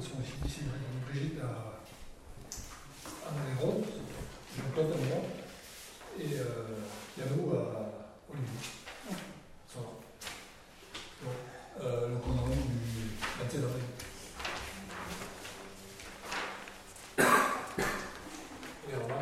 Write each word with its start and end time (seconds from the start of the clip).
qui 0.00 0.06
sont 0.08 0.46
ici, 0.46 0.60
Brigitte 1.10 1.40
à, 1.40 1.80
à 3.28 3.32
Maléron, 3.32 3.82
moi, 4.76 5.22
et 6.18 6.34
euh, 6.34 6.44
Yannou 7.18 7.52
à 7.56 7.56
Olivier. 8.30 8.58
Ça 9.68 9.78
va. 9.78 9.90
Donc, 11.24 11.36
euh, 11.80 12.08
le 12.10 12.16
compte 12.16 12.40
rendu 12.40 12.54
du 12.56 13.16
27 13.40 13.64
avril. 13.64 13.84
Et 18.90 18.94
alors 18.94 19.08
là, 19.08 19.20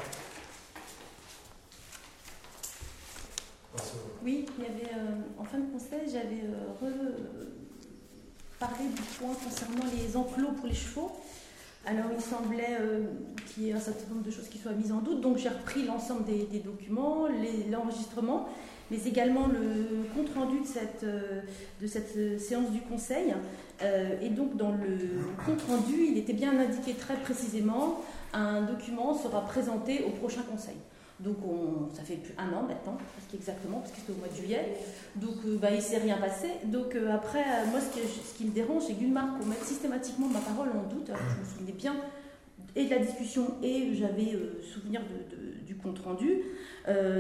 on 3.75 3.77
passe 3.79 3.93
au- 3.95 4.25
Oui, 4.25 4.47
il 4.59 4.65
y 4.65 4.67
avait, 4.67 4.95
euh, 4.95 5.23
en 5.39 5.45
fin 5.45 5.59
de 5.59 5.71
conseil, 5.73 6.01
j'avais 6.11 6.43
euh, 6.45 6.73
re- 6.83 7.47
parlé 8.59 8.89
du 8.89 9.03
point 9.03 9.35
concernant 9.35 9.85
les 9.93 10.17
enclos 10.17 10.53
pour 10.53 10.67
les 10.67 10.75
chevaux. 10.75 11.13
Alors, 11.85 12.07
il 12.11 12.15
semblait 12.31 12.77
euh, 12.81 13.05
qu'il 13.47 13.65
y 13.65 13.71
ait 13.71 13.73
un 13.73 13.81
certain 13.81 14.09
nombre 14.13 14.25
de 14.25 14.31
choses 14.31 14.49
qui 14.49 14.59
soient 14.59 14.73
mises 14.73 14.93
en 14.93 15.01
doute, 15.01 15.21
donc 15.21 15.39
j'ai 15.39 15.49
repris 15.49 15.85
l'ensemble 15.85 16.25
des, 16.25 16.59
documents, 16.59 17.27
l'enregistrement, 17.71 18.49
mais 18.91 18.99
également 19.07 19.47
le 19.47 20.05
compte-rendu 20.15 20.61
de 20.61 20.67
cette, 20.67 21.05
euh, 21.05 21.41
de 21.81 21.87
cette 21.87 22.17
euh, 22.17 22.39
séance 22.39 22.71
du 22.71 22.81
conseil. 22.81 23.35
Et 24.23 24.31
donc, 24.31 24.57
dans 24.57 24.73
le 24.73 24.97
compte-rendu, 25.45 26.07
il 26.09 26.17
était 26.17 26.33
bien 26.33 26.59
indiqué 26.59 26.95
très 26.95 27.17
précisément 27.17 28.01
un 28.33 28.63
document 28.63 29.15
sera 29.15 29.43
présenté 29.43 30.03
au 30.07 30.11
prochain 30.11 30.41
conseil. 30.51 30.77
Donc 31.21 31.37
on, 31.47 31.95
ça 31.95 32.03
fait 32.03 32.17
plus 32.17 32.35
un 32.37 32.53
an 32.53 32.63
maintenant, 32.63 32.99
presque 33.17 33.35
exactement, 33.35 33.79
parce 33.79 33.91
que 33.93 33.99
c'était 33.99 34.13
au 34.13 34.17
mois 34.17 34.29
de 34.29 34.37
juillet. 34.37 34.77
Donc 35.17 35.37
euh, 35.47 35.57
bah, 35.57 35.69
il 35.71 35.77
ne 35.77 35.81
s'est 35.81 35.99
rien 35.99 36.19
passé. 36.19 36.49
Donc 36.65 36.95
euh, 36.95 37.15
après, 37.15 37.41
euh, 37.41 37.71
moi 37.71 37.81
ce, 37.81 38.37
qui 38.37 38.45
me 38.45 38.51
dérange, 38.51 38.83
c'est 38.87 39.01
Gunmar 39.01 39.39
qu'on 39.39 39.47
mette 39.47 39.65
systématiquement 39.65 40.29
ma 40.29 40.41
parole 40.41 40.69
en 40.69 40.87
doute. 40.93 41.07
Je 41.09 41.41
me 41.41 41.45
souvenais 41.45 41.73
bien 41.73 41.97
et 42.75 42.85
de 42.85 42.91
la 42.91 42.99
discussion 42.99 43.55
et 43.63 43.95
j'avais 43.95 44.39
souvenir 44.63 45.01
du 45.65 45.77
compte 45.77 45.99
rendu. 46.01 46.43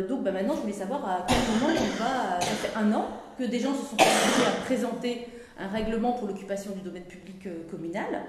Donc 0.08 0.22
bah, 0.22 0.33
maintenant, 0.33 0.55
je 0.56 0.60
voulais 0.60 0.72
savoir 0.75 1.08
à 1.08 1.27
quel 1.27 1.38
moment 1.38 1.72
on 1.75 2.03
va. 2.03 2.41
Ça 2.41 2.47
fait 2.47 2.77
un 2.77 2.92
an 2.92 3.08
que 3.38 3.44
des 3.44 3.58
gens 3.58 3.72
se 3.72 3.86
sont 3.86 3.94
engagés 3.94 4.47
à 4.47 4.64
présenter 4.66 5.28
un 5.58 5.69
règlement 5.69 6.12
pour 6.12 6.28
l'occupation 6.28 6.72
du 6.72 6.81
domaine 6.81 7.05
public 7.05 7.48
communal. 7.70 8.27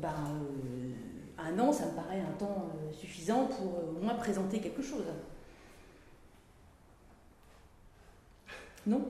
Bah, 0.00 0.14
un 1.48 1.58
an, 1.58 1.72
ça 1.72 1.86
me 1.86 1.92
paraît 1.92 2.20
un 2.20 2.32
temps 2.38 2.68
euh, 2.74 2.92
suffisant 2.92 3.46
pour 3.46 3.66
euh, 3.78 3.98
au 3.98 4.02
moins 4.04 4.14
présenter 4.14 4.58
quelque 4.60 4.82
chose. 4.82 5.04
Non? 8.86 9.02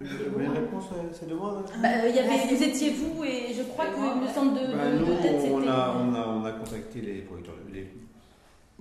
Vous 0.00 0.06
avez 0.06 0.44
une 0.46 0.52
réponse 0.52 0.84
à 0.92 0.96
Bah, 1.82 1.88
euh, 2.04 2.08
il 2.08 2.16
y 2.16 2.18
avait, 2.18 2.54
Vous 2.54 2.62
étiez 2.62 2.90
vous 2.92 3.22
et 3.24 3.52
je 3.52 3.62
crois 3.64 3.86
que 3.86 3.96
semble 4.32 4.54
de, 4.54 4.74
Bah, 4.74 4.90
de- 4.90 4.98
de 4.98 5.04
Nous, 5.04 5.14
tête, 5.20 5.40
c'était. 5.40 5.52
on 5.52 5.68
a, 5.68 5.96
on, 5.98 6.14
a, 6.14 6.26
on 6.28 6.44
a 6.44 6.52
contacté 6.52 7.00
les, 7.02 7.20
producteurs- 7.22 7.54
les, 7.72 7.86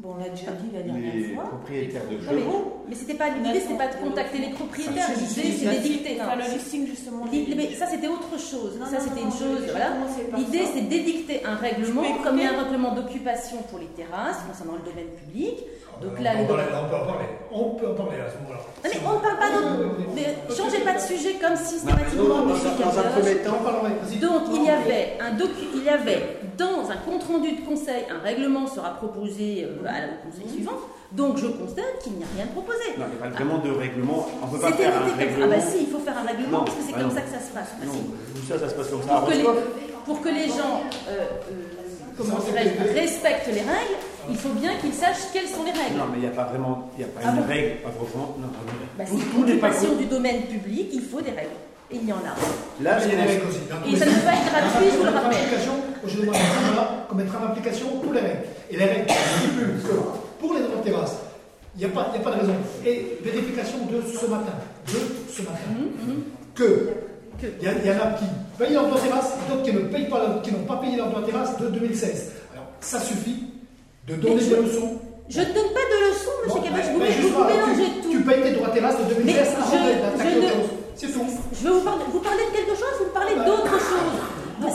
Bon, 0.01 0.15
on 0.15 0.23
l'a 0.23 0.29
déjà 0.29 0.51
dit 0.55 0.71
la 0.73 0.81
dernière 0.81 1.13
les 1.13 1.35
fois. 1.35 1.43
propriétaires 1.43 2.03
de 2.09 2.15
Non, 2.15 2.31
mais-. 2.31 2.87
Mais 2.87 2.95
c'était 2.95 3.15
pas 3.15 3.29
l'idée, 3.29 3.59
c'était 3.59 3.75
pas 3.77 3.87
de 3.87 3.95
contacter 3.95 4.37
les 4.37 4.49
propriétaires. 4.51 5.07
Ah, 5.09 5.13
L'idée, 5.19 5.51
c'est 5.51 5.69
d'édicter. 5.69 6.15
Le 6.17 6.53
listing 6.53 6.87
justement. 6.87 7.25
Mais 7.29 7.75
ça, 7.75 7.85
c'était 7.85 8.07
autre 8.07 8.31
chose. 8.39 8.77
Non, 8.79 8.85
ça, 8.85 8.99
c'était 9.01 9.21
une 9.21 9.31
chose. 9.31 9.59
Voilà. 9.69 9.91
L'idée, 10.37 10.63
c'est 10.73 10.87
d'édicter 10.87 11.43
un 11.45 11.55
règlement, 11.55 12.03
comme 12.23 12.37
il 12.37 12.43
y 12.43 12.47
a 12.47 12.53
un 12.57 12.63
règlement 12.63 12.93
d'occupation 12.95 13.57
pour 13.69 13.79
les 13.79 13.87
terrasses 13.87 14.39
concernant 14.47 14.73
le 14.79 14.89
domaine 14.89 15.11
public. 15.19 15.57
Donc 16.01 16.11
on, 16.17 16.23
là, 16.23 16.31
on 16.39 16.45
peut 16.47 16.53
en 16.53 17.05
parler. 17.05 17.25
On 17.51 17.69
peut 17.75 17.87
en 17.91 17.93
parler 17.93 18.21
à 18.23 18.29
ce 18.31 18.37
moment-là. 18.39 18.59
Non, 18.63 18.89
mais 18.89 18.99
on 19.03 19.15
ne 19.15 19.19
parle 19.19 19.37
pas 19.37 19.51
d'autre. 19.51 19.99
Mais 20.15 20.55
changez 20.55 20.79
pas 20.79 20.93
de 20.95 21.01
sujet 21.01 21.33
comme 21.41 21.51
Non, 21.51 21.57
systématiquement, 21.59 22.23
dans, 22.23 22.35
un- 22.39 22.47
dans 22.47 22.99
un 22.99 23.03
Caboche. 23.03 23.19
premier 23.19 23.35
temps. 23.43 23.59
Donc 24.21 24.41
il 24.55 24.63
y 24.63 24.69
avait 24.69 25.17
un 25.19 25.33
docu, 25.35 25.67
il 25.75 25.83
y 25.83 25.89
avait 25.89 26.38
dans 26.59 26.91
un 26.91 26.97
compte 26.97 27.23
rendu 27.23 27.51
de 27.53 27.61
conseil 27.65 28.03
un 28.11 28.19
règlement 28.23 28.67
sera 28.67 28.89
proposé 28.95 29.65
euh, 29.65 29.87
à 29.87 29.99
la- 30.01 30.07
au 30.07 30.29
conseil 30.29 30.47
suivant. 30.53 30.77
Donc 31.11 31.37
je 31.37 31.47
constate 31.47 31.97
qu'il 32.03 32.13
n'y 32.13 32.23
a 32.23 32.27
rien 32.35 32.45
de 32.45 32.51
proposé. 32.51 32.85
non, 32.99 33.05
il 33.09 33.17
n'y 33.17 33.17
a 33.17 33.29
pas 33.29 33.35
vraiment 33.35 33.57
de 33.57 33.71
règlement. 33.71 34.27
On 34.43 34.45
ne 34.47 34.51
peut 34.51 34.59
pas 34.59 34.73
faire 34.73 34.93
un 34.95 35.07
ça. 35.07 35.13
Ah 35.13 35.17
règlement. 35.17 35.47
bah 35.47 35.61
si, 35.61 35.77
il 35.85 35.87
faut 35.89 35.99
faire 35.99 36.17
un 36.17 36.27
règlement 36.27 36.59
Non, 36.59 36.63
parce 36.65 36.77
que 36.77 36.83
c'est 36.85 36.91
bah 36.93 36.99
comme 36.99 37.09
non. 37.09 37.15
ça 37.15 37.21
que 37.21 37.29
ça 37.33 37.39
se 37.41 37.51
passe. 37.51 37.69
Bah 37.79 37.85
Non, 37.87 37.93
si. 38.35 38.45
ça, 38.47 38.59
ça 38.59 38.69
se 38.69 38.75
passe 38.75 38.89
comme 38.89 39.01
ça 39.01 39.15
Pour 39.17 39.27
que, 39.29 39.33
les, 39.33 39.43
pour 40.05 40.21
que 40.21 40.29
les 40.29 40.47
gens 40.49 40.83
euh, 41.09 41.25
euh, 41.49 41.63
comment 42.17 42.37
dirais-je, 42.45 42.93
respectent 42.93 43.47
les 43.47 43.65
règles, 43.65 43.97
il 44.29 44.37
faut 44.37 44.49
bien 44.49 44.75
qu'ils 44.81 44.93
sachent 44.93 45.31
quelles 45.33 45.47
sont 45.47 45.63
les 45.63 45.71
règles. 45.71 45.97
Non, 45.97 46.05
mais 46.11 46.17
il 46.17 46.21
n'y 46.21 46.27
a 46.27 46.35
pas 46.37 46.43
vraiment, 46.45 46.91
il 46.95 47.01
y 47.01 47.03
a 47.05 47.07
pas 47.07 47.21
Ah 47.25 47.29
une 47.33 47.41
bon 47.41 47.47
règle, 47.47 47.81
pas 47.81 47.89
franchement. 47.89 48.35
Non, 48.37 48.49
pas 48.53 48.61
une 48.69 48.97
Bah, 48.97 49.05
si, 49.09 49.17
tout 49.33 49.45
n'est 49.45 49.55
pas 49.57 49.67
l'occupation 49.69 49.89
cool. 49.89 49.97
du 49.97 50.05
domaine 50.05 50.41
public, 50.43 50.89
il 50.93 51.01
faut 51.01 51.21
des 51.21 51.31
règles. 51.31 51.57
Il 51.91 52.07
y 52.07 52.13
en 52.13 52.17
a. 52.17 52.35
Là, 52.83 52.97
Il 53.03 53.13
y 53.13 53.17
a 53.17 53.25
aussi. 53.49 53.59
hein. 53.71 53.75
Et 53.91 53.95
ça 53.97 54.05
ne 54.05 54.11
peut 54.11 54.21
pas 54.21 54.33
être 54.33 54.45
gratuit, 54.51 54.89
je 54.91 54.97
vous 54.97 55.03
le 55.03 55.09
en 55.09 55.13
rappelle. 55.13 55.37
je 56.05 56.17
demande 56.21 56.35
à 56.35 57.05
qu'on 57.09 57.15
mettra 57.15 57.39
en 57.39 57.45
application 57.49 57.87
toutes 58.03 58.13
les 58.13 58.21
règles. 58.21 58.43
Et 58.69 58.77
les 58.77 58.85
règles 58.85 59.07
stipulent 59.09 59.81
que 59.83 59.95
pour 60.39 60.53
les 60.53 60.61
droits 60.61 60.77
de 60.77 60.83
terrasse, 60.89 61.15
il 61.75 61.79
n'y 61.79 61.85
a, 61.85 61.89
pas- 61.89 62.11
y 62.13 62.17
a 62.17 62.21
pas 62.21 62.31
de 62.31 62.39
raison. 62.41 62.53
Et 62.85 63.17
vérification 63.23 63.79
de 63.91 64.01
ce 64.07 64.25
matin, 64.27 64.53
de 64.87 64.99
ce 65.33 65.41
matin, 65.41 65.69
Hum, 65.69 66.09
hum. 66.09 66.23
que 66.55 66.89
il 67.41 67.63
y, 67.63 67.67
a- 67.67 67.71
y 67.93 67.97
en 67.97 68.01
a 68.03 68.07
qui 68.17 68.25
payent 68.57 68.73
leur 68.73 68.85
droit 68.87 68.97
de 68.99 69.07
terrasse, 69.07 69.31
d'autres 69.49 69.63
qui 69.63 69.73
ne 69.73 69.79
payent 69.79 70.09
pas, 70.09 70.41
qui 70.43 70.51
n'ont 70.51 70.65
pas 70.65 70.77
payé 70.77 70.97
leur 70.97 71.07
droit 71.09 71.21
de 71.21 71.25
terrasse 71.25 71.57
de 71.57 71.67
2016. 71.69 72.31
Alors, 72.53 72.65
ça 72.81 72.99
suffit 72.99 73.45
de 74.07 74.15
donner 74.15 74.35
des 74.35 74.55
leçons. 74.61 74.99
Je 75.29 75.39
ne 75.39 75.45
donne 75.45 75.53
pas 75.73 75.85
de 75.89 76.09
leçons, 76.09 76.61
Caboche, 76.61 76.71
ben, 76.71 76.93
vous, 76.93 76.99
mélangez 76.99 77.83
tu, 77.95 78.01
tout. 78.01 78.11
tu 78.11 78.19
payes 78.21 78.41
tes 78.43 78.51
droits 78.51 78.67
de 78.69 78.73
terrasse 78.73 78.97
de 78.99 79.13
2016 79.13 79.25
Mais 79.25 79.39
avant 79.39 80.11
d'attaquer 80.17 80.47
je. 80.47 80.78
C'est 80.99 81.07
tout. 81.13 81.23
Je 81.53 81.63
vais 81.67 81.73
vous 81.73 81.81
parler, 81.81 82.03
vous 82.11 82.19
parlez 82.19 82.43
de 82.51 82.51
quelque 82.57 82.75
chose, 82.75 82.93
vous 82.99 83.05
me 83.05 83.15
parlez 83.15 83.35
d'autre 83.35 83.71
chose. 83.71 84.19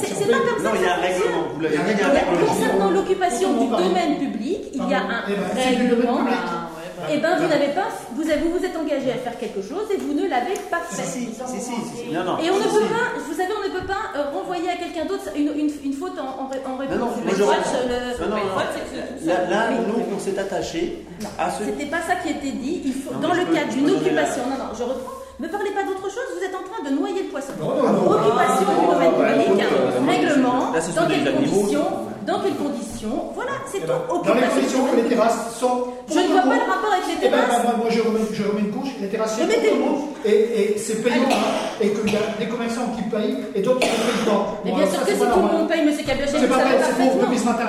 C'est 0.00 0.24
pas 0.30 0.38
comme 0.40 0.56
ça 0.64 0.64
Non, 0.64 0.74
il 0.76 0.82
y 0.82 0.88
a 0.88 0.94
un 0.96 1.00
règlement. 1.00 1.42
Vous 1.54 1.60
l'avez 1.60 1.76
dit, 1.76 1.82
il 1.92 1.98
y 1.98 2.02
a 2.02 2.06
un 2.06 2.10
règlement. 2.10 2.30
règlement. 2.32 2.54
Concernant 2.54 2.90
l'occupation 2.90 3.48
du 3.60 3.66
domaine 3.68 4.16
public, 4.18 4.60
il 4.72 4.88
y 4.88 4.94
a 4.94 5.00
un 5.04 5.22
Eh 5.28 5.34
ben, 5.36 5.52
règlement. 5.52 6.18
Ah, 6.24 6.24
bah, 6.24 7.06
Eh 7.12 7.18
ben, 7.20 7.36
vous 7.36 7.48
n'avez 7.52 7.68
pas, 7.76 7.88
vous 8.16 8.22
avez, 8.24 8.40
vous 8.40 8.56
vous 8.56 8.64
êtes 8.64 8.76
engagé 8.80 9.12
à 9.12 9.20
faire 9.20 9.36
quelque 9.38 9.60
chose 9.60 9.84
et 9.92 9.98
vous 9.98 10.14
ne 10.14 10.24
l'avez 10.26 10.56
pas 10.72 10.80
fait. 10.88 11.02
si, 11.04 11.28
si, 11.28 11.60
si, 11.60 11.74
si. 12.08 12.08
Non, 12.14 12.24
non. 12.24 12.38
Et 12.40 12.48
on 12.48 12.56
ne 12.56 12.64
peut 12.64 12.88
pas, 12.88 13.12
vous 13.28 13.36
savez, 13.36 13.52
on 13.52 13.68
ne 13.68 13.78
peut 13.78 13.86
pas 13.86 14.16
euh, 14.16 14.30
renvoyer 14.32 14.70
à 14.70 14.76
quelqu'un 14.80 15.04
d'autre 15.04 15.28
une, 15.36 15.52
une, 15.52 15.70
une 15.84 15.92
faute 15.92 16.16
en, 16.18 16.44
en, 16.44 16.48
ré- 16.48 16.64
en 16.64 16.78
réponse. 16.80 16.96
Non, 16.96 17.12
le- 17.20 17.36
Non, 17.36 18.30
non, 18.32 18.36
le 18.40 19.26
Là, 19.28 19.36
ça. 19.44 19.50
là, 19.50 19.68
Oui. 19.68 19.76
nous, 19.86 20.16
on 20.16 20.18
s'est 20.18 20.38
attaché 20.38 21.04
à 21.38 21.50
ce. 21.50 21.64
C'était 21.64 21.86
pas 21.92 22.00
ça 22.08 22.14
qui 22.24 22.30
était 22.30 22.56
dit. 22.56 22.80
Il 22.86 22.94
faut, 22.94 23.12
dans 23.20 23.34
mais 23.34 23.44
le 23.44 23.68
je 23.70 23.74
d'une 23.76 23.90
occupation. 23.90 24.42
Non, 24.48 24.64
non, 24.64 24.70
je 24.76 24.82
reprends. 24.82 25.12
Ne 25.40 25.48
parlez 25.48 25.70
pas 25.70 25.82
d'autre 25.82 26.04
chose. 26.04 26.28
Vous 26.38 26.44
êtes 26.44 26.54
en 26.54 26.62
train 26.62 26.82
de 26.88 26.94
noyer 26.94 27.24
le 27.24 27.28
poisson. 27.28 27.52
Non, 27.60 27.74
non, 27.74 27.90
non. 27.92 28.10
Occupation 28.10 28.62
du 28.62 28.86
Ah, 28.86 28.92
domaine 28.94 29.12
bah, 29.18 29.32
public, 29.34 29.64
euh, 29.66 30.06
règlement, 30.06 30.72
là, 30.72 30.80
sont 30.80 30.92
dans 30.94 31.08
quelles 31.08 31.34
conditions, 31.34 31.86
dans 32.26 32.40
quelles 32.40 32.54
conditions. 32.54 33.16
Voilà, 33.34 33.50
c'est 33.66 33.78
Eh 33.78 33.80
tout. 33.80 33.86
ben, 33.88 33.98
Dans 34.30 34.34
les 34.34 34.46
conditions 34.46 34.84
que 34.86 34.96
les 34.96 35.02
terrasses 35.10 35.56
sont. 35.58 35.88
Je 36.08 36.18
ne 36.20 36.26
vois 36.28 36.42
pas 36.42 36.54
le 36.54 36.70
rapport 36.70 36.92
avec 36.94 37.06
les 37.10 37.18
Eh 37.26 37.28
ben, 37.28 37.36
terrasses. 37.42 37.62
ben, 37.66 37.76
moi, 37.78 37.86
je 37.90 38.00
remets, 38.00 38.20
je 38.32 38.42
remets 38.46 38.60
une 38.60 38.70
couche, 38.70 38.90
les 39.00 39.08
terrasses, 39.08 39.34
pour 39.34 39.46
tout 39.48 39.74
le 39.74 39.80
monde, 39.80 40.00
et, 40.24 40.30
et 40.74 40.78
c'est 40.78 41.02
payant, 41.02 41.26
hein, 41.28 41.80
et 41.80 41.90
qu'il 41.90 42.12
y 42.12 42.16
a 42.16 42.20
des 42.38 42.46
commerçants 42.46 42.88
qui 42.94 43.02
payent, 43.10 43.38
et 43.56 43.60
d'autres 43.60 43.80
qui 43.80 43.88
ne 43.90 43.92
payent 44.06 44.26
pas. 44.30 44.60
Mais 44.64 44.70
bien 44.72 44.86
sûr 44.86 45.00
que 45.04 45.10
si 45.12 45.18
tout 45.18 45.24
le 45.24 45.50
monde 45.58 45.68
paye, 45.68 45.84
monsieur 45.84 46.04
Cabiochet, 46.06 46.38
C'est 46.38 46.46
pas 46.48 46.62
vrai, 46.62 46.78
c'est 46.78 46.94
parfaitement. 46.94 47.22
depuis 47.26 47.38
ce 47.38 47.44
matin. 47.44 47.68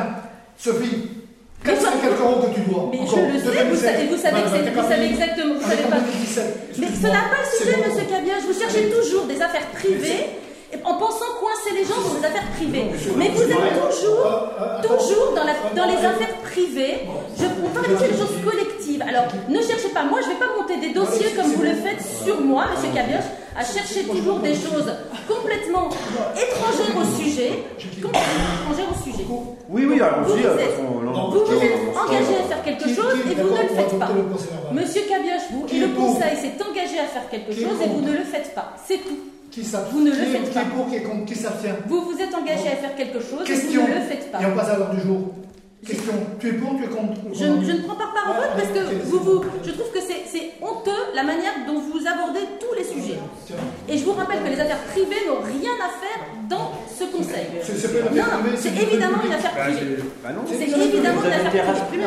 Sophie, 0.58 1.09
Mais 1.66 1.74
400 1.74 1.88
je- 1.96 2.02
quelques 2.08 2.22
euros 2.22 2.42
que 2.46 2.53
tu 2.56 2.62
dois. 2.70 2.90
Mais 2.92 3.00
je 3.00 3.16
le 3.16 3.40
sais, 3.40 3.64
vous 3.66 3.76
savez, 3.76 4.06
vous 4.09 4.18
savez, 4.18 4.42
vous 4.72 4.88
savez 4.90 5.06
exactement. 5.09 5.53
vous 5.56 5.68
savez 5.70 5.84
pas. 5.90 5.98
2017. 6.00 6.78
Mais 6.80 6.88
ce 6.88 7.03
n'est 7.08 7.12
pas 7.34 7.42
le 7.42 7.50
sujet, 7.58 7.78
monsieur 7.81 8.06
Cabiage. 8.09 8.44
Vous 8.48 8.58
cherchez 8.59 8.90
toujours 8.90 9.24
des 9.26 9.42
affaires 9.42 9.68
privées 9.74 10.26
en 10.84 10.94
pensant 10.98 11.31
coincer 11.40 11.72
les 11.74 11.86
gens 11.86 11.98
dans 12.03 12.20
des 12.20 12.26
affaires 12.26 12.50
privées. 12.56 12.86
Mais 13.18 13.30
vous 13.30 13.42
êtes 13.44 13.90
toujours, 13.90 14.28
toujours 14.84 15.34
dans, 15.36 15.44
la- 15.46 15.72
dans 15.76 15.88
les 15.90 15.98
affaires 16.06 16.36
privées. 16.44 17.08
Je, 17.40 17.46
on 17.64 17.70
parle 17.70 17.88
ici 17.96 18.12
de 18.14 18.18
choses 18.20 18.38
collectives. 18.44 19.02
Alors, 19.08 19.26
ne 19.50 19.62
cherchez 19.62 19.90
pas. 19.90 20.03
Moi, 20.03 20.20
je 20.22 20.28
ne 20.30 20.34
vais 20.34 20.40
pas 20.40 20.52
monter 20.58 20.78
des 20.78 20.94
dossiers 20.94 21.32
comme 21.36 21.47
vous 21.52 21.64
le 21.64 21.74
faites 21.76 22.03
sur 22.24 22.42
moi, 22.42 22.66
monsieur 22.76 22.94
Cabiage, 22.94 23.24
à 23.57 23.63
chercher 23.63 24.03
toujours 24.03 24.39
des 24.39 24.53
choses 24.53 24.91
complètement 25.27 25.89
étrangères 26.35 26.95
au 26.97 27.05
sujet. 27.23 27.63
Complètement 28.02 28.52
étrangères 28.61 28.90
au 28.91 29.03
sujet. 29.03 29.25
Oui, 29.69 29.85
oui, 29.85 29.99
alors, 30.02 30.23
Vous 30.23 30.34
vous 30.34 30.37
de 30.37 30.41
toute 31.46 31.63
êtes- 31.63 31.97
engagé 31.97 32.35
à 32.43 32.47
faire 32.47 32.63
quelque 32.63 32.87
chose 32.90 33.13
et 33.16 33.34
vous 33.35 33.49
ne 33.49 33.61
le 33.61 33.67
faites 33.69 33.99
pas. 33.99 34.09
Monsieur 34.73 35.02
Cabioche, 35.07 35.47
vous 35.52 35.63
Qui 35.66 35.78
et 35.78 35.79
le 35.81 35.87
conseil 35.90 36.35
s'est 36.37 36.57
engagé 36.61 36.99
à 36.99 37.05
faire 37.07 37.29
quelque 37.29 37.53
chose 37.53 37.78
et 37.84 37.87
vous 37.87 38.02
ne 38.02 38.11
le 38.11 38.23
faites 38.23 38.53
pas. 38.53 38.73
C'est 38.87 38.97
tout. 38.97 39.17
Qui 39.52 39.63
s'abstient 39.63 39.93
Vous 39.93 40.01
ne 40.01 40.09
le 40.09 40.16
Qui 40.17 40.22
est- 40.22 40.25
faites 40.25 40.43
Qui 40.49 40.53
pas. 40.53 40.61
est 40.61 40.66
pour, 40.66 40.90
qui 40.90 40.96
est 40.96 41.01
contre, 41.03 41.25
qui 41.25 41.35
s'abstient 41.35 41.75
Vous 41.87 42.01
vous 42.01 42.17
êtes 42.19 42.34
engagé 42.35 42.67
à 42.67 42.75
faire 42.75 42.96
quelque 42.96 43.19
chose 43.22 43.49
et 43.49 43.53
vous 43.53 43.81
ne 43.81 43.87
le 43.87 44.01
faites 44.01 44.31
pas. 44.31 44.41
Et 44.41 44.46
on 44.46 44.55
passe 44.55 44.69
à 44.69 44.78
l'heure 44.78 44.90
du 44.90 44.99
jour. 45.01 45.19
Question. 45.85 46.14
Tu 46.40 46.49
es 46.49 46.53
pour, 46.53 46.76
tu 46.78 46.84
es 46.84 46.87
contre 46.87 47.14
Je, 47.34 47.46
ne- 47.46 47.64
je 47.64 47.72
ne 47.73 47.82
prends 47.84 47.96
pas 47.96 48.09
part 48.14 48.32
au 48.32 48.41
vote 48.41 48.53
parce 48.58 48.70
que 48.70 48.82
vous, 49.05 49.20
vous, 49.20 49.43
je 49.64 49.72
trouve 49.72 49.91
que 49.91 49.99
c'est 50.02 50.23
c'est 50.26 50.53
honteux 50.61 51.14
la 51.14 51.22
manière 51.23 51.53
dont 51.67 51.79
vous 51.79 52.02
abordez 52.08 52.41
tous 52.59 52.73
les 52.76 52.84
sujets. 52.84 53.20
Et 53.87 53.97
je 53.97 54.03
vous 54.03 54.14
rappelle 54.14 54.41
que 54.43 54.49
les 54.49 54.59
affaires 54.59 54.82
privées 54.91 55.22
n'ont 55.28 55.41
rien 55.46 55.73
à 55.78 55.90
faire 56.02 56.22
dans 56.49 56.72
ce 56.90 57.03
conseil. 57.16 57.46
C'est 57.64 58.76
évidemment 58.82 59.20
une 59.23 59.34
affaire 59.34 59.52
Bah, 59.55 59.61
privée. 59.66 59.97
c'est- 59.97 60.23
bah 60.23 60.29
C'est 60.47 60.85
évidemment 60.87 61.22
une 61.23 61.32
affaire 61.47 61.85
privée. 61.87 62.03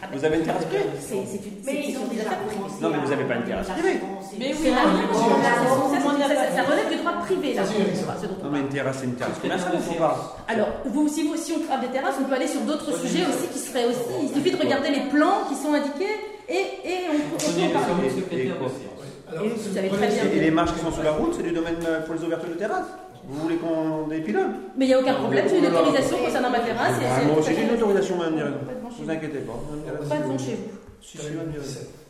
Privée. 0.00 0.02
Ah 0.02 0.06
bah, 0.08 0.16
Vous 0.16 0.24
avez 0.24 0.36
une 0.38 0.44
terrasse 0.44 0.64
privée 0.64 0.84
C'est 1.00 1.14
une 1.14 1.60
Mais 1.64 1.84
ils 1.88 1.96
ont 1.98 2.06
des 2.08 2.16
déjà 2.16 2.34
commencé 2.40 2.74
Non, 2.80 2.88
mais 2.90 2.98
vous 3.04 3.10
à- 3.10 3.14
avez 3.14 3.24
pas 3.24 3.36
une 3.36 3.44
terrasse 3.44 3.68
à- 3.70 3.72
privée. 3.74 4.00
Mais 4.38 4.46
C'est 4.54 4.70
oui, 4.70 4.72
ça, 4.72 6.62
relève 6.64 6.88
du 6.90 6.96
droit 6.96 7.12
privé, 7.20 7.54
là, 7.54 7.62
Non, 7.64 8.50
mais 8.52 8.60
une 8.60 8.68
terrasse, 8.68 8.96
c'est 9.00 9.04
une 9.06 9.14
terrasse 9.14 9.36
faut 9.40 9.46
les 9.92 9.98
pas. 9.98 10.36
Alors, 10.48 10.68
vous, 10.86 11.08
si, 11.08 11.26
vous, 11.28 11.36
si 11.36 11.52
on 11.52 11.60
parle 11.68 11.80
des 11.82 11.88
terrasses, 11.92 12.16
on 12.20 12.24
peut 12.24 12.34
aller 12.34 12.48
sur 12.48 12.60
d'autres 12.62 12.92
sujets 12.98 13.24
aussi 13.28 13.48
qui 13.52 13.58
seraient 13.58 13.86
aussi. 13.86 14.08
Il 14.22 14.28
suffit 14.34 14.50
de 14.56 14.60
regarder 14.62 14.90
les 14.90 15.04
plans 15.12 15.44
qui 15.48 15.54
sont 15.56 15.72
indiqués 15.74 16.16
et, 16.48 16.54
et 16.84 16.96
on, 17.10 17.36
peut- 17.36 17.44
en 17.44 17.66
le 17.66 17.72
parler. 17.72 18.08
Et- 18.32 18.48
et 19.44 19.48
vous 19.48 19.74
savez 19.74 19.88
très 19.88 20.06
bien. 20.08 20.24
les 20.40 20.50
marches 20.50 20.72
qui 20.74 20.80
sont 20.80 20.90
sur 20.92 21.02
la 21.04 21.12
route, 21.12 21.34
c'est 21.36 21.42
du 21.44 21.52
domaine 21.52 21.76
euh, 21.86 22.00
pour 22.00 22.14
les 22.14 22.22
ouvertures 22.24 22.48
de 22.48 22.54
terrasse 22.54 22.86
Vous 23.30 23.42
voulez 23.42 23.56
qu'on 23.56 24.08
des 24.08 24.20
pilotes 24.20 24.46
Mais 24.76 24.86
il 24.86 24.88
n'y 24.88 24.94
a 24.94 25.00
aucun 25.00 25.14
problème, 25.14 25.46
j'ai 25.48 25.58
une 25.58 25.66
autorisation 25.66 26.16
concernant 26.18 26.50
ma 26.50 26.60
terrasse. 26.60 26.94
Ah, 27.00 27.24
Moi 27.26 27.38
aussi, 27.38 27.54
j'ai 27.54 27.62
une 27.62 27.70
autorisation, 27.74 28.16
madame 28.16 28.34
devant 28.34 28.90
chez 28.90 28.96
Vous 28.98 29.04
vous. 29.04 29.10
inquiétez 29.10 29.38
pas. 29.38 29.52
Pas 30.08 30.16
devant 30.16 30.38
chez 30.38 30.54
vous. 30.56 30.70
Si, 31.02 31.16
si, 31.16 31.30
madame. 31.30 31.54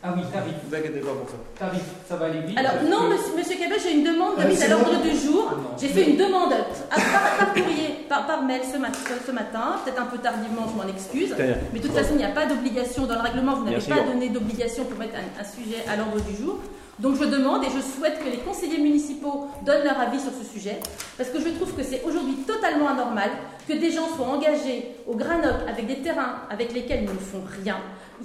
Ah 0.02 0.14
oui, 0.16 0.22
tarif. 0.32 0.54
Vous 0.66 0.74
inquiétez 0.74 1.00
pas 1.00 1.12
pour 1.12 1.28
ça. 1.28 1.36
Tarif, 1.58 1.82
ça 2.08 2.16
va 2.16 2.26
aller 2.26 2.40
vite. 2.40 2.58
Alors, 2.58 2.72
non, 2.88 3.08
monsieur, 3.10 3.36
monsieur 3.36 3.56
Cabet, 3.58 3.76
j'ai 3.82 3.92
une 3.98 4.04
demande 4.04 4.36
de 4.36 4.42
Ah, 4.42 4.46
mise 4.48 4.62
à 4.64 4.68
l'ordre 4.68 5.00
du 5.02 5.10
jour. 5.14 5.46
Ah. 5.52 5.76
J'ai 5.80 5.88
fait 5.88 6.10
une 6.10 6.16
demande 6.16 6.50
par, 6.88 7.52
courrier, 7.54 8.06
par, 8.08 8.42
mail 8.42 8.62
ce, 8.64 8.78
mat- 8.78 8.96
ce 9.26 9.30
matin, 9.30 9.76
peut-être 9.84 10.00
un 10.00 10.06
peu 10.06 10.18
tardivement, 10.18 10.66
je 10.72 10.76
m'en 10.82 10.88
excuse. 10.88 11.34
Mais 11.72 11.78
de 11.80 11.86
toute 11.86 11.94
façon, 11.96 12.12
il 12.14 12.18
n'y 12.18 12.24
a 12.24 12.34
pas 12.34 12.46
d'obligation 12.46 13.04
dans 13.06 13.14
le 13.16 13.20
règlement, 13.20 13.56
vous 13.56 13.64
n'avez 13.64 13.76
pas 13.84 14.00
donné 14.10 14.28
d'obligation 14.30 14.84
pour 14.84 14.98
mettre 14.98 15.14
un 15.16 15.44
sujet 15.44 15.84
à 15.86 15.96
l'ordre 15.96 16.16
du 16.24 16.34
jour. 16.42 16.58
Donc 17.00 17.16
je 17.18 17.24
demande 17.24 17.64
et 17.64 17.68
je 17.68 17.80
souhaite 17.80 18.18
que 18.22 18.28
les 18.28 18.38
conseillers 18.38 18.78
municipaux 18.78 19.46
donnent 19.64 19.84
leur 19.84 19.98
avis 19.98 20.20
sur 20.20 20.32
ce 20.32 20.44
sujet, 20.44 20.78
parce 21.16 21.30
que 21.30 21.40
je 21.40 21.48
trouve 21.48 21.72
que 21.74 21.82
c'est 21.82 22.02
aujourd'hui 22.04 22.34
totalement 22.46 22.88
anormal 22.88 23.30
que 23.66 23.72
des 23.72 23.90
gens 23.90 24.06
soient 24.14 24.26
engagés 24.26 24.96
au 25.06 25.14
Granoc 25.14 25.54
avec 25.66 25.86
des 25.86 26.02
terrains 26.02 26.42
avec 26.50 26.74
lesquels 26.74 27.04
ils 27.04 27.14
ne 27.14 27.18
font 27.18 27.42
rien, 27.64 27.78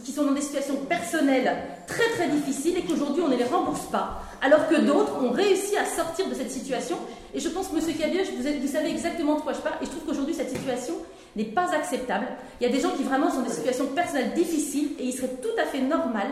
qui 0.04 0.12
sont 0.12 0.25
dans 0.25 0.33
des 0.33 0.42
situations 0.42 0.75
personnelles 0.89 1.56
très 1.88 2.10
très 2.18 2.27
difficiles 2.27 2.77
et 2.77 2.81
qu'aujourd'hui 2.81 3.24
on 3.25 3.30
ne 3.30 3.38
les 3.38 3.45
rembourse 3.45 3.86
pas, 3.89 4.22
alors 4.42 4.68
que 4.68 4.75
d'autres 4.75 5.24
ont 5.24 5.31
réussi 5.31 5.78
à 5.78 5.86
sortir 5.86 6.28
de 6.28 6.33
cette 6.33 6.51
situation. 6.51 6.98
Et 7.33 7.39
je 7.39 7.48
pense, 7.50 7.71
Monsieur 7.71 7.92
êtes- 7.92 8.62
vous 8.62 8.68
savez 8.68 8.89
exactement 8.89 9.36
de 9.36 9.42
quoi 9.42 9.54
je 9.54 9.60
parle, 9.60 9.75
et 9.81 9.86
je 9.86 9.92
trouve 9.92 10.04
qu'aujourd'hui 10.04 10.33
cette 10.33 10.50
situation 10.51 10.95
n'est 11.38 11.45
pas 11.45 11.74
acceptable. 11.74 12.28
Il 12.60 12.68
y 12.68 12.69
a 12.69 12.74
des 12.74 12.81
gens 12.81 12.92
qui 12.92 13.04
vraiment 13.04 13.30
sont 13.30 13.38
dans 13.39 13.48
des 13.48 13.54
situations 13.54 13.88
personnelles 13.88 14.33
difficiles 14.33 14.92
et 15.00 15.06
il 15.06 15.13
serait 15.13 15.31
tout 15.42 15.56
à 15.62 15.66
fait 15.66 15.81
normal 15.81 16.28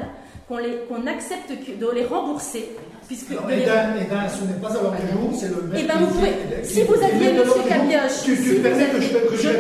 qu'on 0.54 0.60
les- 0.62 0.80
qu'on 0.88 1.08
accepte 1.08 1.50
que- 1.66 1.74
de 1.84 1.92
les 1.96 2.06
rembourser. 2.06 2.70
Puisque 3.08 3.32
Edin, 3.32 3.98
ce 4.30 4.46
n'est 4.46 4.60
pas 4.62 4.70
à 4.70 4.74
l'ordre 4.74 4.96
du 4.96 5.12
jour, 5.12 5.30
c'est 5.38 5.50
le 5.50 5.62
maire. 5.68 5.82
Eh 5.84 5.88
ben, 5.88 5.94
qui- 5.98 6.04
vous 6.04 6.14
pouvez- 6.14 6.64
si 6.64 6.84
vous 6.84 6.94
aviez, 6.94 7.36
jour. 7.44 7.58
Cabioche, 7.68 8.24
Tu, 8.24 8.36
tu 8.38 8.44
si 8.44 8.50
vous 8.56 8.62
permets 8.64 8.86
que 8.86 9.02
je, 9.02 9.10
que 9.10 9.36
je 9.36 9.42
je- 9.42 9.48
suis, 9.50 9.58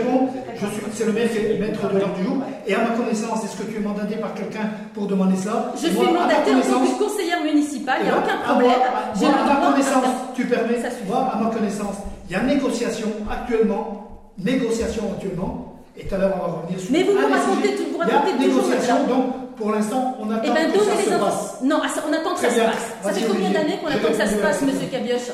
C'est 0.93 1.05
le 1.05 1.11
maire 1.11 1.29
qui 1.31 1.37
est 1.39 1.57
maître 1.59 1.81
de 1.91 1.97
l'ordre 1.99 2.15
du 2.15 2.23
jour. 2.23 2.37
Et 2.67 2.73
à 2.75 2.79
ma 2.79 2.91
connaissance, 2.95 3.43
est-ce 3.43 3.57
que 3.57 3.63
tu 3.69 3.77
es 3.77 3.79
mandaté 3.79 4.15
par 4.15 4.33
quelqu'un 4.35 4.69
pour 4.93 5.07
demander 5.07 5.35
cela? 5.35 5.73
Je 5.75 5.87
Et 5.87 5.89
suis 5.89 5.97
moi, 5.97 6.07
à 6.07 6.11
ma 6.13 6.19
mandatée 6.21 6.53
en 6.53 6.61
tant 6.61 6.85
que 6.85 7.03
conseillère 7.03 7.43
municipale, 7.43 7.97
il 8.01 8.05
n'y 8.05 8.09
Eh 8.09 8.13
a 8.13 8.15
ben, 8.15 8.23
aucun 8.23 8.37
à 8.39 8.43
problème. 8.53 8.69
moi, 8.77 9.01
J'ai 9.17 9.25
moi, 9.25 9.33
le 9.33 9.41
à 9.51 9.53
ma 9.59 9.71
connaissance, 9.71 10.09
tu 10.35 10.45
permets, 10.45 10.79
moi, 11.09 11.31
à 11.33 11.37
ma 11.43 11.49
connaissance, 11.49 11.97
il 12.29 12.33
y 12.33 12.35
a 12.39 12.43
négociation 12.43 13.09
actuellement, 13.29 14.31
négociation 14.37 15.03
actuellement, 15.17 15.81
et 15.97 16.05
tout 16.05 16.15
à 16.15 16.17
l'heure 16.19 16.33
on 16.37 16.47
va 16.47 16.53
revenir 16.61 16.79
sur 16.79 16.91
Mais 16.93 17.03
vous 17.03 17.11
me 17.13 17.17
racontez 17.21 17.75
vous 17.75 17.97
Il 18.01 18.07
y 18.07 18.11
a 18.11 18.17
racontez 18.19 18.45
toujours 18.45 18.63
négociation, 18.69 18.95
donc 19.09 19.25
pour 19.57 19.71
l'instant, 19.71 20.17
on 20.19 20.29
attend 20.31 20.41
Eh 20.45 20.51
bien, 20.51 20.71
que 20.71 20.79
ça 20.79 20.95
se 20.97 21.09
les 21.09 21.17
passe. 21.17 21.21
infos. 21.23 21.65
Non, 21.65 21.79
ah, 21.83 21.87
on 22.09 22.13
attend 22.13 22.33
que 22.35 22.39
ça 22.41 22.49
se 22.49 22.59
passe. 22.59 22.85
Ça 23.03 23.11
fait 23.13 23.25
combien 23.27 23.49
d'années 23.51 23.77
qu'on 23.81 23.87
attend 23.87 24.07
que 24.09 24.17
ça 24.17 24.27
se 24.27 24.35
passe, 24.35 24.61
monsieur 24.61 24.87
Cabioche 24.91 25.29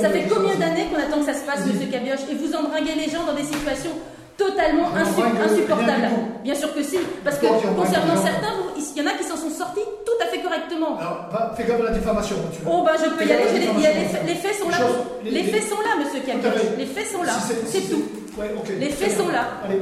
Ça 0.00 0.08
fait 0.10 0.26
combien 0.28 0.54
d'années 0.54 0.86
qu'on 0.92 1.00
attend 1.00 1.18
que 1.20 1.26
ça 1.26 1.34
se 1.34 1.44
passe, 1.44 1.66
monsieur 1.66 1.86
Cabioche 1.90 2.20
Et 2.30 2.34
vous 2.34 2.54
embringuez 2.54 2.94
les 2.94 3.10
gens 3.10 3.24
dans 3.26 3.34
des 3.34 3.44
situations 3.44 3.92
totalement 4.36 4.88
Je 4.94 5.00
insu- 5.00 5.04
n'embringue 5.18 5.36
rien 5.36 5.52
insupportables. 5.52 6.02
du 6.02 6.08
tout. 6.14 6.26
Bien 6.42 6.54
sûr 6.54 6.74
que 6.74 6.82
si. 6.82 6.98
Parce 7.24 7.38
que 7.38 7.46
concernant 7.46 8.16
certains, 8.16 8.54
il 8.76 9.02
y 9.02 9.06
en 9.06 9.10
a 9.10 9.14
qui 9.16 9.24
s'en 9.24 9.36
sont 9.36 9.50
sortis 9.50 9.80
tout 10.06 10.18
à 10.22 10.26
fait 10.26 10.40
correctement. 10.40 10.98
Alors, 10.98 11.26
va- 11.32 11.52
fais 11.56 11.64
comme 11.64 11.82
la 11.84 11.90
diffamation, 11.90 12.36
tu 12.54 12.62
vois. 12.62 12.74
Oh 12.76 12.82
bah 12.84 12.92
je 13.02 13.08
peux 13.10 13.24
y 13.26 13.32
aller, 13.32 13.44
les, 13.52 13.60
les, 13.60 14.34
faits 14.38 14.54
sont 14.54 14.68
là. 14.70 14.76
Les, 15.24 15.30
les- 15.30 15.44
faits 15.44 15.62
sont 15.64 15.80
là, 15.82 15.96
monsieur 15.98 16.20
à 16.20 16.50
fait. 16.52 16.76
Les 16.78 16.86
faits 16.86 17.06
sont 17.08 17.22
là. 17.22 17.32
Si 17.32 17.54
C'est 17.66 17.80
si 17.80 17.88
tout. 17.90 18.02
Ouais. 18.36 18.50
Les 18.80 18.90
faits 18.90 19.12
sont 19.16 19.24
bien. 19.30 19.32
là. 19.32 19.46
Allez. 19.64 19.80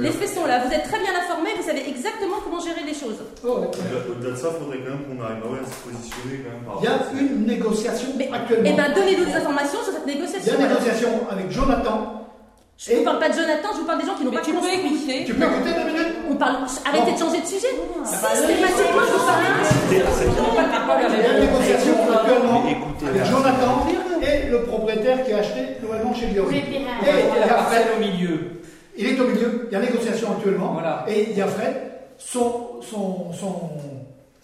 Les 0.00 0.10
faits 0.10 0.28
sont 0.30 0.46
là. 0.46 0.60
Vous 0.66 0.72
êtes 0.72 0.84
très 0.84 0.98
bien 0.98 1.12
informés, 1.12 1.50
vous 1.60 1.66
savez 1.66 1.86
exactement 1.88 2.36
comment 2.42 2.58
gérer 2.60 2.80
les 2.86 2.94
choses. 2.94 3.20
Oh. 3.44 3.48
Au-delà 3.68 4.30
de 4.32 4.36
ça, 4.36 4.48
il 4.52 4.58
faudrait 4.64 4.78
quand 4.78 4.96
même 4.96 5.04
qu'on 5.04 5.22
arrive 5.22 5.44
à, 5.44 5.60
à 5.60 5.68
se 5.68 5.76
positionner 5.84 6.40
quand 6.44 6.52
même 6.56 6.64
par 6.64 6.76
Il 6.80 6.84
y 6.84 6.88
a 6.88 6.96
à 6.96 7.20
une 7.20 7.44
négociation 7.46 8.08
Mais, 8.16 8.30
actuellement. 8.32 8.64
eh 8.64 8.72
ben 8.72 8.88
donnez-nous 8.96 9.24
des 9.26 9.34
informations 9.36 9.80
sur 9.84 9.92
cette 9.92 10.02
Il 10.06 10.12
y 10.12 10.16
négociation. 10.16 10.52
a 10.52 10.56
une 10.56 10.68
négociation 10.68 11.08
avec 11.30 11.50
Jonathan. 11.50 12.15
Je 12.78 12.92
ne 12.92 12.96
vous 12.98 13.04
parle 13.04 13.18
pas 13.18 13.28
de 13.30 13.34
Jonathan, 13.34 13.68
je 13.72 13.78
vous 13.80 13.86
parle 13.86 14.00
des 14.00 14.06
gens 14.06 14.14
qui 14.14 14.24
n'ont 14.24 14.30
pas 14.30 14.42
tu 14.42 14.52
peux 14.52 14.58
construit. 14.58 14.78
écouter. 14.78 15.24
Tu 15.24 15.34
peux 15.34 15.44
écouter 15.44 15.72
deux 15.72 15.86
minutes 15.92 16.14
On 16.30 16.34
parle. 16.36 16.56
Arrêtez 16.84 17.12
de 17.12 17.18
changer 17.18 17.40
de 17.40 17.46
sujet. 17.46 17.72
Systématiquement, 18.04 19.04
je 19.08 19.12
vous 19.16 19.26
parle. 19.26 19.42
Il 19.90 19.96
y 19.96 21.26
a 21.26 21.38
une 21.38 21.40
négociation 21.46 21.94
actuellement 22.12 22.62
avec. 22.62 22.76
Jonathan 23.24 23.86
et 24.22 24.50
le 24.50 24.62
propriétaire 24.64 25.24
qui 25.24 25.32
a 25.32 25.38
acheté 25.38 25.60
nouvellement 25.82 26.12
chez. 26.14 26.26
Les 26.26 26.32
Et 26.38 26.64
il 26.68 27.40
y 27.40 27.50
a 27.50 27.56
Fred, 27.64 27.86
au 27.96 28.00
milieu. 28.00 28.60
il 28.96 29.06
est 29.06 29.20
au 29.20 29.24
milieu, 29.28 29.68
il 29.70 29.72
y 29.72 29.76
a 29.76 29.80
négociation 29.80 30.32
actuellement. 30.32 30.76
Et 31.08 31.30
il 31.30 31.36
y 31.36 31.40
a 31.40 31.46
Fred, 31.46 31.74
son, 32.18 32.80
son, 32.82 33.32
son, 33.32 33.70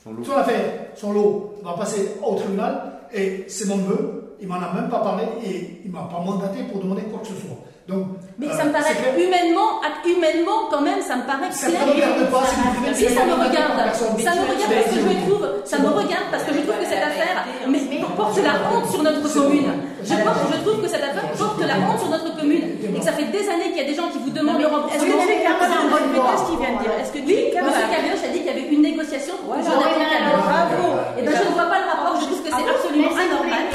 Son 0.03 0.13
lot. 0.13 0.25
son 0.25 0.33
affaire, 0.37 0.65
son 0.95 1.13
lot 1.13 1.55
va 1.63 1.75
passer 1.75 2.13
au 2.25 2.35
tribunal 2.37 2.93
et 3.15 3.45
c'est 3.49 3.69
mon 3.69 3.77
neveu, 3.77 4.37
il 4.41 4.49
m'en 4.49 4.57
a 4.57 4.73
même 4.75 4.89
pas 4.89 4.99
parlé 5.01 5.25
et 5.45 5.81
il 5.85 5.91
m'a 5.91 6.09
pas 6.11 6.21
mandaté 6.21 6.61
pour 6.71 6.81
demander 6.83 7.03
quoi 7.03 7.21
que 7.21 7.27
ce 7.29 7.35
soit. 7.35 7.57
Donc, 7.89 8.07
Mais 8.39 8.47
euh, 8.47 8.55
ça 8.57 8.63
me 8.65 8.71
paraît 8.71 8.95
humainement, 9.19 9.83
humainement 10.07 10.71
quand 10.71 10.83
même, 10.83 11.03
ça 11.03 11.17
me 11.17 11.27
paraît 11.27 11.51
Ça 11.51 11.67
clair. 11.67 11.83
regarde 11.83 12.31
pas, 12.31 12.47
privé, 12.47 12.95
Si 12.95 13.11
ça 13.11 13.25
me 13.27 13.35
regarde, 13.35 13.75
ça 13.91 14.31
me 14.39 14.43
regarde 14.47 14.71
parce 14.71 14.87
que 14.87 15.03
je 15.03 15.19
trouve, 15.27 15.45
ça 15.67 15.79
me 15.83 15.89
regarde 15.91 16.27
parce 16.31 16.45
que 16.47 16.53
je 16.55 16.61
trouve 16.63 16.79
que 16.79 16.87
cette 16.87 17.03
affaire 17.03 17.43
mais 17.67 17.81
porte 18.17 18.39
la 18.39 18.55
honte 18.71 18.87
sur 18.87 19.03
notre 19.03 19.27
commune. 19.27 19.67
Je, 20.05 20.15
porte- 20.15 20.47
je 20.55 20.59
trouve 20.63 20.79
que 20.83 20.89
cette 20.89 21.03
affaire 21.03 21.27
porte 21.35 21.61
la 21.67 21.75
honte 21.83 21.99
sur 21.99 22.09
notre 22.11 22.31
commune 22.39 22.63
et 22.87 22.99
que 22.99 23.05
ça 23.05 23.13
fait 23.19 23.27
des 23.35 23.45
années 23.51 23.75
qu'il 23.75 23.83
y 23.83 23.87
a 23.87 23.91
des 23.91 23.95
gens 23.99 24.09
qui 24.15 24.19
vous 24.23 24.31
demandent 24.31 24.63
le 24.63 24.71
Est-ce 24.71 25.03
que 25.03 25.11
remboursement. 25.11 25.27
tu 25.27 26.39
ce 26.39 26.45
qu'il 26.47 26.59
vient 26.63 26.75
de 26.79 26.83
dire 26.87 26.95
Est-ce 27.03 27.13
que 27.13 27.19
Oui, 27.27 27.39
M. 27.51 27.67
capable 27.67 27.91
Cabioche 27.91 28.23
a 28.23 28.31
dit 28.31 28.39
qu'il 28.47 28.47
y 28.47 28.55
avait 28.63 28.69
une 28.71 28.83
négociation 28.83 29.35
pour 29.43 29.59
Voilà. 29.59 29.67
Jonathan 29.67 30.07
Cabioche. 30.07 30.47
Bravo. 30.47 30.87
Et 31.19 31.23
ben 31.27 31.33
je 31.35 31.45
ne 31.51 31.55
vois 31.55 31.67
pas 31.67 31.79
le 31.83 31.89
rapport, 31.91 32.15
je 32.23 32.27
trouve 32.31 32.43
que 32.47 32.51
c'est 32.55 32.63
absolument 32.71 33.11
Merci 33.11 33.27
pour 33.27 33.43
anormal. 33.43 33.67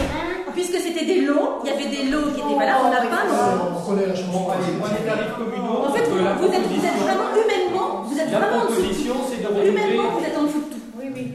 Puisque 0.57 0.81
c'était 0.81 1.05
des 1.05 1.21
lots, 1.21 1.61
il 1.63 1.69
y 1.69 1.73
avait 1.73 1.85
des 1.85 2.09
lots 2.09 2.33
qui 2.33 2.41
étaient 2.41 2.49
on 2.49 2.57
n'a 2.57 2.65
pas 2.65 3.29
non. 3.29 3.77
On 3.77 3.85
connaît 3.85 4.07
la 4.07 4.15
chanson. 4.15 4.49
Les 4.49 5.05
tarifs 5.05 5.37
communaux. 5.37 5.85
En 5.85 5.93
fait, 5.93 6.01
vous, 6.09 6.17
êtes, 6.17 6.33
vous 6.33 6.49
êtes 6.49 6.65
proposition- 6.65 7.05
vraiment 7.05 7.29
humainement, 7.37 8.01
vous 8.01 8.17
êtes 8.17 8.31
La 8.31 8.39
vraiment 8.41 8.57
en 8.57 8.65
dessous 8.65 8.81
de 8.81 8.81
proposition, 8.81 9.13
c'est 9.29 9.37
de 9.37 9.41
tout. 9.45 9.53
renouveler 9.53 9.69
Humainement, 9.69 10.09
vous 10.17 10.25
êtes 10.25 10.33
en 10.37 10.43
dessous 10.49 10.63
de 10.65 10.73
tout. 10.73 10.81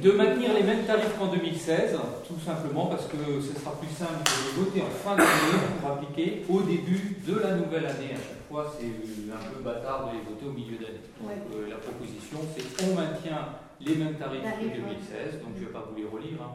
de 0.03 0.11
maintenir 0.11 0.51
les 0.59 0.65
mêmes 0.67 0.83
tarifs 0.91 1.15
qu'en 1.17 1.27
2016, 1.31 1.95
tout 2.27 2.41
simplement 2.45 2.87
parce 2.87 3.07
que 3.07 3.17
ce 3.47 3.55
sera 3.63 3.79
plus 3.79 3.95
simple 3.95 4.27
de 4.27 4.35
les 4.43 4.53
voter 4.59 4.83
en 4.83 4.91
fin 4.91 5.15
d'année 5.15 5.59
pour 5.79 5.91
appliquer 5.95 6.43
au 6.51 6.61
début 6.67 7.23
de 7.23 7.39
la 7.39 7.55
nouvelle 7.63 7.87
année. 7.87 8.11
À 8.11 8.19
chaque 8.27 8.43
fois, 8.51 8.75
c'est 8.75 8.91
un 8.91 9.43
peu 9.55 9.62
bâtard 9.62 10.11
de 10.11 10.19
les 10.19 10.23
voter 10.26 10.50
au 10.50 10.55
milieu 10.59 10.83
d'année. 10.83 11.07
Donc 11.23 11.31
euh, 11.55 11.71
la 11.71 11.79
proposition, 11.79 12.43
c'est 12.59 12.67
on 12.91 12.99
maintient 12.99 13.55
les 13.79 13.95
mêmes 13.95 14.14
tarifs 14.19 14.43
que 14.43 14.50
Tarifs, 14.50 14.79
2016, 14.83 15.43
donc 15.43 15.55
je 15.59 15.62
ne 15.62 15.67
vais 15.67 15.75
pas 15.75 15.83
vous 15.87 15.95
les 15.99 16.07
relire, 16.07 16.38
hein, 16.43 16.55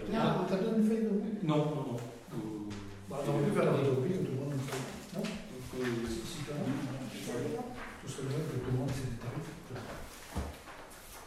on 0.00 0.06
ne 0.06 0.12
modifie 0.12 0.16
rien. 0.16 0.20
Ah, 0.20 0.46
T'as 0.48 0.56
donné 0.56 0.78
une 0.78 0.88
feuille 0.88 1.04
de 1.04 1.46
Non, 1.46 1.56
non, 1.56 1.82
non. 1.92 1.96
Euh, 1.96 2.36
Bah, 3.10 3.16
on 3.26 3.30
aurait 3.30 3.44
pu 3.44 3.52
faire 3.52 3.64
la 3.66 3.72
photocopie 3.74 4.12
que 4.12 4.24
tout 4.24 4.32
le 4.32 4.40
monde 4.40 4.52
nous 4.54 4.64
fait. 4.66 4.82
Non? 5.16 5.22
Donc, 5.22 5.64
euh, 5.80 6.08
Si, 6.24 6.38
quand 6.46 6.54
même. 6.60 6.78
Tout 8.00 8.08
ce 8.08 8.16
que 8.16 8.22
je 8.22 8.34
veux, 8.34 8.44
que 8.50 8.56
tout 8.64 8.70
le 8.72 8.78
monde 8.78 8.90
sait 8.90 9.10
des 9.12 9.20
tarifs. 9.20 9.50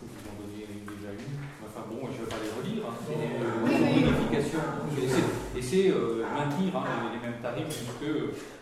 vous 0.04 0.08
en 0.28 0.36
donner 0.42 0.68
déjà 0.68 1.12
une. 1.16 1.38
Enfin 1.64 1.84
bon, 1.88 2.08
je 2.12 2.20
ne 2.20 2.26
vais 2.26 2.32
pas 2.32 2.42
les 2.44 2.52
relire, 2.60 2.84
hein, 2.90 2.96
c'est 3.08 3.16
Oui, 3.16 3.30
euh, 3.40 3.64
oui. 3.64 4.00
une 4.04 4.12
modification. 4.12 4.60
Et 5.00 5.08
c'est- 5.08 5.58
Et 5.58 5.62
c'est 5.62 5.88
euh, 5.92 6.26
maintenir 6.28 6.76
hein, 6.76 7.12
les, 7.14 7.20
mêmes 7.24 7.40
tarifs 7.42 7.70
jusque 7.72 8.12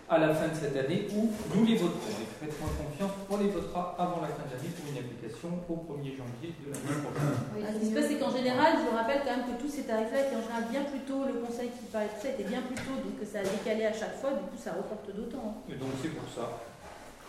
à 0.09 0.17
la 0.19 0.33
fin 0.35 0.49
de 0.49 0.55
cette 0.55 0.75
année 0.77 1.07
où 1.15 1.31
nous 1.55 1.65
les 1.65 1.75
voterons. 1.77 2.19
Faites-moi 2.41 2.69
confiance, 2.73 3.11
on 3.29 3.37
les 3.37 3.49
votera 3.53 3.93
avant 4.01 4.17
la 4.25 4.33
fin 4.33 4.41
de 4.49 4.57
l'année 4.57 4.73
pour 4.73 4.89
une 4.89 4.97
application 4.97 5.49
au 5.69 5.77
1er 5.85 6.17
janvier 6.17 6.49
de 6.57 6.73
l'année 6.73 6.97
prochaine. 7.05 7.37
Oui, 7.53 7.61
Ce 7.69 7.77
qui 7.77 7.85
se 7.85 7.93
passe, 7.93 8.07
c'est 8.09 8.17
qu'en 8.17 8.33
général, 8.33 8.81
je 8.81 8.89
vous 8.89 8.97
rappelle 8.97 9.21
quand 9.21 9.37
même 9.37 9.45
que 9.45 9.61
tous 9.61 9.69
ces 9.69 9.85
tarifs-là 9.85 10.25
étaient 10.25 10.35
en 10.35 10.41
général 10.41 10.65
bien 10.73 10.83
plus 10.89 11.05
tôt, 11.05 11.21
le 11.29 11.37
conseil 11.45 11.69
qui 11.69 11.85
parlait 11.93 12.09
de 12.09 12.17
ça 12.17 12.33
était 12.33 12.49
bien 12.49 12.65
plus 12.65 12.81
tôt, 12.81 12.97
donc 12.97 13.13
ça 13.21 13.39
a 13.39 13.45
décalé 13.45 13.85
à 13.85 13.93
chaque 13.93 14.17
fois, 14.17 14.33
du 14.33 14.41
coup 14.49 14.57
ça 14.57 14.73
reporte 14.73 15.05
d'autant. 15.13 15.61
hein. 15.61 15.69
Et 15.69 15.77
donc 15.77 15.93
c'est 16.01 16.09
pour 16.17 16.25
ça 16.33 16.65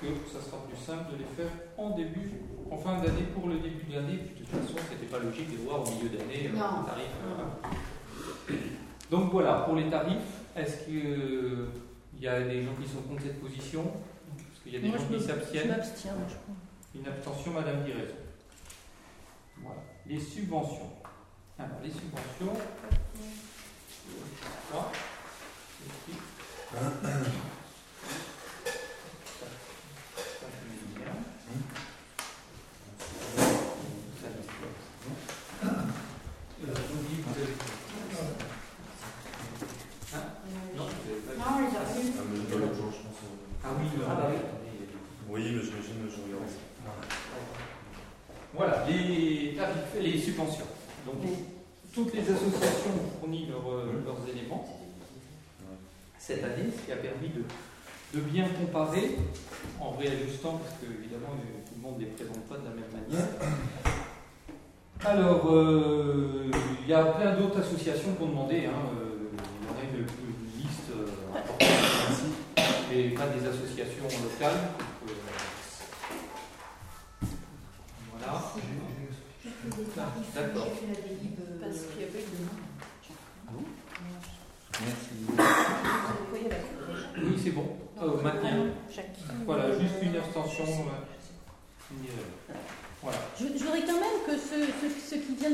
que 0.00 0.08
ça 0.32 0.40
sera 0.40 0.64
plus 0.64 0.80
simple 0.80 1.12
de 1.12 1.20
les 1.20 1.28
faire 1.36 1.52
en 1.76 1.92
début, 1.92 2.32
en 2.72 2.78
fin 2.80 2.96
d'année 2.96 3.28
pour 3.36 3.52
le 3.52 3.60
début 3.60 3.84
de 3.84 3.92
l'année. 4.00 4.16
Puis 4.16 4.40
de 4.40 4.48
toute 4.48 4.64
façon, 4.64 4.80
c'était 4.88 5.12
pas 5.12 5.20
logique 5.20 5.52
de 5.52 5.60
voir 5.60 5.84
au 5.84 5.86
milieu 5.92 6.08
d'année 6.08 6.48
euh, 6.48 6.56
les 6.56 6.88
tarifs. 6.88 7.20
euh, 7.20 8.56
Donc 9.12 9.30
voilà, 9.30 9.68
pour 9.68 9.76
les 9.76 9.88
tarifs, 9.92 10.40
est-ce 10.56 10.88
qu'il 10.88 11.68
y 12.18 12.26
a 12.26 12.40
des 12.48 12.64
gens 12.64 12.72
qui 12.80 12.88
sont 12.88 13.02
contre 13.04 13.22
cette 13.28 13.40
position? 13.44 13.84
Est-ce 14.64 14.70
qu'il 14.70 14.74
y 14.74 14.76
a 14.76 14.80
des 14.80 14.96
gens 14.96 15.06
qui 15.08 15.20
s'abstiennent 15.20 15.76
Une 16.94 17.06
abstention, 17.06 17.52
Madame 17.52 17.84
Guérez. 17.84 18.14
Voilà. 19.60 19.80
Les 20.06 20.20
subventions. 20.20 20.92
Alors, 21.58 21.78
les 21.82 21.90
subventions. 21.90 22.54
Euh, 26.74 27.24
subventions. 50.32 50.66
Donc, 51.06 51.16
toutes 51.92 52.12
les 52.14 52.20
associations 52.22 52.90
ont 52.90 53.20
fourni 53.20 53.46
leurs, 53.46 53.70
euh, 53.70 54.02
leurs 54.04 54.26
éléments 54.28 54.66
cette 56.18 56.42
année, 56.44 56.70
ce 56.70 56.80
qui 56.86 56.92
a 56.92 56.96
permis 56.96 57.28
de, 57.30 57.42
de 58.14 58.20
bien 58.24 58.46
comparer 58.48 59.16
en 59.80 59.90
réajustant, 59.90 60.58
parce 60.62 60.74
que 60.80 60.86
évidemment 60.86 61.32
euh, 61.34 61.58
tout 61.66 61.74
le 61.76 61.82
monde 61.82 61.96
ne 61.98 62.04
les 62.04 62.10
présente 62.12 62.44
pas 62.48 62.56
de 62.58 62.64
la 62.64 62.70
même 62.70 62.90
manière. 62.92 63.28
Alors, 65.04 65.50
euh, 65.52 66.48
il 66.82 66.88
y 66.88 66.94
a 66.94 67.04
plein 67.04 67.34
d'autres 67.36 67.58
associations 67.58 68.14
qui 68.14 68.22
ont 68.22 68.28
demandé, 68.28 68.66
hein, 68.66 68.86
euh, 68.96 69.28
il 69.34 69.40
y 69.66 69.68
en 69.68 69.74
a 69.76 69.82
une, 69.82 70.06
une 70.06 70.62
liste 70.62 70.90
euh, 70.96 71.08
importante 71.36 72.12
ici, 72.12 72.30
mais 72.88 73.08
pas 73.08 73.26
des 73.26 73.44
associations 73.44 74.04
locales. 74.22 74.70
donc, 75.02 75.10
euh, 75.10 75.14
voilà. 78.16 78.32
D'accord. 79.64 80.68
Parce 81.60 81.76
qu'il 81.92 82.00
y 82.00 82.04
avait 82.04 82.24
Oui, 87.24 87.40
c'est 87.42 87.50
bon. 87.50 87.76
Euh, 88.02 88.22
maintenir. 88.22 88.52
Voilà, 89.46 89.78
juste 89.78 89.94
une 90.02 90.16
abstention. 90.16 90.64
euh, 90.64 91.92
une, 91.92 92.06
euh, 92.06 92.54
voilà. 93.02 93.18
Je, 93.38 93.46
je 93.58 93.64
voudrais 93.64 93.80
quand 93.82 93.98
même 93.98 94.18
que 94.26 94.32
ce, 94.32 94.58
ce- 94.80 95.10
ce 95.10 95.14
qui 95.16 95.34
vient 95.34 95.50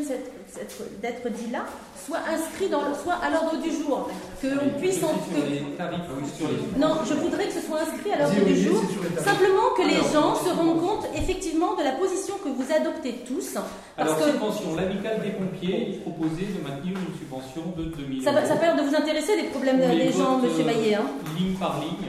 d'être 1.03 1.29
dit 1.31 1.51
là 1.51 1.65
soit 2.07 2.19
inscrit 2.29 2.69
dans, 2.69 2.83
le- 2.89 2.95
soit 2.95 3.15
à 3.15 3.31
l'ordre 3.31 3.57
du 3.63 3.71
jour. 3.71 4.09
Que 4.41 4.49
l'on 4.49 4.71
puisse 4.79 5.03
en. 5.03 5.09
Que- 5.15 5.49
les. 5.49 5.61
non, 6.79 6.95
je 7.09 7.15
voudrais 7.15 7.47
que 7.47 7.53
ce 7.53 7.61
soit 7.61 7.81
inscrit 7.81 8.13
à 8.13 8.19
l'ordre 8.19 8.45
du 8.45 8.55
jour. 8.63 8.83
Simplement 9.25 9.71
que 9.77 9.83
les 9.83 9.97
Alors. 9.97 10.13
gens 10.13 10.35
se 10.37 10.51
rendent 10.51 10.81
compte 10.81 11.07
effectivement 11.15 11.75
de 11.75 11.83
la 11.85 11.93
position 11.93 12.35
que 12.43 12.49
vous 12.51 12.65
adoptez 12.73 13.25
tous. 13.27 13.55
Parce 13.55 14.11
Alors, 14.13 14.19
que 14.19 14.31
subvention, 14.33 14.77
l'amicale 14.77 15.21
des 15.23 15.31
pompiers 15.31 16.01
proposait 16.03 16.47
de 16.53 16.63
maintenir 16.63 16.95
une 16.99 17.15
subvention 17.19 17.73
de 17.77 17.85
2000 17.97 18.23
ça, 18.23 18.33
euros. 18.33 18.47
ça 18.47 18.55
l'air 18.57 18.77
de 18.77 18.83
vous 18.83 18.95
intéresser 18.95 19.37
les 19.37 19.49
problèmes 19.49 19.81
les 19.81 20.07
des 20.07 20.13
gens, 20.13 20.39
monsieur 20.39 20.63
euh, 20.63 20.67
Maillet. 20.67 20.95
Hein. 20.95 21.07
Ligne 21.37 21.55
par 21.55 21.81
ligne, 21.81 22.09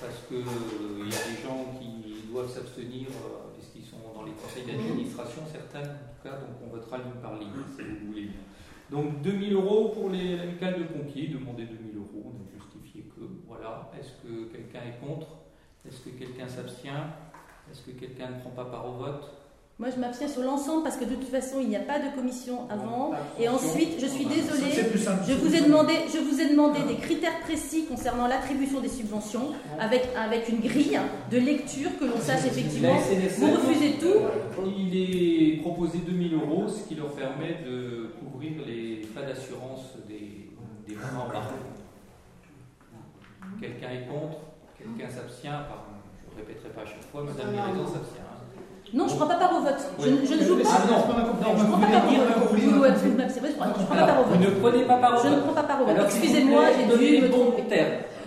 parce 0.00 0.14
qu'il 0.28 0.38
y 0.38 1.14
a 1.14 1.22
des 1.30 1.38
gens 1.44 1.64
qui 1.78 1.88
doivent 2.32 2.52
s'abstenir 2.52 3.06
euh, 3.08 3.37
les 4.28 4.34
conseils 4.40 4.64
d'administration, 4.66 5.42
certains 5.50 5.80
en 5.88 6.08
tout 6.12 6.22
cas, 6.22 6.36
donc 6.36 6.56
on 6.64 6.68
votera 6.68 6.98
ligne 6.98 7.20
par 7.22 7.34
ligne 7.38 7.50
si 7.74 7.82
vous 7.82 8.06
voulez. 8.08 8.28
Donc 8.90 9.20
2000 9.22 9.52
euros 9.54 9.90
pour 9.90 10.10
les- 10.10 10.36
l'amicale 10.36 10.78
de 10.78 10.84
pompiers, 10.84 11.28
demandez 11.28 11.64
2000 11.64 11.96
euros, 11.96 12.32
on 12.32 12.40
a 12.44 12.48
justifié 12.58 13.02
que, 13.14 13.20
voilà. 13.46 13.90
Est-ce 13.98 14.12
que 14.22 14.44
quelqu'un 14.52 14.80
est 14.88 14.98
contre? 15.04 15.28
Est-ce 15.86 16.00
que 16.00 16.10
quelqu'un 16.10 16.48
s'abstient? 16.48 17.04
Est-ce 17.70 17.82
que 17.82 17.90
quelqu'un 17.92 18.30
ne 18.30 18.40
prend 18.40 18.50
pas 18.50 18.64
part 18.64 18.86
au 18.88 18.92
vote? 18.92 19.30
Moi, 19.80 19.90
je 19.94 20.00
m'abstiens 20.00 20.26
sur 20.26 20.42
l'ensemble 20.42 20.82
parce 20.82 20.96
que 20.96 21.04
de 21.04 21.14
toute 21.14 21.28
façon, 21.28 21.58
il 21.60 21.68
n'y 21.68 21.76
a 21.76 21.80
pas 21.80 22.00
de 22.00 22.12
commission 22.16 22.68
avant. 22.68 23.12
Et 23.38 23.48
ensuite, 23.48 24.00
je 24.00 24.06
suis 24.06 24.24
désolée. 24.24 24.72
Je 24.72 25.34
vous 25.34 25.54
ai 25.54 25.60
demandé, 25.60 25.92
je 26.12 26.18
vous 26.18 26.40
ai 26.40 26.48
demandé 26.50 26.80
des 26.88 26.96
critères 26.96 27.38
précis 27.42 27.86
concernant 27.86 28.26
l'attribution 28.26 28.80
des 28.80 28.88
subventions, 28.88 29.52
avec, 29.78 30.08
avec 30.16 30.48
une 30.48 30.58
grille 30.58 30.98
de 31.30 31.38
lecture 31.38 31.90
que 32.00 32.06
l'on 32.06 32.18
sache 32.20 32.44
effectivement. 32.46 32.96
Vous 33.38 33.52
refusez 33.52 33.92
tout. 34.00 34.66
Il 34.66 34.96
est 34.96 35.60
proposé 35.60 35.98
2000 35.98 36.34
euros, 36.34 36.66
ce 36.66 36.88
qui 36.88 36.96
leur 36.96 37.12
permet 37.12 37.58
de 37.64 38.10
couvrir 38.18 38.54
les 38.66 39.02
frais 39.14 39.26
d'assurance 39.26 39.94
des, 40.08 40.50
des 40.88 40.94
parents 40.96 41.30
par. 41.30 41.52
Quelqu'un 43.60 43.90
est 43.90 44.06
contre, 44.08 44.38
quelqu'un 44.76 45.08
s'abstient, 45.08 45.50
pardon, 45.68 45.94
je 46.28 46.34
ne 46.34 46.46
répéterai 46.46 46.68
pas 46.70 46.82
à 46.82 46.84
chaque 46.84 47.02
fois, 47.12 47.22
Madame 47.22 47.52
Mériton 47.52 47.86
s'abstient. 47.86 48.27
Non, 48.94 49.06
je 49.06 49.12
ne 49.12 49.18
prends 49.18 49.26
pas 49.28 49.34
part 49.36 49.52
au 49.56 49.60
vote. 49.60 49.76
Je, 50.00 50.08
Oui. 50.08 50.18
je 50.24 50.34
ne 50.34 50.44
joue 50.44 50.56
Ah 50.64 50.78
pas. 50.80 50.86
non, 50.88 50.98
Non, 50.98 51.58
je 51.58 51.62
ne 51.64 51.68
prends 51.68 51.78
pas 51.78 51.86
part 51.86 52.04
au 52.06 52.08
vote. 52.08 52.48
vous 52.48 52.56
je 52.58 52.66
ne 52.66 52.70
prends 52.72 53.94
pas 53.96 54.06
part 54.06 54.20
au 54.20 54.24
vous 54.24 54.30
vote. 54.30 54.40
ne 54.40 54.60
prenez 54.60 54.84
pas 54.84 54.96
part 54.96 55.14
au 55.18 55.22
Je 55.22 55.28
ne 55.28 55.34
vote. 55.34 55.44
prends 55.44 55.54
pas 55.54 55.62
part 55.62 55.82
au 55.82 55.84
vote. 55.86 55.96
Excusez-moi, 56.06 56.62
j'ai 56.76 56.96
dû 56.96 57.22
me 57.22 57.28
tromper. 57.30 57.84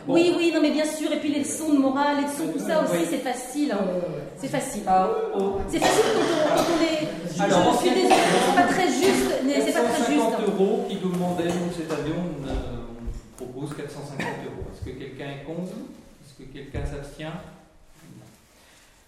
Bon. 0.08 0.14
Oui, 0.16 0.34
oui, 0.36 0.52
non, 0.54 0.62
mais 0.62 0.72
bien 0.72 0.86
sûr. 0.86 1.12
Et 1.12 1.18
puis 1.20 1.30
les 1.32 1.40
leçons 1.42 1.74
de 1.74 1.78
morale, 1.78 2.18
les 2.18 2.24
leçons, 2.24 2.52
tout 2.52 2.60
ça 2.66 2.82
aussi, 2.82 2.94
Oui. 3.02 3.08
c'est 3.10 3.20
facile. 3.20 3.72
hein. 3.72 3.86
C'est 4.38 4.48
facile. 4.48 4.82
Ah, 4.88 5.08
oh. 5.38 5.58
C'est 5.70 5.78
facile 5.80 6.04
quand 6.04 6.22
on, 6.56 6.58
quand 6.58 6.64
on 6.74 6.82
est. 6.82 7.08
Je, 7.38 7.44
Alors, 7.44 7.74
je 7.74 7.78
suis 7.78 7.90
désolée, 7.92 8.16
c'est 8.16 8.56
pas 8.56 8.68
très 8.68 8.88
juste. 8.88 9.30
C'est 9.46 9.74
pas 9.74 9.82
très 9.94 10.02
450 10.02 10.10
juste. 10.10 10.50
euros 10.50 10.86
qui 10.90 10.96
demandaient, 10.98 11.46
nous 11.54 11.72
cette 11.78 11.92
année 11.92 12.16
on, 12.18 12.48
euh, 12.50 13.42
on 13.42 13.46
propose 13.46 13.78
450 13.78 14.26
euros. 14.46 14.66
Est-ce 14.74 14.86
que 14.90 14.98
quelqu'un 14.98 15.30
est 15.38 15.44
contre? 15.46 15.70
Est-ce 15.78 16.34
que 16.34 16.50
quelqu'un 16.52 16.82
s'abstient? 16.84 17.38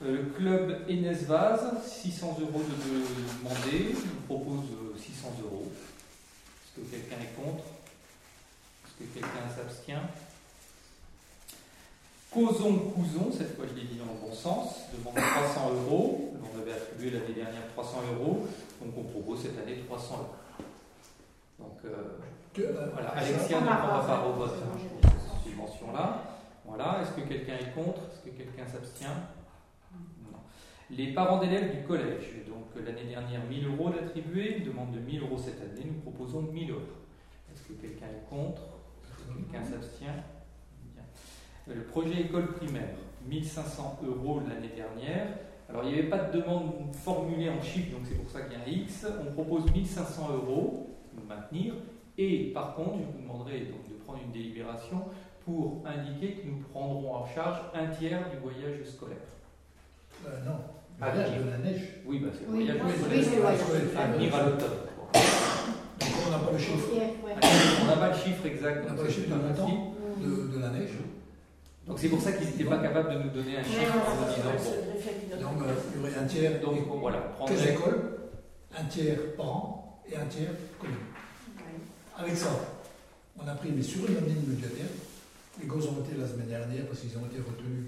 Le 0.04 0.18
club 0.36 0.82
Enes 0.90 1.14
Vaz, 1.28 1.62
600 1.86 2.38
euros 2.42 2.60
de, 2.60 2.74
de 2.74 3.40
demander, 3.40 3.96
on 4.30 4.34
propose 4.34 4.66
euh, 4.72 4.98
600 4.98 5.30
euros. 5.46 5.72
Est-ce 5.72 6.82
que 6.82 6.92
quelqu'un 6.92 7.16
est 7.24 7.34
contre? 7.42 7.64
Est-ce 8.86 9.06
que 9.06 9.14
quelqu'un 9.14 9.48
s'abstient? 9.56 10.04
Causons 12.34 12.78
Couson, 12.92 13.32
cette 13.32 13.56
fois 13.56 13.66
je 13.70 13.80
l'ai 13.80 13.86
dit 13.88 13.96
dans 13.96 14.12
le 14.12 14.20
bon 14.28 14.34
sens, 14.36 14.82
demande 14.98 15.16
300 15.16 15.72
euros. 15.86 16.34
On 16.54 16.60
avait 16.62 16.74
attribué 16.74 17.12
l'année 17.12 17.34
dernière 17.34 17.68
300 17.74 17.98
euros, 18.20 18.48
donc 18.82 18.94
on 18.98 19.04
propose 19.04 19.44
cette 19.44 19.58
année 19.60 19.84
300 19.88 20.16
euros. 20.16 20.68
Donc 21.60 21.78
euh, 21.86 22.18
Que, 22.54 22.62
euh, 22.64 22.90
voilà, 22.92 23.12
Alexia 23.12 23.62
ne 23.62 23.66
prend 23.68 24.04
pas 24.06 24.26
au 24.28 24.34
vote 24.34 24.52
hein, 24.52 24.78
cette 25.02 25.44
subvention-là. 25.52 26.24
Voilà, 26.66 27.02
est-ce 27.04 27.12
que 27.22 27.28
quelqu'un 27.28 27.54
est 27.54 27.74
contre? 27.74 28.02
Est-ce 28.12 28.30
que 28.30 28.36
quelqu'un 28.36 28.66
s'abstient? 28.68 29.16
Les 30.96 31.08
parents 31.14 31.40
d'élèves 31.40 31.76
du 31.76 31.84
collège, 31.88 32.46
donc 32.48 32.66
euh, 32.78 32.86
l'année 32.86 33.10
dernière 33.10 33.44
1000 33.50 33.68
euros 33.68 33.90
d'attribués, 33.90 34.58
une 34.58 34.66
demande 34.66 34.92
de 34.92 35.00
1000 35.00 35.22
euros 35.22 35.38
cette 35.38 35.60
année, 35.62 35.86
nous 35.86 36.00
proposons 36.02 36.42
1000 36.44 36.70
euros. 36.72 36.82
Est-ce 37.52 37.64
que 37.64 37.74
quelqu'un 37.82 38.06
est 38.08 38.30
contre? 38.30 38.62
Est-ce 39.04 39.26
que 39.28 39.34
quelqu'un 39.34 39.64
s'abstient? 39.64 40.24
Euh, 41.68 41.74
Le 41.76 41.84
projet 41.84 42.22
école 42.22 42.54
primaire, 42.54 42.96
1500 43.28 44.02
euros 44.06 44.42
l'année 44.48 44.74
dernière. 44.76 45.28
Alors 45.70 45.84
il 45.84 45.94
n'y 45.94 46.00
avait 46.00 46.10
pas 46.10 46.20
de 46.20 46.40
demande 46.40 46.94
formulée 46.94 47.50
en 47.50 47.62
chiffres, 47.62 47.92
donc 47.98 48.02
c'est 48.08 48.16
pour 48.22 48.30
ça 48.30 48.42
qu'il 48.42 48.54
y 48.54 48.56
a 48.56 48.64
un 48.64 48.84
X. 48.84 49.08
On 49.28 49.32
propose 49.32 49.72
1500 49.72 50.30
euros 50.34 50.96
de 51.14 51.28
maintenir. 51.28 51.74
Et 52.18 52.52
par 52.54 52.76
contre, 52.76 53.00
je 53.00 53.06
vous 53.06 53.22
demanderai 53.24 53.62
donc 53.62 53.90
de 53.90 53.96
prendre 54.04 54.20
une 54.24 54.32
délibération 54.32 55.06
pour 55.44 55.82
indiquer 55.86 56.34
que 56.34 56.48
nous 56.48 56.58
prendrons 56.72 57.16
en 57.16 57.26
charge 57.26 57.58
un 57.74 57.88
tiers 57.88 58.30
du 58.30 58.38
voyage 58.38 58.84
scolaire. 58.86 59.18
euh, 60.28 60.46
non. 60.46 60.58
Ah, 61.02 61.08
Le 61.08 61.12
voyage 61.14 61.32
oui. 61.38 61.46
de 61.46 61.50
la 61.52 61.58
neige. 61.58 61.82
Oui, 62.06 62.20
bah, 62.20 62.30
c'est 62.34 62.46
le 62.46 62.52
Oui, 62.52 62.66
voyage 62.66 62.80
le 62.96 63.42
voyage. 63.42 63.60
À 63.98 64.08
venir 64.14 64.36
à 64.36 64.44
l'automne. 64.44 64.70
Donc 66.00 66.10
on 66.28 66.32
n'a 66.32 66.38
pas 66.40 66.52
le 66.52 66.58
chiffre 66.58 66.88
On 67.82 67.86
n'a 67.86 67.96
pas 67.98 68.10
le 68.10 68.16
chiffre 68.16 68.46
exact. 68.46 68.78
On 68.84 68.84
n'a 68.84 68.90
donc 68.90 68.98
pas 68.98 69.04
le 69.04 69.10
c'est 69.10 69.16
chiffre 69.16 69.30
pas 69.30 69.36
de 69.38 70.24
de, 70.24 70.56
de 70.56 70.60
la 70.62 70.70
neige. 70.70 70.92
Donc 71.88 72.00
c'est 72.00 72.08
pour 72.08 72.22
ça 72.22 72.32
qu'ils 72.32 72.48
n'étaient 72.48 72.64
pas 72.64 72.78
capables 72.78 73.14
de 73.14 73.24
nous 73.24 73.30
donner 73.30 73.58
un 73.58 73.64
chiffre 73.64 73.94
en 73.96 74.16
nous 74.16 74.34
disant 74.34 74.56
bon. 74.58 75.42
Donc 75.42 75.68
il 75.94 76.00
y 76.00 76.04
aurait 76.04 76.16
un 76.18 76.26
tiers 76.26 76.62
Donc 76.62 76.76
voilà, 77.02 77.34
on 77.40 77.46
quelle 77.46 77.58
prendrait 77.58 77.74
école, 77.74 78.02
un 78.78 78.84
tiers 78.86 79.18
parents 79.36 80.02
et 80.10 80.16
un 80.16 80.26
tiers 80.26 80.52
commune. 80.80 80.96
Avec 82.18 82.38
ça, 82.38 82.52
on 83.38 83.48
a 83.48 83.56
pris, 83.56 83.72
mais 83.76 83.82
sur 83.82 84.08
une 84.08 84.26
ligne 84.26 84.44
budgétaire, 84.46 84.86
les 85.60 85.66
gosses 85.68 85.88
ont 85.88 86.02
été 86.06 86.16
la 86.18 86.28
semaine 86.28 86.48
dernière 86.48 86.86
parce 86.88 87.00
qu'ils 87.02 87.18
ont 87.18 87.26
été 87.26 87.38
retenus 87.40 87.86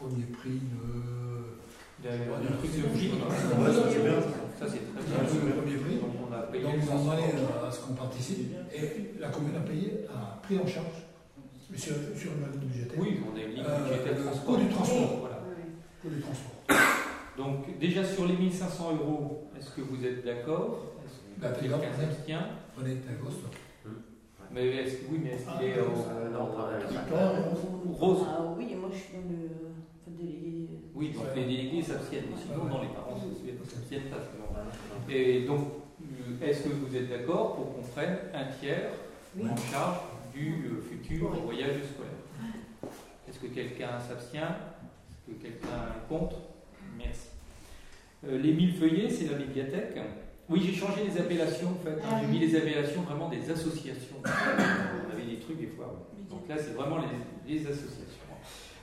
premier 0.00 0.24
prix 0.24 0.50
de. 0.58 1.25
Du 2.06 2.48
ça, 3.74 3.82
c'est 3.90 4.02
bien. 4.02 4.20
Ça 4.58 4.66
c'est 4.66 4.82
très 4.94 5.02
bien. 5.04 5.98
on 6.28 6.32
a 6.32 6.42
payé 6.42 6.62
Donc 6.62 6.72
ils 6.76 6.82
ont 6.88 6.98
100 6.98 6.98
demandé 7.04 7.22
euros. 7.22 7.66
à 7.66 7.70
ce 7.70 7.80
qu'on 7.80 7.94
participe 7.94 8.52
et 8.74 9.20
la 9.20 9.28
commune 9.28 9.56
a 9.56 9.60
payé, 9.60 10.06
a 10.08 10.40
pris 10.42 10.58
en 10.58 10.66
charge, 10.66 11.04
mais 11.70 11.76
sur, 11.78 11.94
sur 12.16 12.30
une 12.32 12.60
ligne 12.60 12.68
budgétaire, 12.70 12.98
Oui, 13.00 13.20
on 13.26 13.36
a 13.36 13.42
une 13.42 13.50
ligne 13.50 13.64
budgétaire 13.64 14.24
transport. 14.24 14.54
coût 14.56 14.62
du 14.62 14.68
transport. 14.68 15.16
Voilà. 15.20 15.38
pour 16.00 16.10
les 16.10 16.20
transports. 16.20 16.52
Donc 17.36 17.78
déjà 17.78 18.02
sur 18.04 18.26
les 18.26 18.36
1500 18.36 18.92
euros, 18.94 19.50
est-ce 19.58 19.70
que 19.70 19.80
vous 19.82 20.02
êtes 20.04 20.24
d'accord 20.24 20.94
Est-ce 21.04 21.44
que 21.44 21.60
quelqu'un 21.60 21.76
d'accord. 21.78 21.94
s'abstient 22.00 22.46
ta 22.76 23.12
gosse. 23.22 23.40
toi. 23.42 23.50
Mais 24.52 24.68
est-ce 24.68 24.94
que 24.98 25.04
oui, 25.10 25.20
mais 25.22 25.30
est-ce 25.32 25.44
qu'il 25.44 25.68
est 25.68 25.74
Ah, 25.76 25.82
au-. 27.92 27.92
Rose? 27.92 28.24
Ah 28.26 28.42
oui, 28.56 28.74
moi 28.80 28.88
je 28.92 28.96
suis 28.98 29.12
dans 29.14 29.20
le 29.22 29.28
délégué. 29.36 29.54
Oui, 30.96 31.10
donc 31.10 31.24
les 31.36 31.44
délégués 31.44 31.82
s'abstiennent. 31.82 32.24
Mais 32.30 32.40
Sinon, 32.40 32.64
non, 32.64 32.82
les 32.82 32.88
parents 32.88 33.16
s'abstiennent 33.20 33.58
s'abstiennent 33.68 34.10
pas. 34.10 35.12
Et 35.12 35.42
donc, 35.44 35.60
euh, 36.02 36.46
est-ce 36.46 36.64
que 36.64 36.68
vous 36.70 36.96
êtes 36.96 37.08
d'accord 37.10 37.54
pour 37.56 37.74
qu'on 37.76 37.82
prenne 37.82 38.16
un 38.34 38.46
tiers 38.58 38.90
Oui. 39.36 39.48
en 39.50 39.56
charge 39.56 39.98
du 40.34 40.48
euh, 40.70 40.82
futur 40.82 41.28
voyage 41.44 41.76
scolaire? 41.92 42.92
Est-ce 43.28 43.38
que 43.38 43.48
quelqu'un 43.48 43.98
s'abstient? 44.00 44.38
Est-ce 44.48 45.34
que 45.34 45.42
quelqu'un 45.42 45.68
est 45.96 46.08
contre? 46.08 46.36
Merci. 46.96 47.28
Euh, 48.26 48.38
les 48.38 48.52
mille 48.54 48.74
feuillets, 48.74 49.10
c'est 49.10 49.30
la 49.30 49.38
médiathèque. 49.38 49.98
Oui, 50.48 50.62
j'ai 50.64 50.72
changé 50.74 51.04
les 51.04 51.20
appellations 51.20 51.70
en 51.70 51.84
fait. 51.84 51.90
hein. 52.00 52.08
Ah 52.10 52.20
J'ai 52.22 52.28
mis 52.28 52.38
les 52.38 52.56
appellations 52.56 53.02
vraiment 53.02 53.28
des 53.28 53.50
associations. 53.50 54.16
On 54.24 55.12
avait 55.12 55.24
des 55.28 55.40
trucs 55.40 55.58
des 55.60 55.66
fois. 55.66 56.06
Donc 56.30 56.48
là, 56.48 56.54
c'est 56.56 56.72
vraiment 56.74 56.98
les, 56.98 57.52
les 57.54 57.60
associations. 57.66 58.04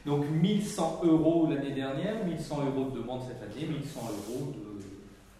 Donc 0.05 0.25
1100 0.29 1.01
euros 1.05 1.47
l'année 1.49 1.71
dernière, 1.71 2.25
1100 2.25 2.65
euros 2.65 2.89
de 2.91 2.99
demande 2.99 3.21
cette 3.25 3.41
année, 3.41 3.67
1100 3.67 4.01
euros 4.01 4.53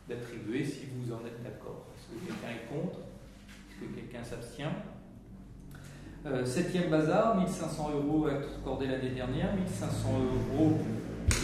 d'attribuer 0.07 0.63
si 0.63 0.81
vous 0.95 1.11
en 1.13 1.19
êtes 1.25 1.43
d'accord. 1.43 1.85
Est-ce 1.97 2.15
que 2.15 2.25
quelqu'un 2.27 2.49
est 2.55 2.73
contre? 2.73 2.99
Est-ce 2.99 3.85
que 3.85 3.93
quelqu'un 3.95 4.23
s'abstient? 4.23 4.71
Euh, 6.25 6.45
Septième 6.45 6.89
bazar, 6.89 7.35
1500 7.37 7.89
euros 7.95 8.27
accordés 8.27 8.87
l'année 8.87 9.09
dernière, 9.09 9.53
1500 9.55 10.09
euros 10.57 10.77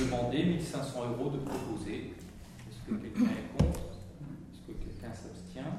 demandés, 0.02 0.46
1500 0.46 1.00
euros 1.12 1.30
de 1.32 1.38
proposés. 1.40 2.14
Est-ce 2.70 2.90
que 2.90 2.96
quelqu'un 3.02 3.26
est 3.32 3.58
contre? 3.64 3.80
Est-ce 4.54 4.62
que 4.66 4.78
quelqu'un 4.80 5.14
s'abstient? 5.14 5.74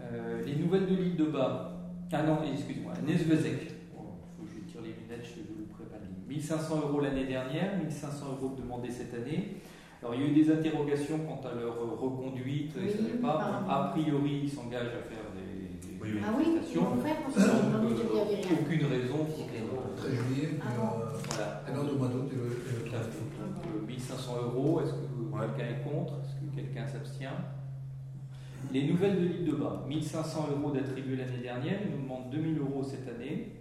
Euh, 0.00 0.42
Les 0.44 0.56
nouvelles 0.56 0.86
de 0.88 0.96
l'île 0.96 1.16
de 1.16 1.26
bas. 1.26 1.70
Ah 2.12 2.22
non, 2.24 2.38
excuse-moi, 2.52 2.94
Nesvezek. 3.06 3.70
Oh, 3.96 4.02
faut 4.36 4.44
que 4.44 4.50
je 4.50 4.72
tire 4.72 4.82
les 4.82 4.88
lunettes, 4.94 5.24
je 5.24 5.40
1500 6.28 6.80
euros 6.88 7.00
l'année 7.00 7.26
dernière, 7.26 7.76
1500 7.78 8.26
euros 8.40 8.54
demandés 8.56 8.90
cette 8.90 9.14
année. 9.14 9.56
Alors 10.02 10.14
il 10.14 10.20
y 10.22 10.24
a 10.24 10.28
eu 10.28 10.34
des 10.34 10.50
interrogations 10.52 11.18
quant 11.26 11.40
à 11.48 11.54
leur 11.54 11.72
euh, 11.74 11.96
reconduite, 11.98 12.72
ils 12.76 12.82
ne 12.82 12.86
Oui, 12.88 12.92
savaient 12.96 13.18
pas. 13.20 13.62
A 13.68 13.88
priori, 13.94 14.40
ils 14.44 14.50
s'engagent 14.50 14.88
à 14.88 15.02
faire 15.08 15.26
des, 15.34 15.88
des 15.88 15.94
Oui, 16.02 16.08
oui. 16.14 16.20
Ah 16.24 16.34
oui, 16.36 16.44
parce 16.56 16.66
que 16.72 16.78
euh, 16.78 16.82
rien. 16.82 18.58
aucune 18.60 18.86
raison 18.86 19.24
pour 19.24 19.46
que. 19.46 20.00
Très 20.00 20.10
juillet, 20.10 20.48
puis 20.48 20.60
Ah 20.62 20.72
euh, 20.82 21.16
Voilà. 21.30 21.62
un 21.68 21.78
autre 21.82 21.94
au 21.94 21.98
mois 21.98 22.08
d'août 22.08 22.28
et 22.32 22.36
le, 22.36 22.42
et 22.44 22.84
le 22.84 22.90
Tout 22.90 22.96
à 22.96 23.00
3 23.00 23.10
fait. 23.10 23.20
Donc, 23.40 23.82
euh, 23.82 23.86
1500 23.86 24.32
euros, 24.42 24.80
est-ce 24.82 24.90
que 24.92 25.34
Ouais. 25.34 25.40
quelqu'un 25.56 25.72
est 25.72 25.82
contre? 25.90 26.12
Est-ce 26.20 26.34
que 26.50 26.54
quelqu'un 26.56 26.86
s'abstient? 26.86 27.38
Les 28.72 28.86
nouvelles 28.88 29.16
de 29.20 29.26
l'île 29.26 29.44
de 29.46 29.52
bas, 29.52 29.84
1500 29.88 30.48
euros 30.58 30.70
d'attribués 30.72 31.16
l'année 31.16 31.42
dernière, 31.42 31.78
ils 31.84 31.90
nous 31.96 32.02
demandent 32.02 32.30
2000 32.30 32.58
euros 32.58 32.82
cette 32.82 33.08
année. 33.08 33.52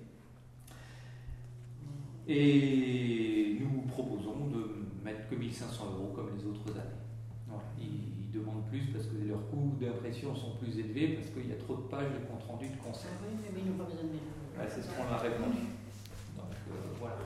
Et 2.28 3.58
nous 3.60 3.82
proposons 3.88 4.48
de 4.48 4.86
mettre 5.04 5.28
que 5.30 5.36
1500 5.36 5.84
euros 5.98 6.12
comme 6.16 6.30
les 6.38 6.46
autres 6.46 6.72
années. 6.72 7.02
Voilà. 7.48 7.64
Ils, 7.80 8.26
ils 8.26 8.32
demandent 8.32 8.66
plus 8.70 8.82
parce 8.94 9.06
que 9.08 9.16
leurs 9.28 9.46
coûts 9.50 9.74
d'impression 9.80 10.34
sont 10.36 10.56
plus 10.56 10.80
élevés, 10.80 11.10
parce 11.10 11.28
qu'il 11.30 11.50
y 11.50 11.54
a 11.54 11.58
trop 11.58 11.76
de 11.76 11.82
pages 11.84 12.08
de 12.12 12.26
compte 12.26 12.44
rendu 12.48 12.68
de 12.68 12.74
Ah 12.82 12.88
concert. 12.88 13.12
oui, 13.22 13.38
mais 13.54 13.60
ils 13.62 13.72
n'ont 13.72 13.78
pas 13.78 13.84
besoin 13.86 14.04
de 14.04 14.70
c'est 14.70 14.82
ce 14.82 14.88
qu'on 14.90 15.12
a 15.14 15.18
répondu. 15.18 15.66
Donc 16.38 16.54
euh, 16.70 16.74
voilà. 17.00 17.18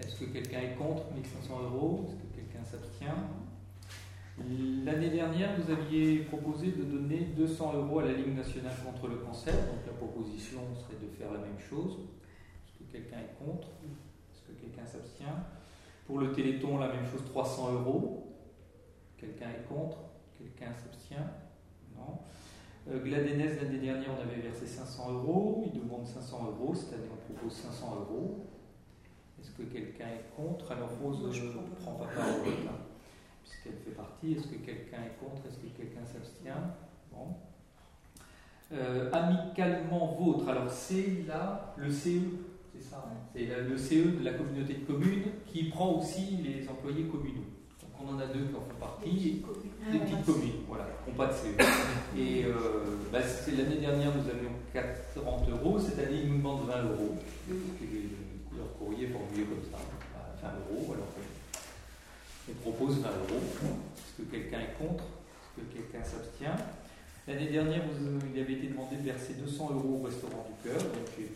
Est-ce 0.00 0.16
que 0.20 0.24
quelqu'un 0.26 0.60
est 0.60 0.74
contre 0.76 1.12
1500 1.14 1.60
euros? 1.62 2.06
Est-ce 2.08 2.16
que 2.16 2.34
quelqu'un 2.34 2.64
s'abstient? 2.64 3.22
L'année 4.84 5.08
dernière, 5.10 5.50
vous 5.58 5.70
aviez 5.72 6.18
proposé 6.24 6.72
de 6.72 6.82
donner 6.84 7.28
200 7.36 7.72
euros 7.74 8.00
à 8.00 8.04
la 8.04 8.12
Ligue 8.12 8.36
nationale 8.36 8.74
contre 8.84 9.08
le 9.08 9.16
cancer. 9.16 9.54
Donc 9.54 9.86
la 9.86 9.92
proposition 9.92 10.60
serait 10.74 11.00
de 11.00 11.08
faire 11.16 11.32
la 11.32 11.38
même 11.38 11.58
chose. 11.70 11.98
Quelqu'un 12.96 13.18
est 13.18 13.44
contre 13.44 13.68
Est-ce 14.32 14.40
que 14.40 14.58
quelqu'un 14.58 14.86
s'abstient 14.86 15.36
Pour 16.06 16.18
le 16.18 16.32
Téléthon, 16.32 16.78
la 16.78 16.88
même 16.88 17.04
chose, 17.04 17.22
300 17.26 17.74
euros. 17.74 18.32
Quelqu'un 19.18 19.50
est 19.50 19.68
contre 19.68 19.98
Quelqu'un 20.38 20.72
s'abstient 20.72 21.28
Non. 21.94 22.18
Euh, 22.88 23.04
l'année 23.04 23.78
dernière, 23.78 24.10
on 24.16 24.22
avait 24.22 24.40
versé 24.40 24.66
500 24.66 25.12
euros. 25.12 25.62
Il 25.66 25.78
demande 25.78 26.06
500 26.06 26.46
euros. 26.46 26.74
Cette 26.74 26.94
année, 26.94 27.08
on 27.12 27.34
propose 27.34 27.52
500 27.52 27.96
euros. 27.96 28.46
Est-ce 29.40 29.50
que 29.50 29.64
quelqu'un 29.64 30.06
est 30.06 30.34
contre? 30.34 30.72
Alors, 30.72 30.88
Rose 31.02 31.28
je 31.32 31.44
ne 31.44 31.52
prend 31.82 31.92
pas 31.92 32.06
vote, 32.06 32.46
hein, 32.66 32.78
puisqu'elle 33.42 33.76
fait 33.84 33.90
partie. 33.90 34.32
Est-ce 34.32 34.46
que 34.46 34.56
quelqu'un 34.64 35.02
est 35.02 35.18
contre? 35.22 35.46
Est-ce 35.46 35.58
que 35.58 35.76
quelqu'un 35.76 36.04
s'abstient? 36.06 36.72
Bon. 37.12 37.34
Euh, 38.72 39.10
amicalement 39.12 40.14
vôtre. 40.14 40.48
Alors, 40.48 40.70
c'est 40.70 41.24
là 41.28 41.74
le 41.76 41.90
CE. 41.90 42.55
Ça. 42.90 43.04
hein 43.06 43.16
C'est 43.34 43.46
le 43.46 43.76
CE 43.76 44.18
de 44.18 44.24
la 44.24 44.32
communauté 44.34 44.74
de 44.74 44.84
communes 44.84 45.24
qui 45.46 45.64
prend 45.64 45.92
aussi 46.00 46.38
les 46.44 46.68
employés 46.68 47.04
communaux. 47.04 47.44
Donc, 47.80 47.90
on 48.02 48.14
en 48.14 48.18
a 48.18 48.26
deux 48.26 48.44
qui 48.46 48.54
en 48.54 48.60
font 48.60 48.78
partie. 48.80 49.42
Ah, 49.46 49.92
Des 49.92 49.98
petites 50.00 50.24
communes, 50.24 50.60
voilà, 50.68 50.86
qui 51.04 51.10
n'ont 51.10 51.16
pas 51.16 51.26
de 51.28 51.32
CE. 51.32 52.18
Et 52.18 52.44
euh, 52.44 52.52
bah, 53.12 53.22
c'est 53.22 53.52
l'année 53.56 53.76
dernière, 53.78 54.12
nous 54.14 54.28
avions 54.30 54.50
40 54.72 55.48
euros. 55.50 55.78
Cette 55.78 55.98
année, 55.98 56.20
ils 56.24 56.28
nous 56.30 56.38
demandent 56.38 56.66
20 56.66 56.82
euros. 56.84 57.16
Et 57.50 58.56
leur 58.56 58.72
courrier 58.78 59.06
est 59.06 59.12
formulé 59.12 59.44
comme 59.44 59.62
ça, 59.70 59.78
à 60.46 60.52
20 60.52 60.76
euros. 60.76 60.92
Alors, 60.94 61.06
on 62.48 62.52
propose 62.70 62.98
20 63.00 63.08
euros. 63.08 63.40
Est-ce 63.40 64.22
que 64.22 64.30
quelqu'un 64.30 64.60
est 64.60 64.78
contre? 64.78 65.04
Est-ce 65.04 65.64
que 65.64 65.72
quelqu'un 65.72 66.04
s'abstient? 66.04 66.56
L'année 67.26 67.48
dernière, 67.50 67.82
vous- 67.82 68.18
il 68.32 68.40
avait 68.40 68.52
été 68.52 68.68
demandé 68.68 68.96
de 68.96 69.02
verser 69.02 69.34
200 69.34 69.70
euros 69.74 70.00
au 70.02 70.06
restaurant 70.06 70.46
du 70.46 70.68
cœur. 70.68 70.78
Donc, 70.80 71.06
j'ai 71.18 71.28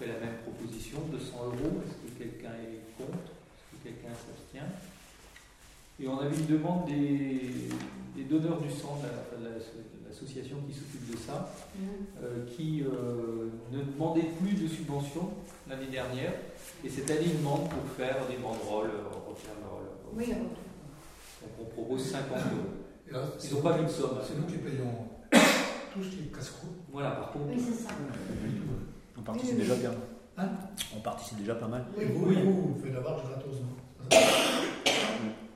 fait 0.00 0.06
la 0.06 0.18
même 0.18 0.36
proposition, 0.42 0.98
200 1.12 1.36
euros. 1.44 1.82
Est-ce 1.84 1.96
que 2.00 2.18
quelqu'un 2.18 2.54
est 2.56 2.80
contre 2.96 3.18
Est-ce 3.20 3.76
que 3.76 3.84
quelqu'un 3.84 4.14
s'abstient? 4.14 4.70
Et 6.00 6.08
on 6.08 6.18
avait 6.18 6.34
une 6.34 6.46
demande 6.46 6.86
des, 6.86 7.68
des 8.16 8.24
donneurs 8.24 8.60
du 8.60 8.70
sang, 8.70 8.98
de 9.02 9.06
la- 9.44 9.50
la- 9.50 9.56
l'association 10.08 10.56
qui 10.66 10.72
s'occupe 10.74 11.10
de 11.12 11.16
ça, 11.18 11.52
euh, 12.22 12.46
qui 12.56 12.82
euh, 12.82 13.50
ne 13.70 13.82
demandait 13.82 14.28
plus 14.40 14.54
de 14.54 14.66
subventions 14.66 15.30
l'année 15.68 15.88
dernière. 15.90 16.32
Et 16.82 16.88
cette 16.88 17.10
année, 17.10 17.26
ils 17.26 17.38
demandent 17.38 17.68
pour 17.68 17.84
faire 17.98 18.16
des 18.28 18.36
banderoles, 18.38 18.88
euh, 18.90 19.28
refaire 19.28 19.52
leur. 19.60 19.80
leur- 19.80 20.14
Oui, 20.16 20.26
Donc 20.32 21.50
on 21.60 21.64
propose 21.66 22.10
50 22.10 22.38
euros. 22.38 22.70
Et 23.08 23.12
là, 23.12 23.20
Ils 23.44 23.54
n'ont 23.54 23.60
pas 23.60 23.76
vu 23.76 23.84
de 23.84 23.90
somme. 23.90 24.18
C'est 24.26 24.36
nous 24.38 24.46
qui 24.46 24.56
payons 24.56 25.06
tout 25.92 26.02
ce 26.02 26.08
qui 26.08 26.20
est 26.24 26.34
casse-croûte. 26.34 26.70
Voilà, 26.90 27.10
par 27.12 27.32
contre. 27.32 27.48
oui, 27.50 27.60
c'est 27.62 27.74
ça. 27.84 27.90
On 29.20 29.22
participe 29.22 29.54
Oui, 29.56 29.60
oui. 29.62 29.68
déjà 29.68 29.74
bien. 29.76 29.92
Hein 30.38 30.48
On 30.96 31.00
participe 31.00 31.38
déjà 31.38 31.54
pas 31.56 31.68
mal. 31.68 31.84
Et 32.00 32.06
vous, 32.06 32.26
Oui. 32.26 32.42
vous, 32.42 32.74
vous 32.74 32.80
faites 32.82 32.94
la 32.94 33.00
marge 33.00 33.22
gratos, 33.24 33.56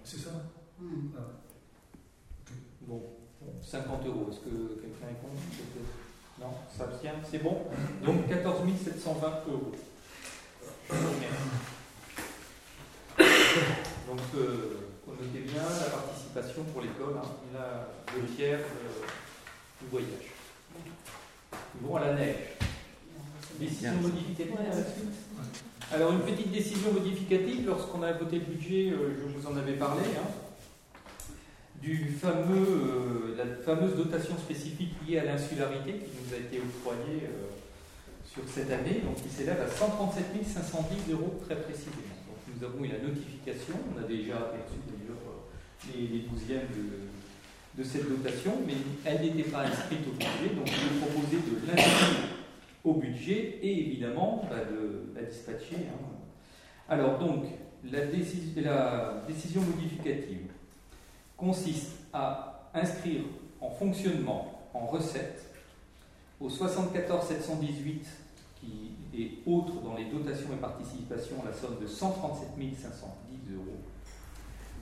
C'est 0.04 0.18
ça 0.18 0.30
Hum. 0.80 1.12
Bon, 2.82 3.02
50 3.62 4.06
euros. 4.06 4.28
Est-ce 4.30 4.40
que 4.40 4.80
quelqu'un 4.80 5.08
est 5.10 5.20
contre. 5.22 5.40
Non, 6.40 6.48
ça 6.76 6.84
s'abstient 6.86 7.14
C'est 7.30 7.38
bon 7.42 7.62
Donc 8.04 8.28
14 8.28 8.60
720 8.84 9.28
euros. 9.48 9.72
Donc, 14.06 14.20
euh, 14.36 14.76
notez 15.08 15.38
bien 15.40 15.62
la 15.62 15.90
participation 15.90 16.64
pour 16.64 16.82
l'école, 16.82 17.14
hein, 17.16 17.28
la, 17.54 17.88
le 18.20 18.26
tiers 18.28 18.58
euh, 18.58 19.06
du 19.80 19.88
voyage. 19.90 20.32
Vont 21.80 21.96
à 21.96 22.00
la 22.00 22.14
neige. 22.14 22.36
Décision 23.60 23.92
Bien. 23.92 24.00
modificative 24.00 24.54
à 24.58 24.74
la 24.74 24.82
suite. 24.82 25.14
Alors, 25.92 26.12
une 26.12 26.20
petite 26.20 26.50
décision 26.50 26.92
modificative, 26.92 27.66
lorsqu'on 27.66 28.02
a 28.02 28.12
voté 28.12 28.36
le 28.40 28.44
budget, 28.46 28.90
euh, 28.90 29.14
je 29.20 29.24
vous 29.38 29.46
en 29.46 29.56
avais 29.56 29.74
parlé, 29.74 30.02
hein, 30.16 30.28
du 31.80 32.08
fameux, 32.20 32.66
euh, 32.66 33.36
la 33.36 33.44
fameuse 33.62 33.94
dotation 33.94 34.36
spécifique 34.38 34.94
liée 35.06 35.18
à 35.18 35.24
l'insularité 35.24 35.92
qui 35.92 36.10
nous 36.18 36.34
a 36.34 36.38
été 36.38 36.58
octroyée 36.58 37.24
euh, 37.28 37.52
sur 38.24 38.42
cette 38.48 38.72
année, 38.72 39.02
donc 39.04 39.22
qui 39.22 39.28
s'élève 39.28 39.60
à 39.60 39.68
137 39.68 40.24
510 40.46 41.12
euros 41.12 41.40
très 41.44 41.56
précisément. 41.56 42.16
Donc, 42.26 42.38
nous 42.48 42.64
avons 42.66 42.82
eu 42.84 42.88
la 42.88 42.98
notification, 43.06 43.74
on 43.94 44.02
a 44.02 44.08
déjà 44.08 44.36
aperçu 44.36 44.80
d'ailleurs 44.88 45.22
les, 45.94 46.08
les 46.08 46.24
douzièmes 46.26 46.72
de, 46.74 47.82
de 47.82 47.86
cette 47.86 48.08
dotation, 48.08 48.58
mais 48.66 48.74
elle 49.04 49.20
n'était 49.20 49.50
pas 49.50 49.60
inscrite 49.62 50.00
au 50.08 50.12
budget, 50.16 50.56
donc 50.56 50.66
je 50.66 50.72
vais 50.72 50.98
proposer 51.06 51.36
de 51.36 51.66
l'inscrire 51.68 52.43
au 52.84 52.94
budget 52.94 53.58
et 53.62 53.78
évidemment 53.80 54.44
bah, 54.50 54.56
de 54.70 55.12
la 55.18 55.22
dispatcher. 55.26 55.76
hein. 55.76 56.06
Alors 56.88 57.18
donc, 57.18 57.44
la, 57.90 58.06
décis- 58.06 58.54
la 58.62 59.22
décision 59.26 59.62
modificative 59.62 60.50
consiste 61.36 61.92
à 62.12 62.68
inscrire 62.74 63.22
en 63.60 63.70
fonctionnement, 63.70 64.60
en 64.74 64.86
recette, 64.86 65.42
au 66.40 66.50
74 66.50 67.26
718 67.26 68.06
qui 68.60 68.90
est 69.16 69.30
autre 69.48 69.80
dans 69.82 69.94
les 69.94 70.06
dotations 70.06 70.48
et 70.52 70.60
participations 70.60 71.36
la 71.44 71.52
somme 71.52 71.78
de 71.80 71.86
137 71.86 72.48
510 72.76 73.54
euros, 73.54 73.78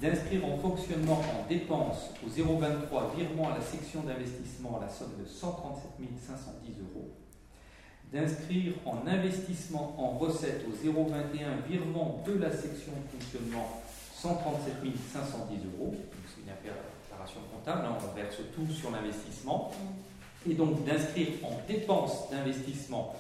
d'inscrire 0.00 0.44
en 0.46 0.56
fonctionnement 0.58 1.20
en 1.20 1.48
dépenses 1.48 2.10
au 2.24 2.28
023 2.28 3.14
virement 3.16 3.52
à 3.52 3.58
la 3.58 3.60
section 3.64 4.02
d'investissement 4.02 4.78
la 4.80 4.88
somme 4.88 5.12
de 5.20 5.26
137 5.26 5.82
510 6.26 6.70
euros, 6.80 6.91
d'inscrire 8.12 8.74
en 8.84 9.06
investissement 9.06 9.94
en 9.98 10.18
recette 10.18 10.64
au 10.68 10.92
021 10.92 11.66
virement 11.68 12.22
de 12.26 12.34
la 12.34 12.50
section 12.50 12.92
de 12.92 13.18
fonctionnement 13.18 13.82
137 14.14 14.74
510 15.12 15.56
euros. 15.78 15.94
C'est 16.26 16.42
une 16.42 16.52
opération 16.52 17.40
comptable, 17.52 17.86
hein, 17.86 17.96
on 18.02 18.14
verse 18.14 18.36
tout 18.54 18.70
sur 18.70 18.90
l'investissement. 18.90 19.70
Et 20.48 20.54
donc 20.54 20.84
d'inscrire 20.84 21.28
en 21.42 21.52
dépenses 21.66 22.30
d'investissement 22.30 23.14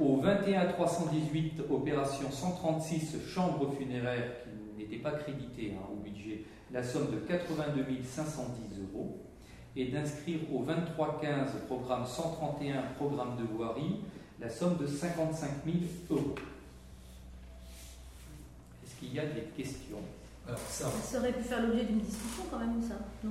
au 0.00 0.16
21 0.16 0.66
318 0.66 1.62
opération 1.70 2.30
136 2.30 3.16
chambres 3.28 3.70
funéraires 3.78 4.30
qui 4.44 4.82
n'étaient 4.82 5.02
pas 5.02 5.12
créditées 5.12 5.74
hein, 5.76 5.86
au 5.92 5.96
budget 5.96 6.44
la 6.72 6.82
somme 6.82 7.10
de 7.10 7.18
82 7.18 7.84
510 8.02 8.80
euros 8.80 9.20
et 9.76 9.86
d'inscrire 9.86 10.38
au 10.54 10.62
23 10.62 11.20
15 11.20 11.50
programme 11.66 12.06
131 12.06 12.82
programme 12.96 13.36
de 13.36 13.44
voirie 13.44 14.00
la 14.42 14.50
somme 14.50 14.76
de 14.78 14.86
55 14.86 15.48
000 15.64 15.76
euros. 16.10 16.34
Est-ce 18.84 18.94
qu'il 19.00 19.14
y 19.14 19.20
a 19.20 19.26
des 19.26 19.42
questions? 19.56 19.98
Alors 20.46 20.58
ça, 20.68 20.90
Ça 21.10 21.18
aurait 21.18 21.32
pu 21.32 21.42
faire 21.44 21.62
l'objet 21.62 21.84
d'une 21.84 22.00
discussion 22.00 22.44
quand 22.50 22.58
même, 22.58 22.82
ça, 22.82 22.96
non? 23.22 23.30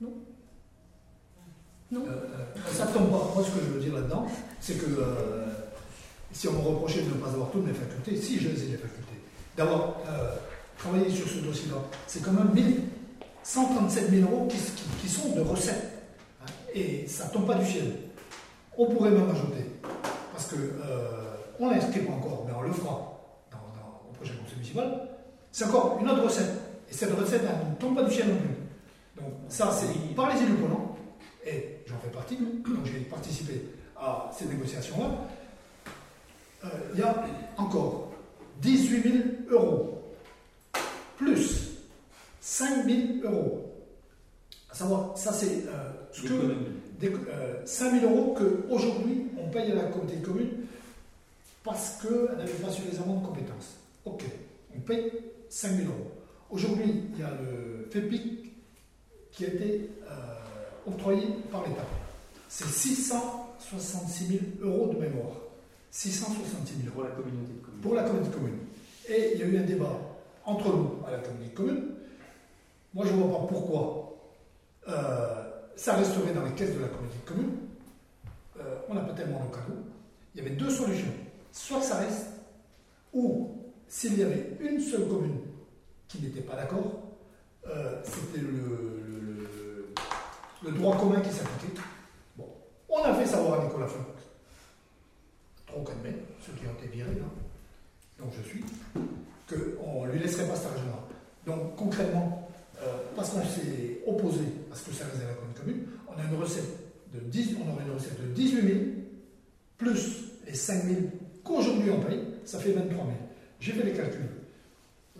Non? 0.00 0.12
Non? 1.90 2.06
Euh, 2.06 2.10
euh, 2.10 2.72
ça 2.72 2.86
tombe 2.86 3.10
pas. 3.10 3.30
Moi, 3.34 3.44
ce 3.44 3.50
que 3.50 3.64
je 3.66 3.70
veux 3.72 3.80
dire 3.80 3.94
là-dedans, 3.94 4.26
c'est 4.60 4.74
que 4.78 4.86
euh, 4.98 5.46
si 6.32 6.48
on 6.48 6.52
me 6.52 6.58
reprochait 6.60 7.02
de 7.02 7.08
ne 7.08 7.14
pas 7.14 7.28
avoir 7.30 7.50
toutes 7.50 7.66
mes 7.66 7.74
facultés, 7.74 8.16
si 8.20 8.38
je 8.40 8.48
les 8.48 8.62
ai 8.64 8.66
les 8.68 8.76
facultés, 8.78 9.20
d'avoir 9.56 9.96
euh, 10.08 10.34
travaillé 10.78 11.10
sur 11.10 11.28
ce 11.28 11.38
dossier-là, 11.38 11.78
c'est 12.06 12.22
quand 12.22 12.32
même 12.32 12.52
1000 12.54 12.80
137 13.44 14.10
000 14.10 14.30
euros 14.30 14.46
qui, 14.48 14.56
qui- 14.56 14.84
qui 15.02 15.08
sont 15.08 15.34
de 15.34 15.40
recettes. 15.40 16.01
Et 16.74 17.06
ça 17.06 17.26
tombe 17.26 17.46
pas 17.46 17.54
du 17.54 17.66
ciel. 17.66 17.92
On 18.78 18.86
pourrait 18.86 19.10
même 19.10 19.28
ajouter, 19.30 19.66
parce 20.32 20.46
que 20.46 20.56
euh, 20.56 21.34
on 21.60 21.70
l'inscrit 21.70 22.00
pas 22.00 22.12
encore, 22.12 22.44
mais 22.46 22.52
on 22.56 22.62
le 22.62 22.72
fera 22.72 23.20
dans, 23.50 23.58
dans- 23.58 24.08
au 24.10 24.12
prochain 24.14 24.34
conseil 24.42 24.56
municipal. 24.56 25.08
C'est 25.50 25.64
encore 25.66 25.98
une 26.00 26.08
autre 26.08 26.24
recette. 26.24 26.50
Et 26.90 26.94
cette 26.94 27.12
recette, 27.18 27.42
elle 27.42 27.70
ne 27.70 27.74
tombe 27.76 27.94
pas 27.94 28.02
du 28.04 28.12
ciel 28.14 28.28
non 28.28 28.36
plus. 28.36 29.22
Donc 29.22 29.32
ça, 29.48 29.70
c'est 29.72 30.14
par 30.14 30.32
les 30.34 30.40
élus 30.42 30.54
prenants, 30.54 30.96
et 31.46 31.80
j'en 31.86 31.98
fais 31.98 32.10
partie, 32.10 32.36
donc 32.36 32.66
j'ai 32.86 33.00
participé 33.00 33.62
à 33.96 34.30
ces 34.36 34.46
négociations-là. 34.46 35.06
Euh, 36.64 36.68
Il 36.94 37.00
y 37.00 37.02
a 37.02 37.14
encore 37.58 38.12
18 38.60 39.02
000 39.02 39.14
euros, 39.50 40.02
plus 41.16 41.72
5 42.40 42.84
000 42.84 42.98
euros. 43.24 43.68
À 44.70 44.74
savoir, 44.74 45.16
ça 45.18 45.32
c'est 45.32 45.64
euh, 45.66 45.90
ce 46.12 46.22
que 46.22 46.28
L'économie. 46.32 46.66
des- 47.00 47.08
euh, 47.28 47.64
5 47.66 48.00
000 48.00 48.12
euros 48.12 48.34
qu'aujourd'hui 48.38 49.26
on 49.38 49.48
paye 49.50 49.72
à 49.72 49.74
la 49.74 49.84
communauté 49.84 50.16
de 50.18 50.24
communes 50.26 50.50
parce 51.64 52.00
qu'elle 52.02 52.36
n'avait 52.36 52.52
pas 52.52 52.70
suffisamment 52.70 53.16
de 53.20 53.26
compétences. 53.26 53.76
Ok, 54.04 54.24
on 54.76 54.80
paye 54.80 55.10
5 55.48 55.70
000 55.76 55.88
euros. 55.88 56.10
Aujourd'hui, 56.50 57.04
il 57.14 57.20
y 57.20 57.22
a 57.22 57.30
le 57.30 57.86
FEPIC 57.90 58.52
qui 59.30 59.44
a 59.44 59.48
été 59.48 59.88
euh, 60.10 60.14
octroyé 60.90 61.22
par 61.50 61.66
l'État. 61.66 61.86
C'est 62.48 62.66
666 62.66 64.26
000 64.26 64.40
euros 64.62 64.92
de 64.92 64.98
mémoire. 64.98 65.36
666 65.90 66.74
000 66.84 66.88
euros 66.88 66.94
Pour 66.94 67.04
la 67.04 67.10
communauté 67.10 67.52
de 67.52 67.58
communes. 67.64 67.80
pour 67.80 67.94
la 67.94 68.02
communauté 68.02 68.28
de 68.30 68.34
communes. 68.34 68.58
Et 69.08 69.30
il 69.34 69.40
y 69.40 69.42
a 69.42 69.46
eu 69.46 69.58
un 69.58 69.62
débat 69.62 69.98
entre 70.44 70.68
nous 70.68 70.90
à 71.06 71.12
la 71.12 71.18
communauté 71.18 71.50
de 71.50 71.54
communes. 71.56 71.84
Moi, 72.94 73.06
je 73.06 73.12
ne 73.12 73.22
vois 73.22 73.38
pas 73.40 73.46
pourquoi 73.46 74.18
euh, 74.88 75.41
ça 75.76 75.94
resterait 75.94 76.32
dans 76.32 76.44
les 76.44 76.52
caisses 76.52 76.74
de 76.74 76.80
la 76.80 76.88
communauté 76.88 77.18
de 77.24 77.28
communes. 77.28 77.56
Euh, 78.60 78.78
on 78.88 78.94
n'a 78.94 79.00
pas 79.00 79.12
tellement 79.12 79.44
de 79.44 79.54
cadeaux. 79.54 79.82
Il 80.34 80.42
y 80.42 80.46
avait 80.46 80.56
deux 80.56 80.70
solutions. 80.70 81.12
Soit 81.50 81.82
ça 81.82 81.98
reste, 81.98 82.26
ou 83.12 83.50
s'il 83.88 84.18
y 84.18 84.22
avait 84.22 84.56
une 84.60 84.80
seule 84.80 85.06
commune 85.06 85.40
qui 86.08 86.22
n'était 86.22 86.40
pas 86.40 86.56
d'accord, 86.56 87.02
euh, 87.68 88.00
c'était 88.04 88.40
le, 88.44 89.90
droit 90.72 90.96
commun 90.96 91.20
qui 91.20 91.30
s'appliquait. 91.30 91.80
Bon, 92.36 92.48
on 92.88 93.02
a 93.02 93.14
fait 93.14 93.26
savoir 93.26 93.60
à 93.60 93.64
Nicolas 93.64 93.86
Funk, 93.86 94.06
trop 95.66 95.82
calmé, 95.82 96.16
ceux 96.44 96.52
qui 96.52 96.66
ont 96.66 96.72
été 96.72 96.86
virés, 96.88 97.14
là, 97.14 97.26
donc 98.18 98.32
je 98.36 98.42
suis, 98.48 98.64
qu'on 99.48 100.06
ne 100.06 100.12
lui 100.12 100.20
laisserait 100.20 100.46
pas 100.46 100.56
cet 100.56 100.66
argent-là. 100.66 101.08
Donc 101.46 101.76
concrètement, 101.76 102.48
euh, 102.80 102.96
parce 103.14 103.30
qu'on 103.30 103.44
s'est 103.44 104.00
opposé 104.06 104.44
à 104.72 104.76
ce 104.76 104.84
que 104.84 104.92
ça 104.92 105.04
à 105.04 105.28
la 105.28 105.34
commune 105.34 105.51
on 106.08 106.20
a 106.20 106.24
une 106.24 106.40
recette 106.40 106.68
de 107.14 107.20
10, 107.20 107.56
on 107.64 107.72
aurait 107.72 107.84
une 107.84 107.94
recette 107.94 108.20
de 108.20 108.34
18 108.34 108.62
000, 108.62 108.78
plus 109.78 110.24
les 110.46 110.54
5 110.54 110.84
000 110.84 110.96
qu'aujourd'hui 111.44 111.90
on 111.90 112.00
paye, 112.00 112.20
ça 112.44 112.58
fait 112.58 112.72
23 112.72 113.04
000. 113.04 113.08
J'ai 113.60 113.72
fait 113.72 113.84
les 113.84 113.92
calculs. 113.92 114.28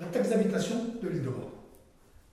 La 0.00 0.07
taxe 0.07 0.31
d'habitation 0.31 0.76
de 1.02 1.09
l'île 1.09 1.22
de 1.22 1.31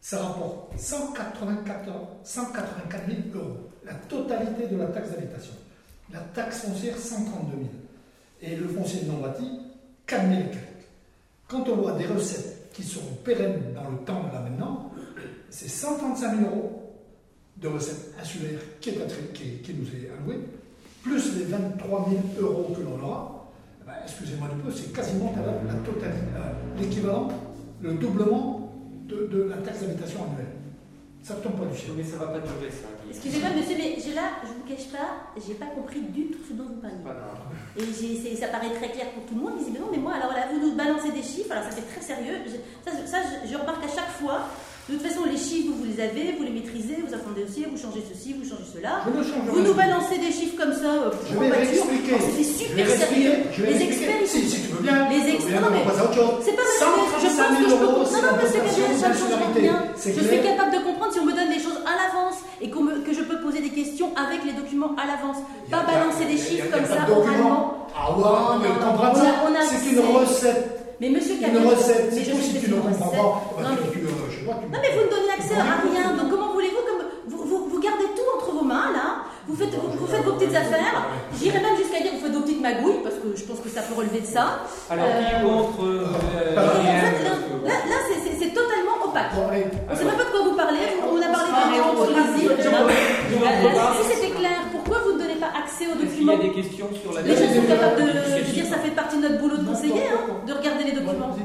ça 0.02 0.24
rapporte 0.24 0.80
184, 0.80 1.90
184 2.24 3.06
000 3.08 3.20
euros, 3.36 3.70
la 3.86 3.94
totalité 3.94 4.68
de 4.68 4.78
la 4.78 4.88
taxe 4.88 5.12
d'habitation. 5.12 5.54
La 6.12 6.20
taxe 6.20 6.62
foncière, 6.62 6.98
132 6.98 7.58
000. 7.58 7.70
Et 8.42 8.56
le 8.56 8.68
foncier 8.70 9.02
non 9.06 9.18
bâti, 9.18 9.60
4 10.08 10.28
000 10.28 10.40
et 10.40 10.44
quelques. 10.44 10.58
Quand 11.48 11.68
on 11.68 11.76
voit 11.76 11.94
des 11.94 12.06
recettes 12.06 12.72
qui 12.74 12.84
seront 12.84 13.14
pérennes 13.26 13.74
dans 13.76 13.90
le 13.90 13.98
temps, 14.06 14.24
là 14.32 14.40
maintenant, 14.40 14.92
c'est 15.50 15.68
135 15.68 16.40
000 16.40 16.50
euros 16.50 16.79
de 17.62 17.68
recettes 17.68 18.14
insulaires 18.22 18.60
qui, 18.80 18.90
est 18.92 18.94
attri- 18.94 19.32
qui, 19.34 19.58
qui 19.64 19.74
nous 19.74 19.86
est 19.88 20.10
alloué, 20.18 20.40
plus 21.04 21.36
les 21.38 21.46
23 21.46 22.10
000 22.10 22.22
euros 22.50 22.74
que 22.76 22.82
l'on 22.82 23.02
aura, 23.06 23.50
eh 23.82 23.86
ben, 23.88 23.94
excusez-moi 24.04 24.48
du 24.56 24.62
peu, 24.62 24.72
c'est 24.72 24.94
quasiment 24.94 25.34
la, 25.36 25.74
la 25.74 25.80
totalité, 25.80 26.20
euh, 26.36 26.80
l'équivalent, 26.82 27.28
le 27.82 27.94
doublement 27.96 28.72
de, 29.08 29.28
de 29.28 29.44
la 29.44 29.58
taxe 29.58 29.82
d'habitation 29.82 30.20
annuelle. 30.24 30.54
Ça 31.22 31.36
ne 31.36 31.42
tombe 31.42 31.60
pas 31.60 31.66
du 31.66 31.78
ciel. 31.78 31.92
Mais 31.98 32.04
ça 32.04 32.16
va 32.16 32.28
pas 32.28 32.40
durer 32.40 32.72
ça. 32.72 32.88
Excusez-moi, 33.10 33.50
monsieur, 33.52 33.76
mais 33.78 33.98
j'ai 34.00 34.14
là, 34.16 34.40
je 34.42 34.56
vous 34.56 34.64
cache 34.64 34.88
pas, 34.88 35.28
j'ai 35.36 35.56
pas 35.56 35.68
compris 35.76 36.00
du 36.02 36.28
tout 36.32 36.40
ce 36.48 36.54
dont 36.54 36.64
vous 36.64 36.80
parliez. 36.80 37.04
Et 37.78 37.84
j'ai- 37.92 38.16
c'est- 38.24 38.36
ça 38.40 38.48
paraît 38.48 38.72
très 38.74 38.90
clair 38.92 39.12
pour 39.12 39.26
tout 39.26 39.36
le 39.36 39.42
monde, 39.42 39.60
visiblement, 39.60 39.88
mais 39.92 39.98
moi, 40.00 40.14
alors 40.16 40.32
là, 40.32 40.48
vous 40.52 40.60
nous 40.64 40.76
balancez 40.78 41.12
des 41.12 41.22
chiffres, 41.22 41.52
alors 41.52 41.66
ça 41.66 41.72
fait 41.72 41.84
très 41.92 42.02
sérieux. 42.02 42.40
Je- 42.48 42.64
ça, 42.90 42.96
ça, 43.06 43.18
je, 43.44 43.52
je 43.52 43.56
remarque 43.58 43.84
à 43.84 43.88
chaque 43.92 44.16
fois. 44.16 44.48
De 44.90 44.98
toute 44.98 45.06
façon, 45.06 45.22
les 45.30 45.38
chiffres, 45.38 45.70
vous, 45.78 45.86
les 45.86 46.02
avez, 46.02 46.34
vous 46.34 46.42
les 46.42 46.50
maîtrisez, 46.50 46.98
vous 47.06 47.14
attendez 47.14 47.46
aussi, 47.46 47.62
vous 47.70 47.78
changez 47.78 48.02
ceci, 48.10 48.34
vous 48.34 48.42
changez 48.42 48.66
cela. 48.74 49.06
Je 49.06 49.14
ne 49.14 49.22
change 49.22 49.46
Vous 49.46 49.62
rien. 49.62 49.70
nous 49.70 49.78
balancez 49.78 50.18
des 50.18 50.34
chiffres 50.34 50.58
comme 50.58 50.74
ça, 50.74 50.90
euh, 50.90 51.14
Je 51.30 51.38
vais 51.38 51.50
réexpliquer. 51.54 52.18
Oh, 52.18 52.26
C'est 52.26 52.42
Je 52.42 52.74
vais 52.74 52.90
super 52.90 52.90
sérieux. 52.90 53.36
Je 53.54 53.62
vais 53.62 53.70
Les 53.78 53.82
experts, 53.86 54.26
Si, 54.26 54.50
si 54.50 54.62
tu 54.66 54.74
veux 54.74 54.82
bien. 54.82 55.06
Les 55.14 55.30
experts, 55.30 55.62
non, 55.62 55.70
on 55.70 55.78
mais-. 55.78 55.86
C'est 56.42 56.58
pas 56.58 56.66
ma 56.66 56.74
je 56.74 56.90
pense 56.90 57.22
135 57.22 57.22
que 57.22 57.70
000 57.70 57.70
je 57.70 57.76
peux 57.78 57.86
comprendre. 57.86 58.10
c'est 58.10 58.18
Non, 58.18 58.34
non, 58.34 58.38
monsieur 58.42 58.58
l'augmentation 58.58 58.82
Gabriel, 58.82 58.98
ça 58.98 59.08
ne 59.10 59.14
d'insularité. 59.14 59.60
rien. 59.62 59.78
C'est 59.94 60.10
Je 60.18 60.22
suis 60.26 60.42
capable 60.42 60.72
de 60.74 60.82
comprendre 60.90 61.12
si 61.14 61.20
on 61.22 61.28
me 61.30 61.36
donne 61.38 61.52
des 61.54 61.62
choses 61.62 61.80
à 61.86 61.94
l'avance 61.94 62.38
et 62.58 62.68
me- 62.74 63.00
que 63.06 63.14
je 63.14 63.24
peux 63.30 63.38
poser 63.46 63.62
des 63.62 63.70
questions 63.70 64.10
avec 64.18 64.42
les 64.42 64.58
documents 64.58 64.98
à 64.98 65.06
l'avance. 65.06 65.38
Pas 65.70 65.86
balancer 65.86 66.26
des 66.26 66.42
chiffres 66.42 66.66
comme 66.74 66.86
ça 66.90 67.06
oralement. 67.06 67.86
Ah 67.94 68.10
ouais, 68.18 68.26
a- 68.26 69.38
on 69.46 69.54
a 69.54 69.62
C'est 69.70 69.86
une 69.94 70.02
recette. 70.02 70.98
Mais 71.00 71.10
monsieur 71.10 71.36
Une 71.40 71.64
recette. 71.64 72.12
mais 72.12 72.18
C'est 72.26 72.32
tout 72.32 72.42
si 72.44 72.54
que 72.60 72.66
tu 72.66 72.72
ne 72.72 72.76
c'est 72.76 72.82
comprends 72.82 73.08
pas. 73.16 73.64
Non, 73.64 73.70
mais- 73.72 74.09
euh, 74.50 74.68
Non 74.74 74.80
mais 74.82 74.92
vous 74.96 75.06
ne 75.06 75.12
donnez 75.14 75.32
accès 75.38 75.56
à 75.56 75.80
rien, 75.86 76.14
donc 76.18 76.30
comment 76.30 76.52
voulez-vous 76.54 76.84
comme 76.88 77.02
vous, 77.28 77.44
vous, 77.46 77.70
vous 77.70 77.80
gardez 77.80 78.06
tout 78.16 78.28
entre 78.38 78.52
vos 78.52 78.66
mains 78.66 78.92
là, 78.94 79.24
vous 79.48 79.56
faites, 79.56 79.74
vous, 79.74 79.90
vous 79.98 80.08
faites 80.08 80.24
vos 80.24 80.34
petites 80.34 80.56
affaires, 80.56 81.06
j'irais 81.40 81.60
même 81.62 81.76
jusqu'à 81.78 82.00
dire 82.02 82.12
que 82.12 82.18
vous 82.18 82.26
faites 82.26 82.34
vos 82.36 82.42
petites 82.42 82.62
magouilles, 82.62 83.02
parce 83.04 83.16
que 83.16 83.34
je 83.36 83.44
pense 83.44 83.60
que 83.60 83.70
ça 83.70 83.82
peut 83.82 83.96
relever 83.96 84.22
de 84.22 84.26
ça. 84.26 84.66
Alors, 84.90 85.06
qui 85.08 85.36
Euh, 85.36 85.42
contre 85.42 85.82
euh, 85.86 86.06
euh, 86.06 86.86
Et 86.86 86.90
en 86.90 87.02
fait, 87.02 87.24
là, 87.24 87.34
là, 87.66 87.76
là, 87.90 87.98
c'est- 88.08 88.30
totalement 88.50 88.98
opaque. 89.06 89.32
On 89.38 89.92
ne 89.94 89.96
sait 89.98 90.06
même 90.06 90.16
pas 90.18 90.24
de 90.26 90.30
quoi 90.32 90.42
vous 90.44 90.56
parlez, 90.56 90.80
on 91.02 91.18
a 91.22 91.30
parlé 91.30 91.50
Ah, 91.54 91.86
en 91.86 91.94
parle. 92.74 93.96
Si 94.02 94.16
c'était 94.16 94.34
clair, 94.36 94.58
pourquoi 94.72 95.00
vous 95.06 95.14
ne 95.14 95.20
donnez 95.20 95.36
pas 95.36 95.52
accès 95.58 95.86
aux 95.86 95.92
Est-ce 96.02 96.16
qu'il 96.16 96.24
y 96.24 96.26
documents 96.26 96.34
a 96.34 96.38
des 96.42 96.52
questions 96.52 96.90
sur 97.02 97.14
la 97.14 97.22
Les 97.22 97.36
gens 97.36 97.54
sont 97.54 97.68
capables 97.68 98.02
de. 98.02 98.52
Dire, 98.52 98.66
ça 98.66 98.78
fait 98.78 98.92
partie 98.92 99.18
de 99.18 99.22
notre 99.22 99.40
boulot 99.40 99.58
de 99.58 99.66
conseiller, 99.66 100.04
hein, 100.12 100.34
de 100.48 100.54
regarder 100.54 100.84
les 100.86 100.92
documents. 100.94 101.36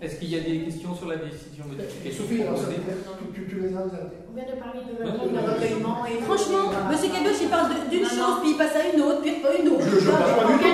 Est-ce 0.00 0.16
qu'il 0.16 0.30
y 0.30 0.36
a 0.36 0.40
des 0.40 0.60
questions 0.64 0.94
sur 0.94 1.08
la 1.08 1.16
décision 1.16 1.64
Sophie, 1.68 2.40
alors, 2.42 2.54
proposée 2.54 2.76
te 2.76 2.80
plaît 2.80 3.46
tu, 3.48 3.60
les 3.60 3.74
as. 3.76 3.84
On 3.84 4.32
vient 4.34 4.48
de 4.48 4.56
parler 4.58 4.80
de 4.88 5.50
recueillement 5.50 6.06
et 6.06 6.22
Franchement, 6.24 6.72
Monsieur 6.88 7.10
Caboche, 7.12 7.40
il 7.42 7.48
parle 7.48 7.68
d'une 7.90 8.04
chose, 8.08 8.40
puis 8.40 8.50
il 8.52 8.56
passe 8.56 8.76
à 8.76 8.88
une 8.96 9.02
autre, 9.02 9.20
puis 9.20 9.42
pas 9.44 9.52
une 9.60 9.68
autre. 9.68 9.84
Je- 9.84 10.00
je 10.00 10.10
parle 10.10 10.36
pas 10.40 10.46
du 10.48 10.58
tout. 10.58 10.64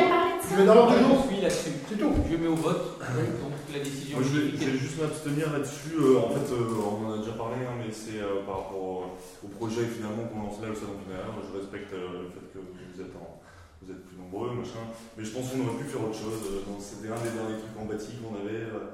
Je 0.47 0.49
ça. 0.51 0.57
vais 0.57 0.65
dans 0.67 0.75
l'ordre 0.75 0.95
du 0.95 1.03
Je 1.03 1.09
jour. 1.11 1.25
suis 1.27 1.41
là-dessus. 1.43 1.75
C'est 1.91 1.99
tout. 1.99 2.13
Je 2.31 2.37
mets 2.37 2.47
au 2.47 2.55
vote 2.55 2.99
donc 3.03 3.53
la 3.75 3.81
décision 3.83 4.19
Moi, 4.19 4.27
je 4.31 4.39
vais, 4.39 4.47
je 4.47 4.53
modifiée. 4.55 4.71
vais 4.71 4.79
juste 4.79 4.99
m'abstenir 5.03 5.47
là-dessus. 5.53 5.97
Euh, 5.99 6.23
en 6.23 6.31
fait, 6.31 6.47
euh, 6.55 6.87
on 6.87 7.11
en 7.11 7.13
a 7.15 7.19
déjà 7.19 7.35
parlé, 7.35 7.67
hein, 7.67 7.75
mais 7.83 7.91
c'est 7.91 8.23
euh, 8.23 8.47
par 8.47 8.63
rapport 8.71 8.79
au, 8.79 9.03
au 9.43 9.49
projet 9.59 9.83
finalement 9.91 10.23
qu'on 10.31 10.47
lance 10.47 10.63
là 10.63 10.71
au 10.71 10.79
salon 10.79 10.95
funéraire. 11.03 11.35
Je 11.35 11.51
respecte 11.59 11.91
euh, 11.99 12.25
le 12.25 12.31
fait 12.31 12.47
que 12.55 12.63
vous 12.63 12.99
êtes, 13.03 13.11
en- 13.19 13.36
vous 13.87 13.93
êtes 13.95 14.03
plus 14.05 14.19
nombreux, 14.19 14.51
machin. 14.59 14.83
Mais 15.17 15.23
je 15.25 15.31
pense 15.31 15.47
qu'on 15.55 15.63
aurait 15.63 15.79
pu 15.79 15.87
faire 15.87 16.03
autre 16.03 16.19
chose. 16.19 16.43
Euh, 16.51 16.67
C'était 16.83 17.09
un 17.15 17.21
des 17.23 17.31
derniers 17.31 17.63
trucs 17.63 17.79
en 17.79 17.87
bâti 17.87 18.19
qu'on 18.19 18.35
avait. 18.35 18.67
euh, 18.67 18.91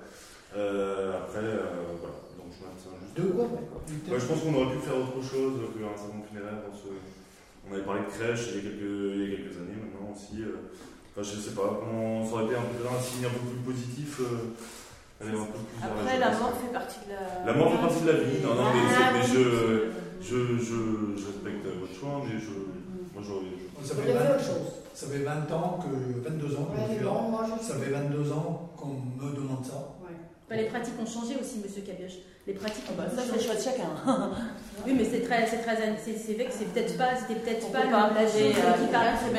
euh, 0.52 1.16
après, 1.24 1.40
euh, 1.40 1.96
voilà. 1.96 2.20
Donc 2.36 2.52
je 2.52 2.60
m'abstiens 2.60 2.92
juste. 3.00 3.16
De 3.16 3.32
quoi 3.32 3.48
Ouais, 3.48 4.20
je 4.20 4.26
pense 4.28 4.40
qu'on 4.44 4.52
aurait 4.52 4.72
pu 4.76 4.84
faire 4.84 5.00
autre 5.00 5.22
chose 5.24 5.56
qu'un 5.72 5.96
salon 5.96 6.20
funéraire. 6.28 6.60
Dans 6.68 6.76
ce... 6.76 6.92
On 7.64 7.72
avait 7.72 7.86
parlé 7.88 8.04
de 8.04 8.12
crèche 8.12 8.52
il 8.52 8.56
y 8.56 8.60
a 8.60 8.62
quelques, 8.68 8.92
il 9.16 9.20
y 9.22 9.24
a 9.24 9.30
quelques 9.40 9.56
années 9.64 9.78
maintenant 9.80 10.12
aussi. 10.12 10.44
Enfin, 10.44 11.24
je 11.24 11.36
sais 11.40 11.56
pas, 11.56 11.68
ça 11.80 12.32
aurait 12.36 12.44
été 12.52 12.56
un, 12.56 12.66
peu, 12.68 12.84
un 12.84 13.00
signe 13.00 13.24
un 13.24 13.32
peu 13.32 13.44
plus 13.48 13.62
positif. 13.64 14.20
euh, 14.20 14.52
aller 15.22 15.30
un 15.38 15.46
peu 15.48 15.56
plus 15.62 15.78
vers 15.80 15.88
Après, 15.94 16.18
la 16.18 16.30
mort 16.36 16.52
fait 16.58 16.72
partie 16.74 17.00
de 17.06 17.14
la. 17.16 17.46
La 17.48 17.52
mort 17.56 17.70
fait 17.72 17.80
partie 17.80 18.02
de 18.04 18.10
la 18.12 18.18
vie. 18.26 18.42
Non, 18.44 18.52
non, 18.58 18.68
mais, 18.74 18.82
Ah, 18.92 18.92
c'est- 18.92 19.12
mais 19.14 19.24
oui. 19.24 19.30
je, 20.20 20.28
je, 20.28 20.36
je, 20.58 20.76
je 21.16 21.24
respecte 21.32 21.64
votre 21.80 21.94
choix, 21.94 22.20
mais 22.26 22.36
je, 22.42 22.50
Ça 23.82 23.94
fait, 23.94 24.10
avez 24.10 24.12
20, 24.12 24.30
autre 24.34 24.44
chose. 24.44 24.68
ça 24.94 25.06
fait 25.06 25.18
20 25.22 25.52
ans 25.54 25.78
que. 25.82 26.28
22 26.28 26.56
ans 26.56 26.68
que 26.70 26.78
je 26.78 26.94
suis 26.94 27.04
là. 27.04 27.12
Ça 27.60 27.74
fait 27.74 27.90
22 27.90 28.32
ans 28.32 28.70
qu'on 28.76 28.88
me 29.18 29.34
demande 29.34 29.64
ça. 29.64 29.96
Ouais. 30.02 30.14
Enfin, 30.46 30.56
les 30.60 30.68
pratiques 30.68 30.94
ont 31.00 31.06
changé 31.06 31.34
aussi, 31.40 31.58
monsieur 31.62 31.82
Cabioche. 31.82 32.18
Les 32.46 32.54
pratiques 32.54 32.84
Ah 32.90 32.94
bah, 32.98 33.04
ont 33.06 33.16
ça, 33.16 33.22
c'est 33.26 33.38
le 33.38 33.42
choix 33.42 33.54
de 33.54 33.62
chacun. 33.62 33.90
Oui, 34.84 34.94
mais 34.98 35.04
c'est 35.06 35.22
très, 35.22 35.46
c'est 35.46 35.62
très, 35.62 35.78
c'est 36.02 36.18
c'est 36.18 36.34
vrai 36.34 36.46
que 36.46 36.54
c'est 36.58 36.66
peut-être 36.74 36.98
pas, 36.98 37.14
c'était 37.14 37.38
peut-être 37.38 37.70
pas, 37.70 37.86
la 37.86 38.18
euh, 38.18 38.26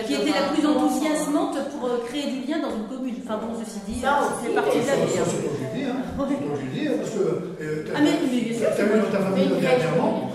qui, 0.07 0.13
était 0.13 0.31
la 0.31 0.47
plus 0.55 0.63
enthousiasmante 0.65 1.57
pour 1.75 1.83
euh, 1.89 1.99
créer 2.07 2.31
du 2.31 2.47
lien 2.47 2.59
dans 2.63 2.71
une 2.71 2.87
commune. 2.87 3.15
Enfin 3.25 3.41
bon, 3.43 3.51
ceci 3.59 3.79
dit, 3.85 3.99
Ça, 3.99 4.23
euh, 4.23 4.31
on 4.31 4.45
fait 4.45 4.53
partie 4.55 4.79
de 4.79 4.87
la 4.87 4.95
Ça, 4.95 5.03
vie. 5.03 5.11
c'est 5.11 5.19
pas 5.19 5.25
ce 5.27 5.35
que 5.35 5.51
je 5.51 5.67
dis, 5.75 5.83
hein. 5.83 5.99
C'est 5.99 6.15
pas 6.15 6.23
ce 6.23 6.31
que 6.31 6.55
je 6.55 6.67
dis, 6.71 6.87
parce 6.95 7.11
que. 7.11 7.23
Ah, 7.91 7.99
mais- 7.99 8.23
bien 8.23 8.55
sûr, 8.55 8.69
T'as 8.77 8.83
vu 8.87 8.95
dans 9.03 9.11
ta 9.11 9.19
famille 9.19 9.49
Mais 9.51 9.57
il 9.57 9.63
y 9.63 9.67
a- 9.67 9.75
dernièrement 9.75 10.31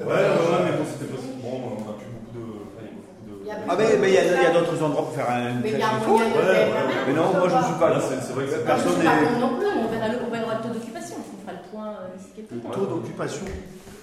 Ouais, 0.00 0.06
ouais, 0.06 0.22
ouais, 0.22 0.60
mais 0.64 0.72
bon, 0.78 0.84
c'était 0.86 1.10
pas 1.12 1.18
si 1.20 1.28
bon, 1.42 1.50
on 1.50 1.90
a 1.90 1.92
plus 1.98 2.08
beaucoup 2.14 2.30
de. 2.32 2.44
enfin, 2.70 2.84
il 2.86 2.88
y 2.88 2.94
a 2.94 2.94
beaucoup 2.94 3.26
de. 3.26 3.34
Il 3.42 3.48
y 3.48 3.50
a 3.50 3.58
Ah, 3.70 3.76
mais 3.78 3.86
mais 4.02 4.08
il 4.10 4.14
y 4.14 4.18
a, 4.18 4.24
y 4.42 4.46
a 4.46 4.50
d'autres 4.50 4.82
endroits 4.82 5.04
pour 5.06 5.14
faire 5.14 5.30
un 5.30 5.62
Mais 5.62 5.70
il 5.70 5.78
y 5.78 5.82
a 5.82 5.94
faut. 6.02 6.18
moyen 6.18 6.26
de 6.26 6.42
faire 6.42 6.66
Mais 7.06 7.12
non, 7.14 7.30
moi 7.38 7.46
je 7.46 7.54
ne 7.54 7.62
suis 7.70 7.78
pas 7.78 7.88
Là, 7.90 8.02
là. 8.02 8.02
c'est 8.02 8.34
vrai 8.34 8.44
que 8.50 8.66
Personne 8.66 8.98
n'est- 8.98 9.38
non 9.38 9.54
plus. 9.54 9.70
on 9.78 9.86
verra 9.86 10.08
le, 10.10 10.18
on 10.26 10.30
verra 10.34 10.54
le 10.58 10.62
taux 10.66 10.74
d'occupation. 10.74 11.16
On 11.22 11.38
fera 11.46 11.54
le 11.54 11.62
point 11.70 11.86
euh, 11.94 12.10
d'ici 12.18 12.30
quelques 12.34 12.58
temps. 12.66 12.74
Taux 12.74 12.86
d'occupation 12.90 13.46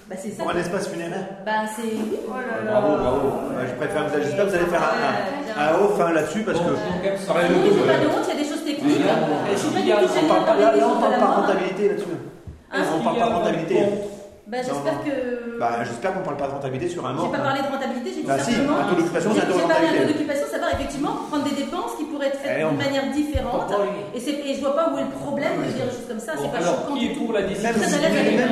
Bah, 0.08 0.16
c'est 0.16 0.32
ça. 0.32 0.40
pour 0.42 0.52
un 0.52 0.56
espace 0.56 0.88
funéraire. 0.88 1.28
Bah, 1.44 1.68
c'est. 1.68 1.84
oui. 1.84 2.16
Bravo, 2.24 2.96
bravo. 2.96 3.28
Ouais, 3.60 3.68
Je 3.68 3.74
préfère, 3.76 4.08
j'espère 4.08 4.44
que 4.46 4.50
vous 4.50 4.56
allez 4.56 4.72
faire 4.72 4.84
un, 4.88 4.96
un, 5.04 5.60
un 5.68 5.70
haut 5.84 5.92
fin 6.00 6.12
là-dessus 6.16 6.42
parce 6.48 6.58
que. 6.64 6.64
Bon, 6.64 6.72
donc, 6.72 7.04
elle 7.04 7.20
Par 7.20 7.36
serait 7.36 7.48
contre, 7.52 7.60
le 7.60 7.68
il 7.68 7.76
n'y 7.76 7.84
a 7.84 7.92
pas 7.92 8.00
de 8.00 8.08
honte, 8.08 8.24
il 8.24 8.32
y 8.32 8.36
a 8.36 8.40
des 8.40 8.48
choses 8.48 8.64
techniques. 8.64 9.04
Ah, 9.04 9.04
de 9.04 10.64
là, 10.64 10.80
on 10.80 10.96
à 10.96 11.00
parle 11.04 11.12
pas 11.12 11.28
main. 11.28 11.36
rentabilité 11.44 11.82
là-dessus. 11.92 12.16
Hein 12.72 12.82
on 12.88 13.04
parle 13.04 13.18
pas 13.20 13.28
de 13.28 13.34
rentabilité. 13.36 13.76
Bah, 14.48 14.58
j'espère 14.64 15.04
que. 15.04 15.58
Bah, 15.60 15.84
j'espère 15.84 16.14
qu'on 16.14 16.20
parle 16.22 16.36
pas 16.38 16.46
de 16.46 16.52
rentabilité 16.52 16.88
sur 16.90 17.04
un 17.06 17.12
mort. 17.12 17.26
J'ai 17.26 17.36
pas 17.38 17.44
parlé 17.44 17.60
de 17.60 17.66
rentabilité, 17.68 18.10
j'ai 18.14 18.20
dit 18.22 18.26
Bah 18.26 18.38
si, 18.38 18.52
simplement. 18.52 18.78
un 18.78 18.88
taux 18.88 18.94
d'occupation, 18.96 19.30
c'est 19.34 19.40
un 19.42 19.46
taux 19.46 19.52
de 19.52 19.58
J'ai 19.60 19.68
parlé 19.68 19.68
d'un 19.68 19.76
taux 19.76 19.84
rentabilité. 19.84 20.12
d'occupation, 20.14 20.46
savoir 20.50 20.70
effectivement 20.72 21.14
prendre 21.28 21.44
des 21.44 21.56
dépenses 21.56 21.92
qui 21.98 22.04
pourraient 22.04 22.28
être 22.28 22.38
faites 22.40 22.56
Eh, 22.60 22.64
d'une 22.68 22.78
manière 22.78 23.12
différente. 23.12 23.72
Et, 24.14 24.18
et 24.18 24.54
je 24.54 24.60
vois 24.60 24.74
pas 24.74 24.90
où 24.92 24.98
est 24.98 25.04
le 25.04 25.10
problème 25.10 25.52
de 25.60 25.70
dire 25.72 25.84
choses 25.92 26.08
comme 26.08 26.18
ça. 26.20 26.34
Bon, 26.34 26.42
C'est 26.44 26.50
pas 26.50 26.64
alors, 26.64 26.80
choquant 26.80 26.94
qui 26.94 27.00
du 27.00 27.06
est 27.06 27.14
tout. 27.14 27.24
pour 27.24 27.32
la 27.34 27.40
Même 27.42 27.48
décision 27.50 27.72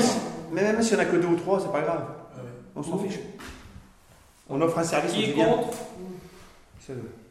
si, 0.00 0.06
si- 0.06 0.18
mais 0.52 0.62
même 0.62 0.82
s'il 0.82 0.94
y 0.94 1.00
en 1.00 1.02
a 1.02 1.06
que 1.06 1.16
deux 1.16 1.28
ou 1.28 1.36
trois, 1.36 1.60
c'est 1.60 1.72
pas 1.72 1.80
grave. 1.82 2.04
On 2.76 2.82
s'en 2.82 2.98
fiche. 2.98 3.18
On 4.50 4.60
offre 4.60 4.78
un 4.78 4.84
service 4.84 5.12
Qui 5.12 5.30
est 5.30 5.32
contre 5.32 5.72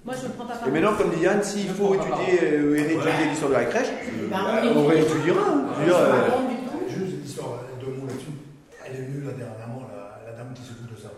Moi, 0.04 0.13
je 0.19 0.25
ne 0.28 0.32
prends 0.34 0.45
pas 0.45 0.56
part. 0.56 0.67
Et 0.67 0.71
maintenant, 0.71 0.93
comme 0.97 1.12
dit 1.12 1.21
Yann, 1.21 1.41
s'il 1.43 1.69
faut 1.69 1.93
étudier 1.93 2.43
et 2.43 2.58
réétudier 2.82 3.30
l'histoire 3.30 3.51
de 3.51 3.56
la 3.56 3.65
crèche, 3.65 3.88
Bah, 4.32 4.38
on 4.75 4.86
réétudiera. 4.88 5.41
Je 5.45 5.80
veux 5.80 5.86
dire, 5.86 5.95
C'est 5.95 6.01
euh, 6.01 6.30
pas 6.30 6.36
bon 6.38 6.49
du 6.49 6.56
tout. 6.65 6.82
Juste 6.89 7.21
l'histoire, 7.23 7.60
deux 7.80 7.93
mots 7.93 8.08
là-dessus. 8.08 8.34
Elle 8.88 8.95
est 9.01 9.06
venue 9.06 9.25
là 9.25 9.32
dernièrement, 9.34 9.82
la, 9.89 10.30
la 10.30 10.38
dame 10.38 10.54
qui 10.54 10.62
s'occupe 10.62 10.91
de 10.93 10.99
ça. 11.01 11.10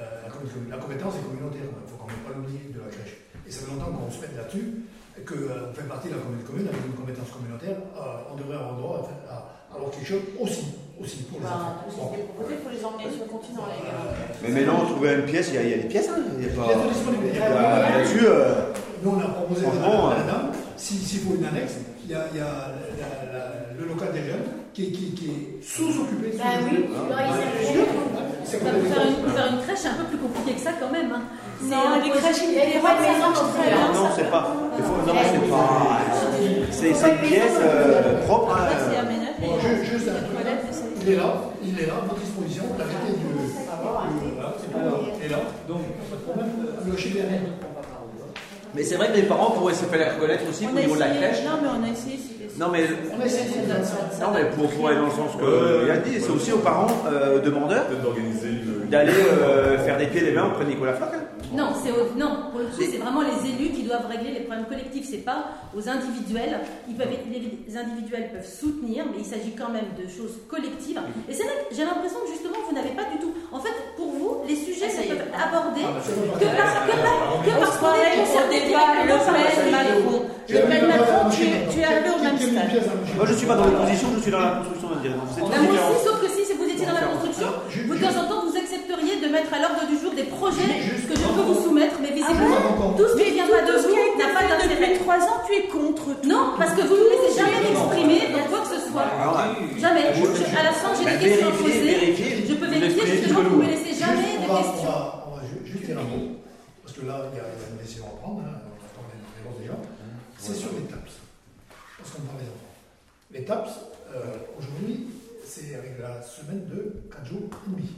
Euh, 0.00 0.02
la, 0.24 0.30
com- 0.30 0.42
la 0.70 0.76
compétence 0.78 1.14
est 1.14 1.22
communautaire, 1.28 1.62
il 1.62 1.78
ne 1.78 1.86
faut 1.86 1.94
quand 2.00 2.10
même 2.10 2.24
pas 2.26 2.34
l'oublier 2.34 2.72
de 2.74 2.80
la 2.82 2.90
crèche. 2.90 3.14
Et 3.43 3.43
ça 3.54 3.60
fait 3.66 3.70
longtemps 3.72 3.92
qu'on 3.94 4.10
se 4.10 4.20
met 4.20 4.34
là-dessus, 4.36 4.82
et 5.16 5.22
qu'on 5.22 5.70
fait 5.74 5.86
partie 5.86 6.08
de 6.10 6.14
la 6.18 6.20
commune 6.26 6.42
commune 6.42 6.66
avec 6.68 6.82
une 6.84 6.98
compétence 6.98 7.30
communautaire. 7.30 7.78
euh, 7.94 8.30
on 8.30 8.34
devrait 8.36 8.58
avoir 8.58 8.74
droit 8.74 8.98
à, 9.30 9.74
avoir 9.74 9.90
quelque 9.90 10.06
chose 10.06 10.22
aussi, 10.42 10.66
aussi 11.00 11.22
pour 11.30 11.38
les 11.40 11.46
enfants. 11.46 11.82
Bah, 11.82 11.86
Bon. 11.86 12.06
proposé, 12.34 12.54
il 12.58 12.62
faut 12.66 12.70
les 12.74 12.82
emmener 12.84 13.10
sur 13.14 13.24
le 13.26 13.30
continent, 13.30 13.66
les 13.70 13.78
gars. 13.82 14.10
mais 14.42 14.50
maintenant, 14.50 14.86
trouver 14.86 15.14
une 15.14 15.26
pièce, 15.26 15.48
il 15.50 15.54
y, 15.54 15.58
a- 15.58 15.62
il 15.62 15.70
y 15.70 15.74
a 15.74 15.82
des 15.86 15.88
pièces. 15.90 16.08
Hein. 16.10 16.18
Il 16.38 16.44
y 16.44 16.46
a 16.46 16.50
Il 16.50 16.56
y 17.34 17.38
a 17.38 17.46
pas... 17.46 17.54
Bah, 17.54 17.90
Là-dessus, 17.98 18.26
euh, 18.26 18.70
Nous, 19.02 19.10
on 19.10 19.20
a 19.20 19.28
proposé 19.28 19.66
à 19.66 19.70
Franchement, 19.70 20.10
dame, 20.10 20.50
si- 20.76 20.96
s'il 20.98 21.20
faut 21.20 21.34
une 21.34 21.44
annexe, 21.44 21.74
il 22.04 22.10
y 22.10 22.14
a, 22.14 22.24
il 22.32 22.38
y 22.38 22.40
a 22.40 22.72
la- 22.98 23.32
la- 23.36 23.52
le 23.78 23.84
local 23.86 24.12
des 24.12 24.24
jeunes 24.24 24.46
qui, 24.72 24.90
qui- 24.92 25.12
qui 25.12 25.26
est 25.30 25.62
sous-occupé. 25.62 26.32
Bah 26.38 26.44
oui, 26.64 26.86
sous-occupé. 26.88 27.10
là, 27.10 27.20
il 27.28 27.32
fait. 27.34 27.84
C'est 28.44 28.62
Bah, 28.64 28.70
faire 29.34 29.52
une 29.52 29.60
crèche, 29.60 29.78
c'est 29.78 29.88
un 29.88 29.94
peu 29.94 30.04
plus 30.04 30.18
compliqué 30.18 30.54
que 30.54 30.60
ça 30.60 30.70
quand 30.80 30.90
même. 30.90 31.12
hein. 31.12 31.22
C'est 31.60 31.70
Non, 31.70 31.82
les 32.02 32.10
crèches 32.10 32.24
a 32.24 33.18
marche 33.18 33.38
très 33.54 33.70
le 33.70 33.76
bien. 33.76 33.92
non, 33.92 34.08
c'est 34.16 34.30
pas. 34.30 34.54
non, 35.06 35.14
c'est 35.30 35.50
pas. 35.50 35.66
C'est 36.70 36.88
une 37.10 37.28
pièce 37.28 37.58
euh, 37.60 38.22
propre. 38.26 38.56
hein. 38.56 38.66
Bon, 39.40 39.58
ju- 39.60 39.84
juste 39.84 40.08
un 40.08 40.12
truc. 40.24 40.46
c'est- 40.70 40.84
Il 41.06 41.12
est 41.12 41.16
là, 41.16 41.34
il 41.62 41.78
est 41.80 41.86
là, 41.86 41.92
à 42.02 42.06
votre 42.08 42.20
disposition. 42.20 42.64
L'arrêté 42.78 43.12
du. 43.18 43.24
grave. 43.24 44.54
Il 45.18 45.26
est 45.26 45.28
là, 45.28 45.38
Donc, 45.68 45.80
pas 46.10 46.16
de 46.16 46.22
problème. 46.22 46.50
Le 46.86 46.92
HLR. 46.92 47.40
Mais 48.74 48.82
c'est 48.82 48.96
vrai 48.96 49.08
que 49.08 49.16
les 49.16 49.22
parents 49.22 49.52
pourraient 49.52 49.74
se 49.74 49.84
faire 49.84 50.14
reconnaître 50.14 50.42
aussi 50.50 50.66
au 50.66 50.70
On 50.72 50.76
a 50.76 50.80
niveau 50.80 50.94
de 50.96 51.00
la 51.00 51.06
crèche. 51.10 51.44
Non, 51.44 51.58
mais 51.62 51.68
on 51.78 51.84
a 51.84 51.92
essayé. 51.92 52.18
Non, 52.58 52.66
mais. 52.72 52.84
On 53.16 53.22
a 53.22 53.26
essayé. 53.26 53.44
Non, 54.20 54.26
mais 54.34 54.44
pour, 54.56 54.70
pour 54.70 54.88
aller 54.88 54.96
dans 54.96 55.04
le 55.06 55.10
sens 55.10 55.30
que 55.38 55.86
Yann 55.88 56.02
dit, 56.04 56.20
c'est 56.20 56.30
aussi 56.30 56.52
aux 56.52 56.58
parents 56.58 56.86
euh, 57.10 57.40
demandeurs 57.40 57.84
d'aller 58.90 59.12
euh, 59.12 59.78
faire 59.78 59.96
des 59.96 60.06
pieds 60.06 60.22
et 60.22 60.24
des 60.26 60.32
mains 60.32 60.46
auprès 60.46 60.64
de 60.64 60.70
Nicolas 60.70 60.94
Flac. 60.94 61.10
Hein. 61.54 61.56
Non, 61.56 61.68
c'est 61.82 61.90
au- 61.90 62.18
non, 62.18 62.50
pour 62.50 62.60
le 62.60 62.66
coup, 62.66 62.82
c'est 62.82 62.98
vraiment 62.98 63.22
les 63.22 63.38
élus 63.50 63.70
qui 63.70 63.82
doivent 63.84 64.06
régler 64.06 64.32
les 64.32 64.40
problèmes 64.40 64.66
collectifs. 64.66 65.06
C'est 65.08 65.24
pas 65.24 65.46
aux 65.76 65.88
individuels. 65.88 66.60
Ils 66.88 66.94
peuvent, 66.94 67.08
les 67.30 67.76
individuels 67.76 68.30
peuvent 68.32 68.46
soutenir, 68.46 69.04
mais 69.10 69.18
il 69.20 69.24
s'agit 69.26 69.52
quand 69.56 69.70
même 69.70 69.90
de 69.98 70.06
choses 70.10 70.38
collectives. 70.48 71.00
Et 71.28 71.32
c'est 71.34 71.44
vrai 71.44 71.66
que 71.68 71.74
j'ai 71.74 71.84
l'impression 71.84 72.18
que 72.26 72.30
justement 72.32 72.58
vous 72.68 72.74
n'avez 72.74 72.90
pas 72.94 73.04
du 73.12 73.18
tout. 73.18 73.32
En 73.52 73.60
fait, 73.60 73.74
pour 73.96 74.10
vous, 74.10 74.42
les 74.48 74.56
sujets 74.56 74.90
Ah, 74.90 75.02
est. 75.02 75.08
peuvent 75.08 75.30
aborder 75.34 75.82
Ah, 75.84 75.94
bah, 75.94 76.00
que 76.34 76.44
pareil. 76.44 77.60
parce 77.60 77.76
qu'on 77.78 77.94
est 78.50 78.60
Le 78.60 78.68
directement 78.68 79.24
par 79.24 79.34
le 79.64 79.70
Macron. 79.70 80.22
Le 80.48 80.60
Macron, 80.88 81.30
tu 81.30 81.80
es 81.80 81.84
arrivé 81.84 82.10
au 82.10 82.22
même 82.22 82.38
stade. 82.38 82.82
Moi, 83.16 83.26
je 83.26 83.34
suis 83.34 83.46
pas 83.46 83.56
dans 83.56 83.64
l'opposition, 83.66 84.08
je 84.16 84.20
suis 84.22 84.30
dans 84.30 84.40
la 84.40 84.50
construction 84.60 84.88
Là, 85.48 85.58
moi 85.62 85.72
aussi, 85.72 86.04
sauf 86.04 86.20
que 86.20 86.28
si 86.28 86.52
vous 86.54 86.64
étiez 86.68 86.86
dans 86.86 86.92
la 86.94 87.06
construction, 87.08 87.48
vous 87.86 87.94
de 87.94 88.00
temps 88.00 88.16
en 88.20 88.24
temps 88.28 88.42
vous 88.46 88.56
accepteriez 88.56 89.16
de 89.20 89.28
mettre 89.32 89.52
à 89.54 89.58
l'ordre 89.60 89.86
du 89.88 89.96
jour 89.98 90.03
des 90.14 90.24
projets 90.24 90.80
Juste- 90.82 91.08
que 91.08 91.14
je 91.16 91.22
peux 91.22 91.42
vous 91.42 91.60
soumettre, 91.62 91.96
mais 92.00 92.10
visiblement, 92.12 92.56
Ah, 92.58 92.96
tout 92.96 93.08
ce 93.08 93.16
qui 93.22 93.30
vient 93.32 93.46
tout 93.46 93.52
pas 93.52 93.62
de 93.66 93.72
vous 93.78 94.18
n'a 94.18 94.28
pas 94.34 94.44
d'intérêt. 94.48 94.88
depuis 94.94 95.02
trois 95.04 95.18
ans, 95.20 95.40
tu 95.46 95.52
es 95.54 95.66
contre. 95.68 96.04
tout. 96.20 96.28
Non, 96.28 96.54
parce 96.58 96.72
que 96.74 96.82
vous 96.82 96.96
ne 96.96 97.06
laissez 97.10 97.32
jamais 97.38 97.60
m'exprimer 97.60 98.20
dans 98.32 98.44
quoi 98.48 98.60
que 98.64 98.70
ce 98.74 98.80
soit. 98.90 99.06
Alors, 99.20 99.36
Jamais. 99.78 100.14
Je- 100.14 100.56
à 100.58 100.62
la 100.62 100.72
fin, 100.72 100.90
j'ai 100.96 101.04
bah, 101.04 101.16
des 101.16 101.24
questions 101.28 101.48
à 101.48 101.52
poser. 101.52 101.72
Je 102.48 102.54
peux 102.54 102.66
vérifier 102.66 103.06
justement, 103.06 103.40
tout 103.42 103.50
vous 103.50 103.60
que 103.60 103.62
ne 103.62 103.62
nous. 103.62 103.70
laissez 103.70 103.94
jamais 103.98 104.38
va- 104.46 104.62
questions. 104.62 104.80
On 104.80 104.84
va, 104.86 105.24
on 105.28 105.36
va 105.36 105.42
ju- 105.44 105.64
juste 105.70 105.84
dire 105.86 105.98
un 105.98 106.04
mot, 106.04 106.38
parce 106.82 106.94
que 106.96 107.06
là, 107.06 107.16
il 107.32 107.36
y 107.36 107.40
a, 107.40 107.46
une 107.70 107.78
décision 107.82 108.04
à 108.06 108.16
prendre, 108.22 108.40
hein, 108.46 108.58
on 108.64 108.78
attend 108.86 109.04
les 109.10 109.20
réponses 109.42 109.60
déjà. 109.60 109.76
C'est 110.38 110.54
sur 110.54 110.70
les 110.72 110.84
TAPS. 110.86 111.14
Parce 111.98 112.10
qu'on 112.10 112.22
parle 112.22 112.38
des 112.38 112.48
enfants. 112.48 112.74
Les 113.32 113.44
TAPS, 113.44 113.70
euh, 114.14 114.20
aujourd'hui, 114.58 115.06
c'est 115.44 115.74
avec 115.74 115.98
la 116.00 116.22
semaine 116.22 116.64
de 116.68 117.02
4 117.10 117.26
jours 117.26 117.48
et 117.50 117.70
demi. 117.70 117.88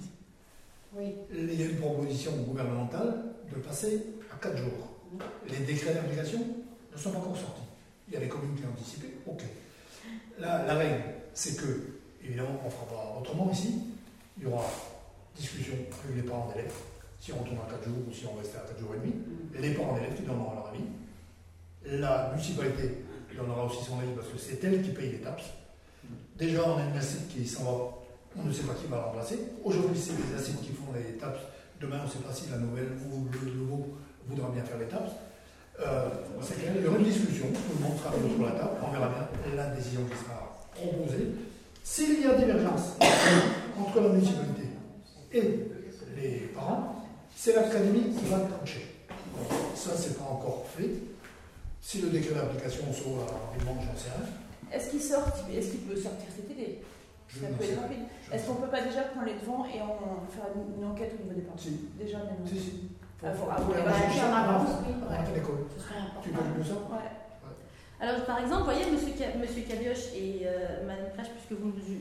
Oui. 0.97 1.15
Il 1.31 1.61
y 1.61 1.63
a 1.63 1.67
une 1.67 1.77
proposition 1.77 2.33
gouvernementale 2.39 3.23
de 3.55 3.61
passer 3.61 4.03
à 4.33 4.37
4 4.43 4.57
jours. 4.57 4.89
Les 5.49 5.59
décrets 5.59 5.93
d'application 5.93 6.39
ne 6.93 6.99
sont 6.99 7.11
pas 7.11 7.19
encore 7.19 7.37
sortis. 7.37 7.63
Il 8.09 8.15
y 8.15 8.17
a 8.17 8.21
des 8.21 8.29
communes 8.29 8.55
qui 8.55 8.65
ont 8.65 8.71
anticipé, 8.71 9.09
ok. 9.27 9.43
La, 10.39 10.65
la 10.65 10.75
règle, 10.75 11.03
c'est 11.35 11.57
que, 11.57 11.99
évidemment, 12.25 12.61
on 12.63 12.67
ne 12.67 12.71
fera 12.71 12.87
pas 12.87 13.19
autrement 13.21 13.51
ici. 13.51 13.75
Il 14.39 14.45
y 14.45 14.47
aura 14.47 14.65
discussion 15.37 15.75
avec 15.75 16.17
les 16.17 16.23
parents 16.23 16.49
d'élèves, 16.49 16.73
si 17.21 17.33
on 17.33 17.39
retourne 17.41 17.59
à 17.59 17.71
4 17.71 17.85
jours 17.85 17.99
ou 18.09 18.13
si 18.13 18.25
on 18.27 18.39
reste 18.39 18.55
à 18.57 18.61
4 18.61 18.79
jours 18.81 18.95
et 18.95 18.99
demi. 18.99 19.15
Les 19.61 19.75
parents 19.75 19.95
d'élèves 19.95 20.15
qui 20.15 20.23
donneront 20.23 20.55
leur 20.55 20.69
avis. 20.69 20.85
La 22.01 22.31
municipalité 22.31 23.05
donnera 23.37 23.67
aussi 23.67 23.85
son 23.85 23.99
avis 23.99 24.13
parce 24.17 24.29
que 24.29 24.39
c'est 24.39 24.65
elle 24.65 24.81
qui 24.81 24.91
paye 24.91 25.13
les 25.13 25.21
TAPS. 25.21 25.45
Déjà, 26.39 26.67
on 26.67 26.79
a 26.79 26.85
une 26.85 26.97
ACID 26.97 27.29
qui 27.29 27.47
s'en 27.47 27.65
va, 27.65 27.99
on 28.39 28.45
ne 28.45 28.53
sait 28.53 28.63
pas 28.63 28.75
qui 28.75 28.87
va 28.89 28.97
la 28.97 29.03
remplacer. 29.05 29.39
Aujourd'hui, 29.65 29.99
c'est 29.99 30.13
les 30.13 30.39
ACID 30.39 30.61
qui 30.61 30.73
font 30.73 30.93
les 30.95 31.17
TAPS. 31.19 31.41
Demain, 31.81 32.01
on 32.03 32.07
ne 32.07 32.11
sait 32.11 32.19
pas 32.19 32.33
si 32.33 32.51
la 32.51 32.59
nouvelle 32.59 32.93
ou 33.11 33.27
le 33.33 33.53
nouveau 33.53 33.97
voudra 34.29 34.51
bien 34.51 34.65
faire 34.65 34.79
les 34.79 34.87
TAPS. 34.87 35.13
Euh, 35.81 36.09
c'est 36.43 36.83
y 36.83 36.87
aura 36.87 36.97
une 36.97 37.05
discussion, 37.05 37.47
tout 37.53 37.79
le 37.79 37.85
monde 37.85 37.99
sera 37.99 38.09
autour 38.17 38.47
la 38.47 38.53
table, 38.53 38.81
on 38.83 38.91
verra 38.91 39.09
bien 39.09 39.55
la 39.55 39.67
décision 39.75 40.01
qui 40.05 40.17
sera 40.17 40.67
proposée. 40.73 41.33
S'il 41.85 42.23
y 42.23 42.25
a 42.25 42.35
divergence 42.35 42.97
entre 43.79 44.01
la 44.01 44.09
municipalité 44.09 44.63
et 45.33 45.43
les 46.17 46.39
parents, 46.55 47.05
c'est 47.37 47.55
l'académie 47.55 48.15
qui 48.15 48.25
va 48.31 48.39
trancher. 48.41 48.87
Ça, 49.75 49.91
c'est 49.95 50.17
pas 50.19 50.25
encore 50.25 50.65
fait. 50.75 50.91
Si 51.83 52.01
le 52.01 52.09
décret 52.09 52.35
d'application 52.35 52.85
sort 52.93 53.27
rapidement, 53.31 53.77
j'en 53.81 53.97
sais 53.97 54.11
rien. 54.17 54.27
Est-ce 54.73 54.91
qu'il 54.91 55.01
sort 55.01 55.29
Est-ce 55.55 55.71
qu'il 55.71 55.81
peut 55.81 55.95
sortir 55.95 56.27
cet 56.35 56.51
été 56.51 56.81
Ça 57.29 57.47
peut 57.49 57.65
être 57.65 57.81
rapide. 57.83 58.05
Est-ce 58.33 58.47
qu'on 58.49 58.55
peut 58.55 58.69
pas 58.69 58.81
déjà 58.83 59.03
prendre 59.03 59.27
les 59.27 59.35
devants 59.35 59.65
et 59.67 59.79
on 59.83 60.27
faire 60.31 60.47
une 60.55 60.85
enquête 60.87 61.13
au 61.19 61.23
niveau 61.23 61.35
des 61.35 61.43
parents 61.43 61.59
Si. 61.59 61.89
Déjà 61.99 62.19
maintenant. 62.19 62.47
Si, 62.47 62.59
si. 62.59 62.73
Faut- 63.21 63.49
ah, 63.51 63.57
bah, 63.59 64.45
avance, 64.51 64.69
oui, 64.87 64.93
ouais. 64.93 65.19
Tu 66.23 66.31
important. 66.31 66.55
veux 66.59 66.65
ça 66.65 66.75
Ouais. 66.75 67.11
Alors, 67.99 68.25
par 68.27 68.39
exemple, 68.41 68.59
vous 68.65 68.65
voyez, 68.77 68.91
monsieur, 68.91 69.13
Ca- 69.17 69.35
monsieur 69.41 69.63
Cabioche 69.63 70.13
et 70.15 70.43
euh, 70.45 70.87
madame 70.87 71.07
Crèche, 71.15 71.29
puisque 71.31 71.59
vous, 71.61 71.71
vous 71.71 71.97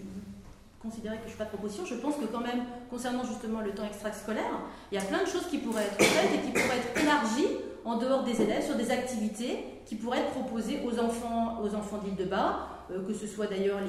considérez 0.81 1.15
que 1.15 1.21
je 1.21 1.25
ne 1.25 1.29
suis 1.29 1.37
pas 1.37 1.45
de 1.45 1.49
proposition, 1.49 1.85
je 1.85 1.95
pense 1.95 2.15
que 2.17 2.25
quand 2.25 2.41
même, 2.41 2.63
concernant 2.89 3.23
justement 3.23 3.61
le 3.61 3.71
temps 3.71 3.85
extrascolaire, 3.85 4.59
il 4.91 4.95
y 4.99 5.01
a 5.01 5.05
plein 5.05 5.21
de 5.23 5.27
choses 5.27 5.47
qui 5.47 5.59
pourraient 5.59 5.83
être 5.83 6.01
faites 6.03 6.33
et 6.35 6.45
qui 6.45 6.51
pourraient 6.51 6.77
être 6.79 7.01
élargies 7.01 7.47
en 7.85 7.97
dehors 7.97 8.23
des 8.23 8.41
élèves 8.41 8.65
sur 8.65 8.75
des 8.75 8.91
activités 8.91 9.63
qui 9.85 9.95
pourraient 9.95 10.19
être 10.19 10.31
proposées 10.31 10.81
aux 10.85 10.99
enfants, 10.99 11.59
aux 11.63 11.73
enfants 11.75 11.99
d'île 12.03 12.15
de 12.17 12.25
Bas, 12.25 12.57
euh, 12.57 12.74
que 13.07 13.13
ce 13.13 13.27
soit 13.27 13.47
d'ailleurs 13.47 13.79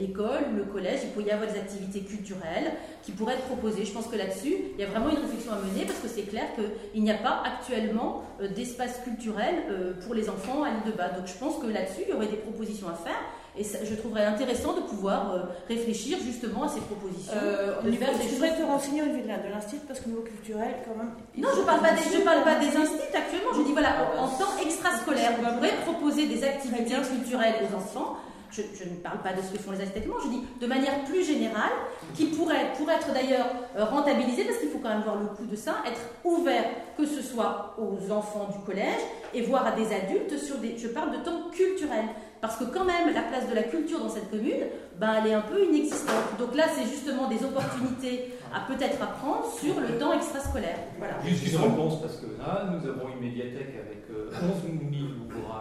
l'école, 0.00 0.44
le 0.56 0.64
collège, 0.64 1.00
il 1.04 1.10
pourrait 1.10 1.26
y 1.26 1.30
avoir 1.30 1.50
des 1.50 1.58
activités 1.58 2.00
culturelles 2.00 2.72
qui 3.02 3.12
pourraient 3.12 3.34
être 3.34 3.44
proposées. 3.46 3.84
Je 3.84 3.92
pense 3.92 4.06
que 4.06 4.16
là-dessus, 4.16 4.54
il 4.74 4.80
y 4.80 4.84
a 4.84 4.86
vraiment 4.88 5.10
une 5.10 5.18
réflexion 5.18 5.52
à 5.52 5.56
mener 5.56 5.84
parce 5.84 5.98
que 6.00 6.08
c'est 6.08 6.22
clair 6.22 6.44
qu'il 6.54 7.02
n'y 7.02 7.10
a 7.10 7.18
pas 7.18 7.42
actuellement 7.44 8.22
euh, 8.40 8.48
d'espace 8.48 9.00
culturel 9.04 9.54
euh, 9.70 9.92
pour 10.04 10.14
les 10.14 10.28
enfants 10.28 10.62
à 10.62 10.68
l'île 10.70 10.92
de 10.92 10.96
Bas. 10.96 11.08
Donc 11.10 11.26
je 11.26 11.34
pense 11.34 11.58
que 11.62 11.66
là-dessus, 11.66 12.02
il 12.06 12.10
y 12.10 12.12
aurait 12.14 12.26
des 12.26 12.36
propositions 12.36 12.88
à 12.88 12.94
faire 12.94 13.18
et 13.56 13.64
ça- 13.64 13.78
je 13.84 13.94
trouverais 13.94 14.24
intéressant 14.24 14.74
de 14.74 14.80
pouvoir 14.82 15.32
euh, 15.34 15.38
réfléchir 15.68 16.18
justement 16.24 16.64
à 16.64 16.68
ces 16.68 16.80
propositions. 16.80 17.32
Euh, 17.34 17.80
de 17.82 17.90
faire 17.92 18.12
des 18.16 18.22
choses- 18.28 18.38
te 18.58 18.62
renseigner 18.62 19.02
au 19.02 19.06
niveau 19.06 19.22
de 19.22 19.28
l'institut 19.50 19.84
parce 19.86 20.00
qu'au 20.00 20.10
niveau 20.10 20.22
culturel, 20.22 20.74
quand 20.86 20.96
même. 20.96 21.12
Non, 21.36 21.48
je 21.56 21.62
parle 21.62 21.80
pas 21.80 21.92
des, 21.92 22.02
je 22.02 22.22
parle 22.22 22.44
pas 22.44 22.54
des 22.56 22.66
instituts. 22.66 22.82
instituts 22.82 23.16
actuellement. 23.16 23.52
Je 23.56 23.62
dis 23.62 23.72
voilà, 23.72 23.90
en, 24.16 24.24
en 24.24 24.28
temps 24.28 24.54
extrascolaire, 24.62 25.32
on 25.40 25.54
pourrait 25.56 25.74
proposer 25.84 26.26
des 26.26 26.44
activités 26.44 26.94
culturelles 26.94 27.54
aux 27.64 27.76
enfants. 27.76 28.16
Je, 28.50 28.62
ne 28.62 28.96
parle 29.02 29.18
pas 29.22 29.32
de 29.32 29.42
ce 29.42 29.52
que 29.52 29.58
font 29.58 29.72
les 29.72 29.80
actuellement, 29.80 30.16
je 30.24 30.28
dis 30.28 30.42
de 30.60 30.66
manière 30.66 31.04
plus 31.04 31.24
générale, 31.24 31.72
qui 32.14 32.26
pourrait, 32.26 32.72
pour 32.76 32.90
être 32.90 33.12
d'ailleurs 33.12 33.48
euh, 33.76 33.84
rentabilisé, 33.84 34.44
parce 34.44 34.58
qu'il 34.58 34.70
faut 34.70 34.78
quand 34.78 34.88
même 34.88 35.02
voir 35.02 35.16
le 35.16 35.26
coût 35.26 35.44
de 35.44 35.56
ça, 35.56 35.76
être 35.86 36.00
ouvert, 36.24 36.64
que 36.96 37.04
ce 37.04 37.22
soit 37.22 37.76
aux 37.78 38.10
enfants 38.10 38.48
du 38.50 38.64
collège 38.64 39.00
et 39.34 39.42
voire 39.42 39.66
à 39.66 39.72
des 39.72 39.92
adultes 39.92 40.38
sur 40.38 40.56
des. 40.58 40.76
Je 40.78 40.88
parle 40.88 41.12
de 41.12 41.24
temps 41.24 41.50
culturel. 41.52 42.04
Parce 42.40 42.56
que 42.56 42.64
quand 42.64 42.84
même, 42.84 43.12
la 43.12 43.22
place 43.22 43.48
de 43.48 43.54
la 43.54 43.64
culture 43.64 43.98
dans 43.98 44.08
cette 44.08 44.30
commune, 44.30 44.66
ben, 44.98 45.14
elle 45.18 45.30
est 45.30 45.34
un 45.34 45.40
peu 45.40 45.64
inexistante. 45.64 46.38
Donc 46.38 46.54
là, 46.54 46.64
c'est 46.72 46.88
justement 46.88 47.28
des 47.28 47.44
opportunités 47.44 48.34
à 48.54 48.60
peut-être 48.60 49.02
apprendre 49.02 49.44
sur 49.58 49.80
le 49.80 49.98
temps 49.98 50.12
extrascolaire. 50.12 50.78
Juste 51.24 51.52
une 51.52 51.58
réponse, 51.58 52.00
parce 52.00 52.16
que 52.16 52.26
là, 52.38 52.70
nous 52.70 52.88
avons 52.88 53.08
une 53.08 53.20
médiathèque 53.20 53.74
avec 53.74 54.04
euh, 54.10 54.30
11 54.30 54.62
000 54.62 54.84
ouvrages. 54.84 55.07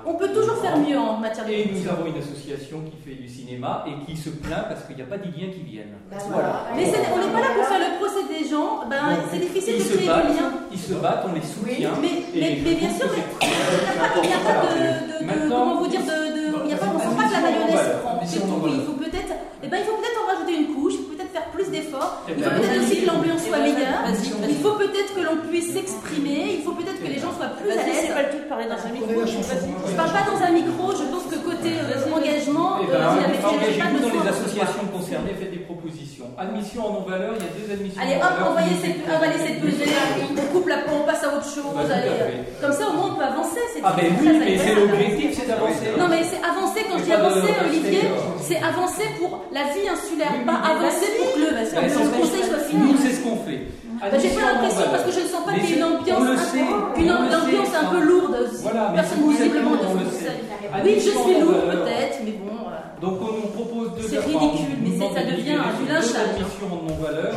On 0.09 0.13
peut 0.15 0.29
toujours 0.29 0.57
faire 0.57 0.77
mieux 0.77 0.97
en 0.97 1.17
matière 1.17 1.45
de 1.45 1.51
Et 1.51 1.69
nous 1.71 1.87
avons 1.89 2.05
une 2.07 2.17
association 2.17 2.81
qui 2.87 2.95
fait 3.03 3.15
du 3.15 3.27
cinéma 3.27 3.83
et 3.87 4.05
qui 4.05 4.15
se 4.15 4.29
plaint 4.29 4.67
parce 4.69 4.83
qu'il 4.85 4.95
n'y 4.95 5.01
a 5.01 5.05
pas 5.05 5.17
d'Iliens 5.17 5.51
qui 5.51 5.61
viennent. 5.67 5.97
Bah, 6.09 6.17
Voilà. 6.31 6.63
Mais 6.75 6.83
on 6.87 7.17
n'est 7.19 7.33
pas 7.33 7.41
là 7.41 7.51
pour 7.55 7.65
faire 7.65 7.79
le 7.83 7.91
procès 7.99 8.23
des 8.31 8.47
gens, 8.47 8.87
ben, 8.89 9.19
c'est 9.31 9.39
difficile 9.39 9.75
Ils 9.77 9.83
de 9.83 9.95
créer 9.97 10.07
battent, 10.07 10.31
du 10.31 10.37
lien. 10.37 10.49
ils 10.71 10.79
se 10.79 10.93
battent, 10.93 11.25
on 11.29 11.33
les 11.35 11.41
soutient. 11.43 11.91
Mais, 12.01 12.13
bien 12.31 12.89
sûr, 12.89 13.09
il 13.11 14.27
n'y 14.27 14.33
a 14.33 14.39
pas, 14.39 14.63
de, 14.63 14.79
de- 14.79 15.19
de- 15.19 15.25
Maintenant- 15.27 15.59
comment 15.59 15.81
vous 15.81 15.87
dire, 15.87 16.01
de, 16.01 16.07
de- 16.07 16.63
il 16.65 16.71
y 16.71 16.73
a 16.73 16.77
pas, 16.77 16.87
on 16.95 16.99
sent 16.99 17.15
pas 17.17 17.27
que 17.27 17.33
la 17.33 17.41
mayonnaise 17.41 17.99
prend. 18.01 18.19
Il 18.23 18.81
faut 18.87 18.93
peut-être, 18.93 19.33
eh 19.63 19.67
ben, 19.67 19.77
il 19.81 19.85
faut 19.85 19.97
peut-être 19.99 20.19
en 20.23 20.27
rajouter 20.31 20.55
une 20.55 20.73
couche, 20.75 20.93
il 20.95 21.03
faut 21.03 21.13
peut-être 21.15 21.31
faire 21.31 21.51
plus 21.67 21.77
d'efforts. 21.77 22.23
Eh 22.27 22.31
Il 22.31 22.43
ben, 22.43 22.49
faut 22.49 22.61
peut-être 22.61 22.79
oui. 22.79 22.85
aussi 22.85 23.01
que 23.01 23.07
l'ambiance 23.07 23.43
soit 23.43 23.57
Vas-y, 23.57 23.73
meilleure. 23.73 24.03
Il 24.49 24.55
faut 24.57 24.75
peut-être 24.75 25.11
que 25.15 25.21
l'on 25.21 25.37
puisse 25.47 25.73
s'exprimer. 25.73 26.55
Il 26.59 26.63
faut 26.63 26.71
peut-être 26.73 26.99
que 27.01 27.07
les 27.07 27.19
gens 27.19 27.33
soient 27.35 27.53
plus 27.59 27.71
à 27.71 27.83
l'aise. 27.83 28.07
Je 28.07 29.95
parle 29.95 30.11
pas 30.11 30.23
dans 30.31 30.41
un 30.43 30.51
micro. 30.51 30.91
Je 30.91 31.05
pense 31.11 31.23
que 31.29 31.37
côté 31.57 31.73
euh, 31.81 32.13
engagement, 32.13 32.77
Eh 32.81 32.91
euh, 32.91 32.97
ben, 32.97 33.49
Engagez-vous 33.49 33.99
dans 33.99 34.23
les 34.23 34.29
associations 34.29 34.85
concernées, 34.91 35.35
faites 35.39 35.51
des 35.51 35.63
propositions. 35.65 36.25
Admission 36.37 36.85
en 36.85 36.93
non-valeur, 36.93 37.33
il 37.37 37.43
y 37.43 37.49
a 37.49 37.53
deux 37.57 37.73
admissions 37.73 38.01
Allez 38.01 38.15
hop, 38.15 38.33
non-valeur 38.39 38.45
envoyez 38.45 38.75
qui 38.75 39.39
cette, 39.39 39.61
pesée, 39.61 39.91
on 40.31 40.53
coupe 40.53 40.67
la 40.67 40.77
on 40.93 41.05
passe 41.05 41.23
à 41.23 41.35
autre 41.35 41.49
chose. 41.49 41.73
Bah, 41.73 41.93
allez. 41.93 42.45
Comme 42.61 42.73
ça, 42.73 42.89
au 42.89 42.93
moins, 42.93 43.11
on 43.13 43.15
peut 43.15 43.23
avancer. 43.23 43.61
c'est 43.73 43.81
Ah 43.83 43.93
ben 43.97 44.05
oui, 44.19 44.29
mais 44.39 44.57
c'est 44.57 44.75
l'objectif, 44.75 45.37
c'est 45.37 45.47
d'avancer. 45.47 45.89
Non, 45.97 46.07
mais 46.09 46.23
c'est 46.23 46.41
avancer, 46.41 46.81
quand 46.89 46.97
je 46.99 47.03
dis 47.03 47.13
avancer, 47.13 47.53
Olivier, 47.65 48.03
c'est 48.41 48.61
avancer 48.61 49.07
pour 49.19 49.45
la 49.51 49.63
vie 49.73 49.87
insulaire, 49.89 50.33
pas 50.45 50.61
avancer 50.61 51.09
pour 51.17 51.33
que 51.33 51.39
le, 51.39 51.47
empêche 51.47 52.21
conseil 52.21 52.43
soit 52.43 52.63
fini. 52.69 52.91
Nous, 52.91 52.97
c'est 52.97 53.13
ce 53.13 53.21
qu'on 53.21 53.37
fait. 53.45 53.67
Bah, 53.99 54.17
J'ai 54.19 54.29
pas 54.29 54.53
l'impression 54.53 54.83
parce 54.91 55.03
que 55.03 55.11
je 55.11 55.19
ne 55.21 55.25
sens 55.27 55.45
pas 55.45 55.53
qu'il 55.53 55.69
y 55.69 55.73
ait 55.73 55.77
une 55.77 55.83
ambiance, 55.83 56.21
un 56.23 56.37
sait, 56.37 56.59
une, 56.97 57.11
ambiance 57.11 57.67
sait, 57.69 57.75
un 57.77 57.85
peu 57.89 58.01
lourde. 58.03 58.37
Voilà, 58.61 58.91
Personne 58.95 59.29
visiblement 59.29 59.71
on 59.71 59.99
ce. 60.11 60.83
Oui, 60.83 60.93
je 60.95 60.99
suis 60.99 61.41
lourde 61.41 61.61
peut-être, 61.71 62.19
mais 62.25 62.31
bon. 62.33 62.53
euh, 62.69 63.01
Donc 63.01 63.21
on 63.21 63.33
nous 63.33 63.47
propose 63.53 63.95
deux 63.95 64.07
C'est 64.07 64.19
ridicule, 64.19 64.77
mais 64.83 64.97
ça 64.97 65.23
de 65.23 65.31
devient 65.31 65.59
du 65.79 65.87
lynchage. 65.87 66.41
en 66.71 66.83
non-valeur. 66.83 67.33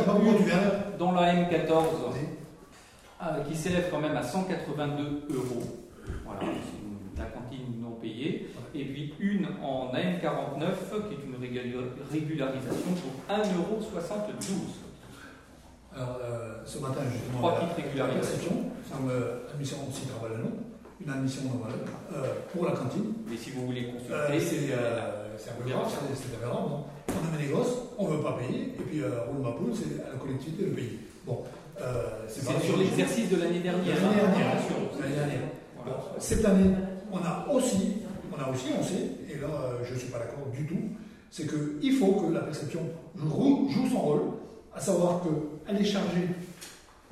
Dans 0.99 1.11
la 1.13 1.33
M14 1.33 1.71
euh, 3.23 3.25
qui 3.49 3.55
s'élève 3.55 3.87
quand 3.91 3.99
même 3.99 4.15
à 4.17 4.23
182 4.23 5.35
euros. 5.35 5.63
Voilà, 6.25 6.41
la 7.17 7.25
cantine 7.25 7.81
non 7.81 7.91
payée. 8.01 8.49
Et 8.73 8.85
puis 8.85 9.13
une 9.19 9.47
en 9.63 9.91
AM49 9.93 11.07
qui 11.07 11.13
est 11.15 11.25
une 11.25 11.35
régula- 11.41 11.91
régularisation 12.11 12.91
pour 13.01 13.35
1,72 13.35 14.90
Alors, 15.95 16.19
euh, 16.23 16.61
ce 16.65 16.79
matin, 16.79 17.01
justement, 17.11 17.39
Trois 17.39 17.59
petites 17.59 17.77
la 17.97 18.05
régularisations. 18.05 18.71
euh, 19.09 19.39
admission 19.53 19.77
aussi 19.89 20.07
travail 20.07 20.31
une 21.05 21.11
admission 21.11 21.41
valeur 21.61 21.85
euh, 22.13 22.33
pour 22.51 22.65
la 22.65 22.71
cantine. 22.71 23.13
Mais 23.29 23.37
si 23.37 23.51
vous 23.51 23.65
voulez 23.65 23.85
consulter, 23.85 24.39
c'est 24.39 24.71
euh, 24.73 25.35
c'est 25.37 25.51
un 25.51 25.53
peu 25.53 25.69
grave, 25.69 25.87
c'est 25.89 26.15
c'est 26.15 26.35
aberrant. 26.35 26.69
non 26.69 26.83
on 27.09 27.27
amène 27.27 27.47
les 27.47 27.51
gosses, 27.53 27.75
on 27.97 28.07
ne 28.09 28.15
veut 28.15 28.23
pas 28.23 28.37
payer, 28.37 28.75
et 28.77 28.83
puis 28.83 29.01
euh, 29.01 29.25
roule 29.27 29.43
ma 29.43 29.51
poule, 29.51 29.73
c'est 29.75 30.01
à 30.05 30.13
la 30.13 30.19
collectivité 30.19 30.65
de 30.65 30.69
payer. 30.69 30.99
Bon, 31.25 31.43
c'est 32.27 32.41
sur 32.41 32.77
l'exercice 32.77 33.29
de 33.29 33.37
l'année 33.37 33.59
dernière. 33.59 33.95
L'année 33.95 34.21
hein, 34.21 34.31
dernière, 34.31 34.51
attention. 34.53 34.75
l'année 35.01 35.15
dernière. 35.15 35.41
Voilà. 35.75 35.97
Bon, 35.97 36.03
cette 36.19 36.45
année, 36.45 36.71
on 37.11 37.17
a 37.17 37.47
aussi, 37.51 37.97
on 38.31 38.41
a 38.41 38.49
aussi, 38.49 38.67
on 38.79 38.83
sait, 38.83 39.11
et 39.29 39.39
là 39.41 39.49
je 39.83 39.93
ne 39.93 39.99
suis 39.99 40.09
pas 40.09 40.19
d'accord 40.19 40.47
du 40.55 40.65
tout, 40.67 40.81
c'est 41.29 41.47
qu'il 41.47 41.93
faut 41.93 42.13
que 42.13 42.33
la 42.33 42.41
perception 42.41 42.81
joue, 43.17 43.67
joue 43.69 43.89
son 43.89 43.99
rôle, 43.99 44.21
à 44.73 44.79
savoir 44.79 45.21
qu'elle 45.67 45.81
est 45.81 45.85
chargée 45.85 46.27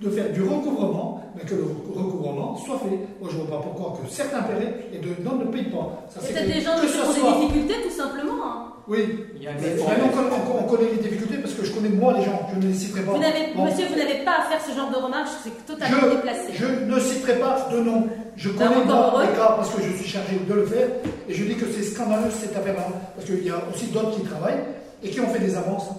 de 0.02 0.10
faire 0.10 0.32
du 0.32 0.44
recouvrement, 0.44 1.22
mais 1.36 1.44
que 1.44 1.56
le 1.56 1.64
recouvrement 1.94 2.56
soit 2.58 2.80
fait. 2.80 2.96
Moi 3.20 3.30
je 3.32 3.38
ne 3.38 3.44
vois 3.44 3.58
pas 3.58 3.64
pourquoi 3.64 4.00
que 4.02 4.10
certains 4.10 4.44
paient 4.44 4.88
et 4.94 5.00
de, 5.00 5.10
non 5.24 5.36
ne 5.36 5.46
payent 5.52 5.70
pas. 5.70 6.06
Ça, 6.10 6.22
c'est 6.24 6.34
Peut-être 6.34 6.48
des 6.48 6.62
gens 6.62 6.76
qui 6.80 6.88
ont 6.88 7.12
soit- 7.14 7.32
des 7.34 7.48
difficultés, 7.48 7.76
tout 7.84 7.96
simplement. 7.96 8.40
hein. 8.46 8.66
Oui, 8.88 9.06
Il 9.36 9.44
y 9.44 9.48
a 9.48 9.52
mais 9.54 9.76
on, 9.80 9.86
connaît, 9.86 10.30
on- 10.32 10.64
on 10.66 10.68
connaît 10.68 10.90
les 10.92 10.98
difficultés 11.04 11.38
parce 11.38 11.54
que 11.54 11.64
je 11.64 11.72
connais 11.74 11.90
moi 11.90 12.14
les 12.18 12.24
gens, 12.26 12.42
je 12.52 12.60
ne 12.60 12.72
les 12.72 12.74
citerai 12.74 13.02
pas. 13.02 13.12
Vous 13.12 13.20
n'avez, 13.20 13.54
Bon. 13.56 13.66
monsieur, 13.66 13.86
vous 13.88 13.96
n'avez 14.00 14.24
pas 14.26 14.40
à 14.40 14.50
faire 14.50 14.62
ce 14.66 14.74
genre 14.76 14.90
de 14.90 14.96
remarques, 14.96 15.28
c'est 15.44 15.66
totalement 15.68 15.98
Je, 16.02 16.16
déplacé. 16.16 16.54
je 16.54 16.66
ne 16.66 17.00
citerai 17.00 17.36
pas 17.36 17.68
de 17.72 17.80
nom. 17.82 18.08
Je 18.36 18.50
Ben, 18.50 18.58
connais 18.70 18.90
heureux. 18.90 19.22
les 19.30 19.38
cas 19.38 19.54
parce 19.58 19.70
que 19.76 19.82
je 19.84 19.92
suis 19.98 20.08
chargé 20.10 20.40
de 20.48 20.54
le 20.54 20.66
faire 20.66 20.88
et 21.28 21.34
je 21.34 21.44
dis 21.44 21.56
que 21.56 21.66
c'est 21.68 21.84
scandaleux 21.84 22.32
cette 22.32 22.56
affaire-là 22.56 22.88
parce 23.16 23.28
qu'il 23.28 23.46
y 23.46 23.50
a 23.52 23.62
aussi 23.72 23.88
d'autres 23.88 24.16
qui 24.16 24.22
travaillent 24.26 24.64
et 25.04 25.10
qui 25.10 25.20
ont 25.20 25.28
fait 25.28 25.40
des 25.40 25.56
avances 25.56 25.90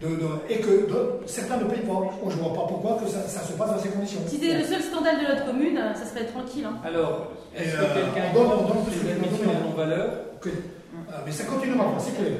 de- 0.00 0.06
de- 0.08 0.38
et 0.48 0.58
que 0.60 0.88
certains 1.26 1.56
ne 1.56 1.64
payent 1.64 1.80
pas. 1.86 2.00
Je 2.28 2.36
ne 2.36 2.40
vois 2.42 2.52
pas 2.54 2.66
pourquoi 2.68 2.98
que 3.02 3.08
ça, 3.10 3.22
ça 3.26 3.40
se 3.42 3.52
passe 3.52 3.70
dans 3.70 3.78
ces 3.78 3.88
conditions. 3.88 4.20
Si 4.26 4.36
c'était 4.38 4.58
le 4.58 4.64
seul 4.64 4.82
scandale 4.82 5.16
de 5.20 5.26
notre 5.32 5.46
commune, 5.46 5.78
ça 5.94 6.04
serait 6.06 6.26
tranquille. 6.26 6.64
hein. 6.64 6.76
Alors, 6.84 7.32
est-ce 7.56 7.72
que 7.76 7.82
euh, 7.82 7.94
quelqu'un 8.14 8.38
en 8.40 9.68
non-valeur 9.70 10.10
Ok. 10.36 10.50
Ah, 11.10 11.22
mais 11.24 11.32
ça 11.32 11.44
continuera, 11.44 11.84
c'est 11.98 12.16
clair. 12.16 12.32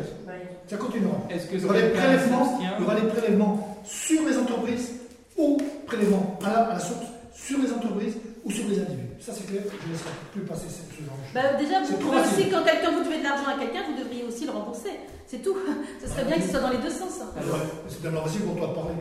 Ça 0.66 0.76
continuera. 0.76 1.16
Est-ce 1.30 1.46
que 1.46 1.56
Il 1.56 1.62
y 1.62 1.64
aura 1.64 1.74
des 1.80 1.88
prélèvements, 1.88 2.44
s'abstient 2.44 2.68
il 2.78 2.82
y 2.82 2.86
aura 2.86 2.94
des 3.00 3.06
prélèvements 3.08 3.78
sur 3.84 4.28
les 4.28 4.36
entreprises 4.38 4.92
ou 5.36 5.56
prélèvements 5.86 6.38
à 6.44 6.50
la, 6.50 6.58
à 6.70 6.74
la 6.74 6.80
source 6.80 7.06
sur 7.34 7.58
les 7.58 7.72
entreprises 7.72 8.14
ou 8.44 8.50
sur 8.50 8.68
les 8.68 8.78
individus. 8.80 9.08
Ça 9.20 9.32
c'est 9.34 9.46
clair, 9.46 9.62
je 9.64 9.86
ne 9.88 9.92
laisserai 9.92 10.10
plus 10.32 10.42
passer 10.42 10.66
ce, 10.68 10.82
genre 11.02 11.16
de 11.16 11.24
choses. 11.24 11.34
Bah, 11.34 11.54
déjà, 11.58 11.80
vous 11.82 11.96
pouvez 11.96 12.18
aussi, 12.20 12.50
quand 12.50 12.62
quelqu'un 12.64 12.90
vous 12.92 13.04
devez 13.04 13.18
de 13.18 13.24
l'argent 13.24 13.48
à 13.48 13.58
quelqu'un, 13.58 13.80
vous 13.90 13.98
devriez 14.02 14.24
aussi 14.24 14.44
le 14.44 14.52
rembourser. 14.52 14.90
C'est 15.28 15.42
tout. 15.42 15.54
Ce 16.02 16.08
serait 16.08 16.24
bien 16.24 16.36
que 16.36 16.42
ce 16.42 16.50
soit 16.50 16.60
dans 16.60 16.70
les 16.70 16.78
deux 16.78 16.90
sens. 16.90 17.20
hein. 17.22 17.26
Alors, 17.36 17.60
c'est 17.88 18.02
tellement 18.02 18.22
facile 18.22 18.40
pour 18.42 18.56
toi 18.56 18.68
de 18.68 18.72
parler. 18.74 18.94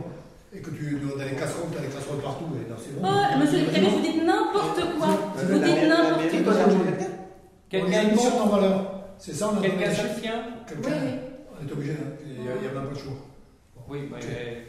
Et 0.54 0.60
que 0.60 0.70
tu 0.70 0.98
dois 1.00 1.18
dans 1.18 1.24
les 1.24 1.36
casseroles, 1.36 1.70
tu 1.72 1.78
as 1.78 1.80
des 1.82 1.88
casseroles 1.88 2.20
partout. 2.22 2.44
Et 2.54 3.00
bon. 3.00 3.08
Oh, 3.08 3.38
monsieur 3.38 3.58
le 3.60 3.88
vous 3.88 4.00
dites 4.00 4.24
n'importe 4.24 4.80
quoi. 4.98 5.08
Vous 5.36 5.58
dites 5.58 5.88
n'importe 5.88 6.44
quoi. 6.44 6.54
Quelqu'un 7.70 8.02
en 8.42 8.46
valeur. 8.46 8.94
C'est 9.18 9.34
ça, 9.34 9.50
on 9.52 9.58
a 9.58 9.60
Quelqu'un 9.62 9.90
s'abstient 9.92 10.30
Quelqu'un- 10.66 10.90
Oui, 10.90 10.96
oui. 11.02 11.10
On 11.60 11.68
est 11.68 11.72
obligé, 11.72 11.92
hein. 11.92 12.12
il 12.24 12.42
n'y 12.42 12.48
a, 12.48 12.52
il 12.56 12.64
y 12.64 12.68
a 12.68 12.72
même 12.72 12.88
pas 12.88 12.94
de 12.94 12.98
choix. 12.98 13.12
Oui, 13.88 14.08
mais. 14.12 14.66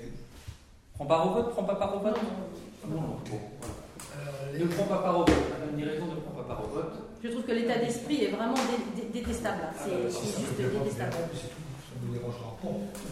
Prends 0.96 1.06
part 1.06 1.28
au 1.28 1.34
vote, 1.36 1.52
prends 1.52 1.64
pas 1.64 1.76
part 1.76 1.96
au 1.96 2.00
vote 2.00 2.18
Non, 2.90 2.96
non, 2.96 3.02
bon, 3.30 3.40
voilà. 3.62 3.74
Les- 4.54 4.60
Ne 4.60 4.66
prends 4.68 4.86
pas 4.86 4.98
part 4.98 5.16
au 5.20 5.26
vote. 5.26 5.36
Madame 5.52 5.76
Miraison 5.76 6.06
ne 6.08 6.20
prend 6.22 6.32
pas 6.42 6.48
part 6.48 6.64
au 6.66 6.68
vote. 6.74 6.94
Je 7.24 7.28
trouve 7.30 7.44
que 7.44 7.52
l'état 7.52 7.78
d'esprit 7.78 8.24
est 8.26 8.32
vraiment 8.32 8.54
dé- 8.54 9.02
dé- 9.02 9.10
détestable. 9.20 9.62
là. 9.62 9.72
C'est 9.78 10.12
ça 10.12 10.20
juste 10.40 10.58
détestable. 10.58 11.14
c'est 11.34 11.50
tout. 11.50 11.64
Ça 11.90 11.96
ne 12.02 12.08
nous 12.08 12.14
dérangera 12.14 12.56
pas. 12.62 12.70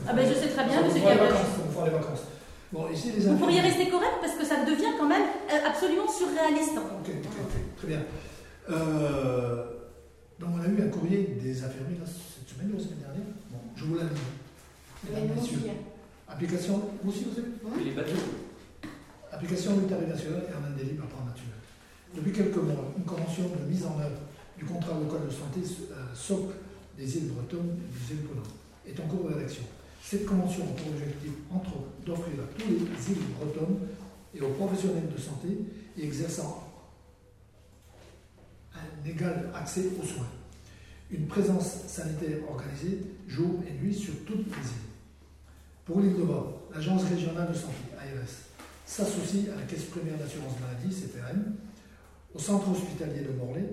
Ah 0.07 0.13
ben 0.13 0.27
je 0.27 0.33
sais 0.33 0.47
très 0.49 0.65
bien, 0.65 0.81
monsieur 0.81 1.01
Gabriel. 1.01 1.33
Bon, 2.71 2.89
ici, 2.91 3.11
les 3.15 3.21
Vous 3.25 3.37
pourriez 3.37 3.61
rester 3.61 3.87
correct 3.89 4.17
parce 4.21 4.33
que 4.35 4.43
ça 4.45 4.57
devient 4.65 4.91
quand 4.99 5.07
même 5.07 5.23
euh, 5.51 5.67
absolument 5.69 6.07
surréaliste. 6.09 6.75
Ok, 6.77 7.07
ok, 7.07 7.31
ok, 7.43 7.77
très 7.77 7.87
bien. 7.87 8.01
Euh, 8.69 9.63
donc 10.39 10.49
on 10.55 10.61
a 10.61 10.67
eu 10.67 10.85
un 10.85 10.89
courrier 10.89 11.37
des 11.41 11.63
infirmiers 11.63 11.97
là, 11.99 12.05
cette 12.05 12.49
semaine 12.53 12.71
ou 12.73 12.77
la 12.77 12.83
semaine 12.83 12.99
dernière. 12.99 13.23
Bon, 13.49 13.59
je 13.75 13.85
vous 13.85 13.95
la 13.95 14.03
lis. 14.03 14.09
Mesdames, 15.09 15.35
messieurs. 15.35 15.59
Application, 16.27 16.81
vous 17.01 17.09
aussi 17.09 17.25
vous 17.31 17.39
avez 17.39 17.81
Et 17.81 17.85
les 17.85 17.91
bateaux. 17.95 18.19
Application 19.37 19.75
national 19.77 20.45
et 20.49 20.53
en 20.55 20.73
indélit 20.73 20.97
par 20.97 21.23
naturelle. 21.23 21.61
Depuis 22.15 22.31
quelques 22.31 22.57
mois, 22.57 22.91
une 22.97 23.03
convention 23.03 23.43
de 23.43 23.71
mise 23.71 23.85
en 23.85 23.99
œuvre 23.99 24.17
du 24.57 24.65
contrat 24.65 24.93
local 24.93 25.27
de 25.27 25.31
santé 25.31 25.59
euh, 25.91 26.15
SOC 26.15 26.53
des 26.97 27.17
îles 27.17 27.27
bretonnes 27.27 27.77
et 27.77 27.93
des 27.93 28.15
îles 28.15 28.25
Ponant 28.25 28.41
est 28.83 28.99
en 28.99 29.07
cours 29.07 29.29
de 29.29 29.35
rédaction. 29.35 29.61
Cette 30.01 30.25
convention 30.25 30.63
a 30.63 30.81
pour 30.81 30.87
objectif, 30.91 31.33
d'offrir 32.03 32.33
à 32.39 32.47
tous 32.57 32.67
les 32.67 33.11
îles 33.13 33.23
bretonnes 33.39 33.77
et 34.33 34.41
aux 34.41 34.53
professionnels 34.53 35.09
de 35.15 35.21
santé 35.21 35.49
y 35.95 36.01
exerçant 36.01 36.63
un 38.73 39.07
égal 39.07 39.51
accès 39.53 39.83
aux 40.01 40.05
soins. 40.05 40.31
une 41.11 41.27
présence 41.27 41.83
sanitaire 41.85 42.39
organisée 42.49 43.03
jour 43.27 43.61
et 43.67 43.73
nuit 43.85 43.93
sur 43.93 44.13
toutes 44.25 44.47
les 44.47 44.63
îles. 44.63 44.87
Pour 45.85 45.99
l'île 45.99 46.17
de 46.17 46.23
Bas, 46.23 46.53
l'Agence 46.73 47.03
régionale 47.03 47.49
de 47.49 47.53
santé, 47.53 47.75
ARS, 47.99 48.46
s'associe 48.87 49.49
à 49.53 49.59
la 49.59 49.63
Caisse 49.63 49.83
primaire 49.83 50.17
d'assurance 50.17 50.53
maladie, 50.61 50.91
CPRM, 50.93 51.55
au 52.33 52.39
centre 52.39 52.71
hospitalier 52.71 53.21
de 53.21 53.33
Morlaix, 53.37 53.69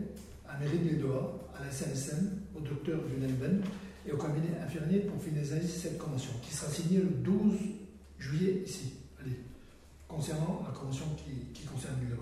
à 0.47 0.57
Bas, 0.57 1.33
à 1.57 1.65
la 1.65 1.71
SNSM, 1.71 2.43
au 2.55 2.61
docteur 2.61 3.01
Lunenben 3.09 3.63
et 4.07 4.13
au 4.13 4.19
cabinet 4.19 4.59
infirmier 4.63 5.01
pour 5.01 5.23
finaliser 5.23 5.63
cette 5.63 5.99
convention, 5.99 6.33
qui 6.43 6.53
sera 6.53 6.71
signée 6.71 6.99
le 6.99 7.11
12 7.23 7.55
juillet 8.19 8.63
ici, 8.67 8.95
Lille, 9.25 9.37
concernant 10.09 10.65
la 10.67 10.73
convention 10.77 11.07
qui, 11.17 11.65
concerne 11.65 11.95
Bas. 12.11 12.17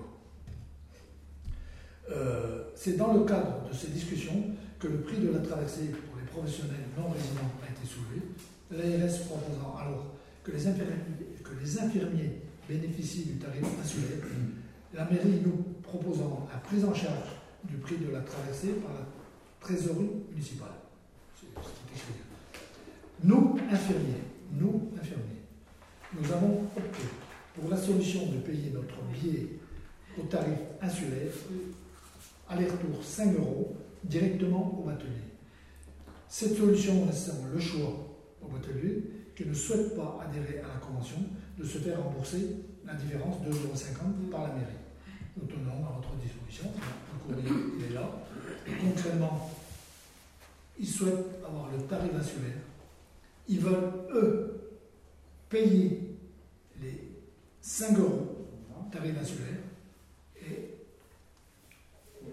Euh, 2.11 2.65
c'est 2.75 2.97
dans 2.97 3.15
le 3.15 3.25
cadre 3.25 3.69
de 3.71 3.75
ces 3.75 3.89
discussions 3.89 4.45
que 4.79 4.89
le 4.89 5.01
prix 5.01 5.19
de 5.19 5.31
la 5.31 5.39
traversée 5.39 5.87
pour 5.87 6.19
les 6.19 6.27
professionnels 6.27 6.85
non 6.97 7.09
résidents 7.09 7.51
a 7.67 7.71
été 7.71 7.87
soulevé, 7.87 8.21
l'ARS 8.71 9.19
proposant 9.27 9.77
alors 9.77 10.15
que 10.43 10.51
les 10.51 10.67
infirmiers 11.79 12.42
bénéficient 12.73 13.25
du 13.25 13.39
tarif 13.39 13.65
insulaire, 13.81 14.25
la 14.95 15.05
mairie 15.05 15.41
nous 15.45 15.65
proposant 15.83 16.49
la 16.53 16.59
prise 16.59 16.85
en 16.85 16.95
charge 16.95 17.29
du 17.65 17.77
prix 17.77 17.97
de 17.97 18.11
la 18.11 18.21
traversée 18.21 18.73
par 18.85 18.93
la 18.93 19.07
trésorerie 19.61 20.11
municipale. 20.31 20.73
C'est 21.35 21.47
ce 21.47 21.53
qui 21.53 21.93
est 21.93 21.97
écrit. 21.97 22.15
Nous, 23.25 23.59
infirmiers, 23.71 24.23
nous, 24.59 24.91
infirmiers, 25.01 25.43
nous 26.19 26.33
avons 26.33 26.63
opté 26.77 27.03
pour 27.55 27.71
la 27.71 27.77
solution 27.77 28.27
de 28.27 28.39
payer 28.39 28.71
notre 28.71 29.01
billet 29.13 29.49
au 30.19 30.23
tarif 30.23 30.59
insulaire 30.81 31.33
aller-retour 32.49 33.03
5 33.03 33.37
euros 33.37 33.77
directement 34.05 34.79
au 34.79 34.87
batelier. 34.87 35.13
Cette 36.29 36.57
solution 36.57 37.07
laisse 37.07 37.31
le 37.53 37.61
choix 37.61 38.17
au 38.43 38.49
batelier 38.49 39.03
qui 39.35 39.47
ne 39.47 39.55
souhaite 39.55 39.97
pas 39.97 40.21
adhérer 40.25 40.61
à 40.61 40.69
la 40.69 40.81
convention 40.81 41.19
de 41.59 41.65
se 41.65 41.79
faire 41.79 42.03
rembourser 42.03 42.57
la 42.85 42.95
différence 42.95 43.41
de 43.43 43.51
2,50 43.51 43.53
euros 43.53 44.31
par 44.31 44.43
la 44.43 44.55
mairie. 44.55 44.83
Nous 45.37 45.47
tenons 45.47 45.87
à 45.87 45.93
votre 45.97 46.15
disposition, 46.17 46.71
le 47.29 47.35
courrier 47.35 47.63
il 47.79 47.85
est 47.85 47.95
là. 47.95 48.11
Concrètement, 48.81 49.51
ils 50.79 50.89
souhaitent 50.89 51.45
avoir 51.47 51.71
le 51.71 51.83
tarif 51.85 52.13
insulaire. 52.15 52.59
Ils 53.49 53.61
veulent, 53.61 53.93
eux, 54.15 54.61
payer 55.49 56.17
les 56.81 57.13
5 57.61 57.99
euros 57.99 58.33
tarif 58.93 59.15
insulaire 59.19 59.63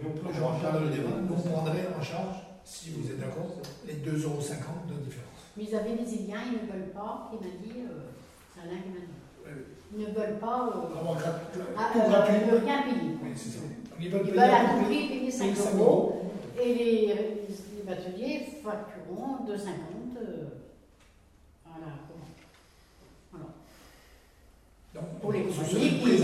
je 0.01 0.41
rentre 0.41 0.79
le 0.81 0.89
débat, 0.89 1.09
vous 1.27 1.49
prendrez 1.49 1.87
en 1.97 2.01
charge, 2.01 2.37
si 2.63 2.91
vous 2.91 3.09
êtes 3.09 3.19
d'accord, 3.19 3.57
les 3.85 3.95
2,50 3.95 4.23
euros 4.23 4.39
de 4.87 5.05
différence. 5.05 5.28
Mais 5.59 5.65
ils 5.65 5.75
avaient 5.75 5.91
des 5.91 6.13
Iliens, 6.13 6.39
ils 6.47 6.65
ne 6.65 6.71
veulent 6.71 6.91
pas, 6.93 7.29
il 7.33 7.39
m'a 7.45 7.53
dit, 7.61 7.81
euh, 7.81 8.07
c'est 8.55 8.61
Alain 8.61 8.79
qui 8.81 8.89
m'a 8.91 8.99
dit. 9.01 9.59
Ils 9.93 9.99
ne 9.99 10.05
veulent 10.05 10.39
pas. 10.39 10.69
Euh, 10.69 10.87
euh, 10.87 12.09
gratuit? 12.09 12.35
Ils 12.39 12.47
ne 12.47 12.51
veulent 12.51 12.63
rien 12.63 12.81
payer. 12.83 13.17
Oui, 13.21 13.29
c'est 13.35 13.49
ça. 13.49 13.59
Ils 13.99 14.09
veulent, 14.09 14.21
ils 14.25 14.31
veulent 14.31 14.39
à 14.39 14.59
tout 14.59 14.85
prix 14.85 15.07
payer 15.09 15.29
5, 15.29 15.53
euros. 15.75 16.31
Et 16.57 16.73
les, 16.73 17.07
les 17.07 17.83
bateliers 17.85 18.47
factureront 18.63 19.45
2,50. 19.45 19.57
Euh, 20.21 20.45
voilà. 21.65 21.91
voilà. 23.31 23.45
Donc, 24.95 25.19
pour 25.19 25.33
les 25.33 25.41
compagnies 25.43 25.99
qui, 25.99 26.17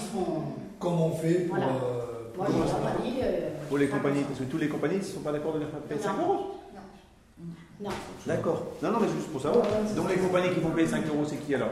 seront. 0.00 0.42
Comme 0.78 1.00
on 1.00 1.10
fait 1.10 1.46
pour. 1.46 1.56
Voilà. 1.56 1.72
Euh, 1.72 2.02
Moi, 2.36 2.46
je 2.50 2.72
pas 2.72 3.02
dit. 3.02 3.16
Euh, 3.20 3.50
Pour 3.68 3.78
les 3.78 3.88
compagnies, 3.88 4.22
parce 4.22 4.38
que 4.38 4.44
tous 4.44 4.58
les 4.58 4.68
compagnies 4.68 4.98
ne 4.98 5.02
sont 5.02 5.20
pas 5.22 5.32
d'accord 5.32 5.54
de 5.54 5.58
les 5.58 5.66
faire 5.66 5.80
payer 5.80 6.00
5 6.00 6.20
euros. 6.20 6.55
Non. 7.80 7.90
D'accord. 8.26 8.62
Non, 8.82 8.90
non, 8.92 8.98
mais 9.00 9.08
juste 9.08 9.28
pour 9.30 9.40
savoir. 9.40 9.66
Donc 9.94 10.08
les 10.08 10.16
compagnies 10.16 10.54
qui 10.54 10.60
font 10.60 10.70
payer 10.70 10.86
5 10.88 11.06
euros, 11.08 11.24
c'est 11.28 11.36
qui 11.36 11.54
alors 11.54 11.70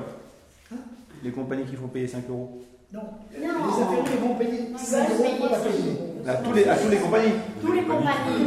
Les 1.23 1.31
compagnies 1.31 1.65
qui 1.65 1.77
font 1.77 1.89
payer 1.89 2.07
5 2.07 2.29
euros 2.29 2.63
Non. 2.93 3.01
Non. 3.01 3.09
Les 3.41 3.83
infirmiers 3.83 4.29
vont 4.29 4.35
payer 4.35 4.61
Ils 4.71 4.79
5 4.79 5.09
veulent 5.09 5.17
euros 5.27 5.37
pour 5.39 5.47
la 5.51 5.59
5 5.59 5.65
payer. 5.65 5.93
euros. 5.93 6.29
à 6.29 6.35
tous, 6.35 6.53
les, 6.53 6.65
à 6.69 6.77
tous 6.77 6.89
les 6.91 6.97
compagnies 6.99 7.33
Tous 7.61 7.73
les 7.73 7.83
compagnies 7.83 8.45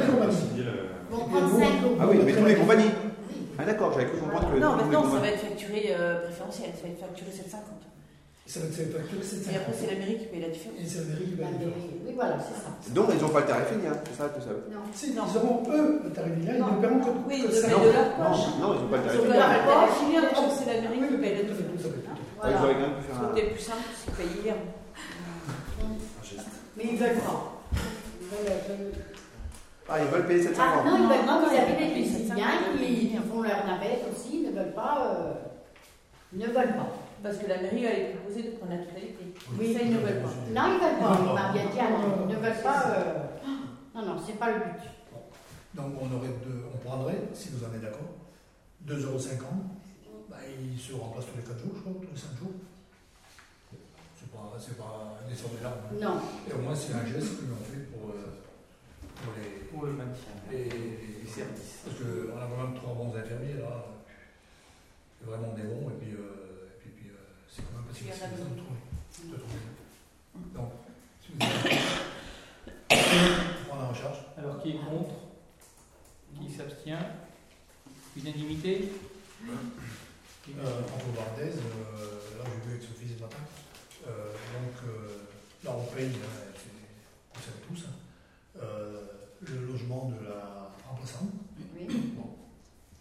vont 1.10 1.18
prendre 1.26 1.50
5 1.60 1.62
euros. 1.84 1.96
Ah 2.00 2.06
oui, 2.10 2.20
mais 2.24 2.34
tous 2.34 2.46
les 2.46 2.56
compagnies 2.56 2.92
Ah 3.58 3.66
d'accord, 3.66 3.92
j'avais 3.94 4.06
cru 4.06 4.18
comprendre 4.20 4.54
que. 4.54 4.60
Non, 4.60 4.76
maintenant 4.76 5.04
ça 5.12 5.20
va 5.20 5.28
être 5.30 5.40
facturé 5.40 5.88
euh, 5.98 6.26
préférentiel, 6.26 6.70
ça 6.76 6.84
va 6.84 6.90
être 6.90 7.00
facturé 7.00 7.32
7,50. 7.32 7.56
Ça 8.48 8.62
va 8.62 8.66
être 8.68 8.76
fait 8.80 8.86
facturer 8.86 9.20
7,50. 9.20 9.52
Et 9.52 9.56
après, 9.60 9.74
c'est 9.76 9.92
la 9.92 9.98
mairie 10.00 10.18
qui 10.20 10.26
paye 10.32 10.40
la 10.40 10.48
différence. 10.48 10.80
Et 10.80 10.86
c'est 10.88 11.00
la 11.04 11.06
mairie 11.12 11.26
qui 11.28 11.36
va 11.36 11.44
La 11.44 11.52
le 11.52 11.58
faire. 11.60 11.68
mairie. 11.68 12.00
Oui, 12.08 12.14
voilà, 12.16 12.36
c'est 12.40 12.56
ça. 12.64 12.70
Donc 12.96 13.06
ils 13.12 13.20
n'ont 13.22 13.28
pas 13.36 13.42
le 13.44 13.48
tarif 13.52 13.68
c'est 13.68 14.16
ça 14.16 14.30
tout 14.32 14.40
ça? 14.40 14.52
Non. 14.72 14.84
Si, 14.96 15.12
ils 15.12 15.20
auront 15.20 15.64
eux 15.68 16.00
le 16.04 16.10
tarif 16.16 16.32
ils 16.40 16.48
ne 16.48 16.80
paieront 16.80 17.00
que, 17.04 17.12
Oui, 17.28 17.44
que 17.44 17.52
ça. 17.52 17.68
Non, 17.68 17.84
de 17.84 17.92
leur 17.92 18.08
non, 18.08 18.32
poche. 18.32 18.48
non, 18.64 18.70
ils 18.72 18.82
n'ont 18.82 18.88
pas 18.88 18.98
le 18.98 19.04
tarif 19.04 19.20
donc 19.20 20.52
c'est 20.56 20.66
la 20.72 20.80
mairie 20.80 21.00
Oui, 21.04 21.08
qui 21.12 21.18
paye 21.20 21.36
la 21.36 21.44
différence. 21.44 21.84
Ah, 21.84 22.16
Voilà. 22.40 22.58
J'aurais 22.58 22.74
quand 22.80 22.88
même 22.88 22.96
pu 22.96 23.04
faire 23.04 23.20
un. 23.20 23.36
C'était 23.36 23.48
plus 23.52 23.64
simple, 23.68 23.88
c'est 24.00 24.16
payer 24.16 24.40
hier. 24.44 24.56
Mais 26.78 26.84
ils 26.88 26.98
veulent 26.98 27.20
pas. 27.20 27.40
Ils 27.76 28.28
Ah, 29.90 29.96
ils 30.00 30.08
veulent 30.08 30.28
payer 30.28 30.44
750. 30.44 30.64
Ah 30.64 30.90
non, 30.90 30.96
ils 30.98 31.08
veulent 31.12 31.26
pas. 31.28 31.36
Ils 32.00 32.28
ça. 32.28 32.36
qui 32.80 33.08
qui 33.12 33.18
font 33.28 33.42
leur 33.42 33.66
navette 33.68 34.04
aussi, 34.12 34.40
ils 34.40 34.48
ne 34.48 34.56
veulent 34.56 34.74
pas. 34.74 35.04
euh, 35.04 35.34
Ils 36.34 36.40
ne 36.40 36.46
veulent 36.48 36.76
pas. 36.80 36.90
Parce 37.24 37.38
que 37.38 37.48
la 37.48 37.62
mairie 37.62 37.86
allait 37.88 38.14
proposer 38.16 38.44
de 38.44 38.50
prendre 38.58 38.72
la 38.74 38.80
totalité. 38.86 39.34
Oui. 39.58 39.74
ça, 39.74 39.80
ils 39.82 39.92
ne 39.94 39.98
veulent 40.00 40.22
pas. 40.22 40.30
Non, 40.30 40.62
ils 40.68 40.74
ne 40.76 40.80
veulent 40.80 41.00
pas. 41.00 41.10
Non, 41.10 41.18
Il 41.20 41.26
non. 41.26 41.34
m'a 41.34 41.52
bien 41.52 41.66
dit, 41.66 41.80
ah 41.80 41.90
non, 41.92 42.28
ils 42.30 42.36
ne 42.36 42.40
veulent 42.40 42.64
pas. 42.64 42.84
euh, 42.88 43.24
Non, 43.96 44.06
non, 44.06 44.16
c'est 44.26 44.38
pas 44.40 44.52
le 44.52 44.60
but. 44.60 44.82
Donc 45.74 45.94
on, 46.02 46.16
aurait 46.16 46.34
deux, 46.46 46.64
on 46.74 46.78
prendrait, 46.88 47.22
si 47.34 47.50
vous 47.50 47.64
en 47.64 47.74
êtes 47.74 47.82
d'accord, 47.82 48.16
2,50 48.88 49.02
euros. 49.04 49.18
Bah, 50.30 50.38
ils 50.48 50.80
se 50.80 50.94
remplacent 50.94 51.26
tous 51.26 51.38
les 51.38 51.44
4 51.44 51.60
jours, 51.60 51.72
je 51.76 51.82
crois, 51.82 51.94
tous 52.02 52.12
les 52.14 52.18
5 52.20 52.38
jours. 52.40 52.54
C'est 54.18 54.32
pas, 54.32 54.54
c'est 54.60 54.78
pas 54.78 55.18
des 55.30 55.36
sommes 55.36 55.58
énormes. 55.60 55.86
Non. 56.02 56.22
Et 56.50 56.54
au 56.54 56.58
moins, 56.62 56.76
c'est 56.76 56.94
un 56.94 57.06
geste 57.06 57.38
que 57.42 57.46
l'on 57.50 57.58
fait 57.62 57.86
pour, 57.94 58.10
euh, 58.10 58.42
pour 59.22 59.34
les, 59.38 59.66
Pour 59.70 59.86
le 59.86 59.94
maintien. 59.94 60.34
les, 60.52 60.66
Les 60.66 61.28
services. 61.30 61.86
Parce 61.86 61.98
qu'on 61.98 62.38
a 62.38 62.46
quand 62.48 62.64
même 62.64 62.76
trois 62.76 62.94
bons 62.94 63.14
infirmiers 63.16 63.60
là. 63.62 63.86
C'est 65.20 65.28
vraiment 65.30 65.54
des 65.54 65.64
bons. 65.64 65.90
Et 65.90 65.98
puis, 66.02 66.14
euh, 66.14 66.47
c'est 67.58 67.64
quand 67.64 67.78
même 67.78 67.90
facile 67.94 68.08
de 68.08 68.62
trouver. 68.62 68.82
De 69.32 69.38
trouver. 69.38 69.62
Donc, 70.54 70.72
si 71.22 71.28
vous 71.34 71.40
êtes 72.90 73.68
prendre 73.68 73.86
en 73.90 73.94
charge. 73.94 74.18
Alors 74.38 74.62
qui 74.62 74.70
est 74.72 74.78
contre 74.78 75.16
Qui 76.40 76.54
s'abstient 76.54 77.06
Unanimité 78.16 78.92
Euh, 79.48 80.82
François 80.88 81.12
Bardez, 81.16 81.52
euh, 81.52 82.38
là 82.38 82.44
j'ai 82.46 82.62
vu 82.66 82.76
avec 82.76 82.82
Sophie 82.82 83.10
ce 83.16 83.22
matin. 83.22 83.44
Euh, 84.08 84.32
donc 84.32 84.76
euh, 84.88 85.28
là 85.66 85.72
on 85.78 85.84
paye, 85.94 86.08
vous 86.08 87.42
savez 87.42 87.62
tous, 87.68 87.86
hein, 87.86 87.96
euh, 88.62 89.02
le 89.42 89.66
logement 89.66 90.10
de 90.10 90.24
la 90.26 90.72
remplaçante. 90.88 91.32
Oui. 91.76 91.88
Bon. 92.16 92.30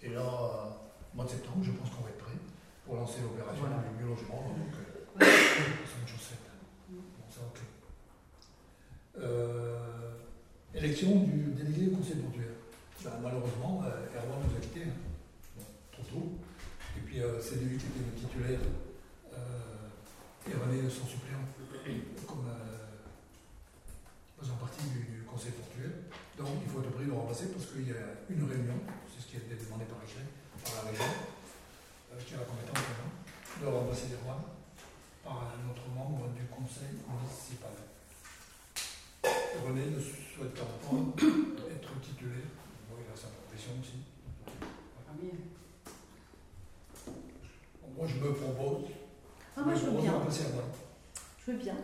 Et 0.02 0.08
là, 0.10 0.20
euh, 0.20 0.70
mois 1.14 1.24
de 1.24 1.30
septembre, 1.30 1.62
je 1.62 1.70
pense 1.70 1.88
qu'on 1.90 2.02
va 2.02 2.10
être 2.10 2.15
pour 2.86 2.94
lancer 2.96 3.20
l'opération 3.20 3.64
Voilà. 3.66 3.82
du 3.82 3.98
mieux 4.02 4.08
logement. 4.08 4.54
Donc, 4.54 4.72
euh, 4.72 5.18
c'est 5.20 6.00
une 6.00 6.08
chose 6.08 6.26
faite. 6.30 6.46
Bon, 6.88 7.02
ça, 7.28 7.40
ok. 7.50 7.60
Euh, 9.18 10.12
élection 10.74 11.16
du 11.24 11.50
délégué 11.52 11.92
au 11.92 11.96
conseil 11.96 12.16
portuaire. 12.22 12.54
Ben, 13.04 13.10
malheureusement, 13.22 13.82
euh, 13.84 14.06
Erwan 14.16 14.38
nous 14.46 14.56
a 14.56 14.60
quittés, 14.60 14.84
hein. 14.84 14.96
Bon, 15.58 15.64
trop 15.90 16.02
tôt. 16.04 16.32
Et 16.96 17.00
puis 17.00 17.20
c'est 17.42 17.56
lui 17.56 17.76
qui 17.76 17.86
était 17.92 18.06
le 18.08 18.16
titulaire 18.18 18.60
et 20.48 20.54
René 20.54 20.88
son 20.88 21.04
suppléant, 21.04 21.44
comme 22.26 22.46
faisant 24.40 24.54
partie 24.56 24.84
du, 24.88 25.00
du 25.00 25.22
conseil 25.28 25.52
portuaire. 25.52 25.90
Donc 26.38 26.62
il 26.64 26.70
faut 26.70 26.80
être 26.80 26.90
prêt 26.92 27.04
de 27.04 27.10
le 27.10 27.16
remplacer 27.16 27.48
parce 27.52 27.66
qu'il 27.66 27.88
y 27.88 27.92
a 27.92 28.16
une 28.30 28.48
réunion, 28.48 28.78
c'est 29.12 29.20
ce 29.20 29.26
qui 29.28 29.36
a 29.36 29.40
été 29.40 29.62
demandé 29.62 29.84
par, 29.84 29.98
par 29.98 30.84
la 30.84 30.90
région, 30.90 31.04
qui 32.24 32.34
a 32.34 32.38
la 32.38 32.44
compétence 32.44 32.78
maintenant, 32.86 33.12
de 33.60 33.66
remplacer 33.66 34.08
Erwan 34.16 34.40
par 35.24 35.52
un 35.52 35.60
autre 35.70 35.86
membre 35.94 36.28
du 36.36 36.44
conseil 36.46 36.96
municipal. 37.04 37.74
René 39.64 39.86
ne 39.90 40.00
souhaitant 40.00 40.70
pas 40.84 40.96
être 41.72 42.00
titulaire, 42.00 42.52
bon, 42.88 42.96
il 43.00 43.08
a 43.12 43.16
sa 43.16 43.28
profession 43.28 43.72
aussi. 43.80 43.98
Bon, 47.82 47.88
moi 47.96 48.06
je 48.06 48.16
me 48.16 48.32
propose. 48.32 48.84
Ah, 49.56 49.62
moi, 49.64 49.74
je 49.74 49.86
veux 49.86 49.92
me 49.92 49.96
propose 50.02 50.38
bien. 50.38 50.52
Je 51.46 51.50
veux 51.52 51.58
bien. 51.58 51.74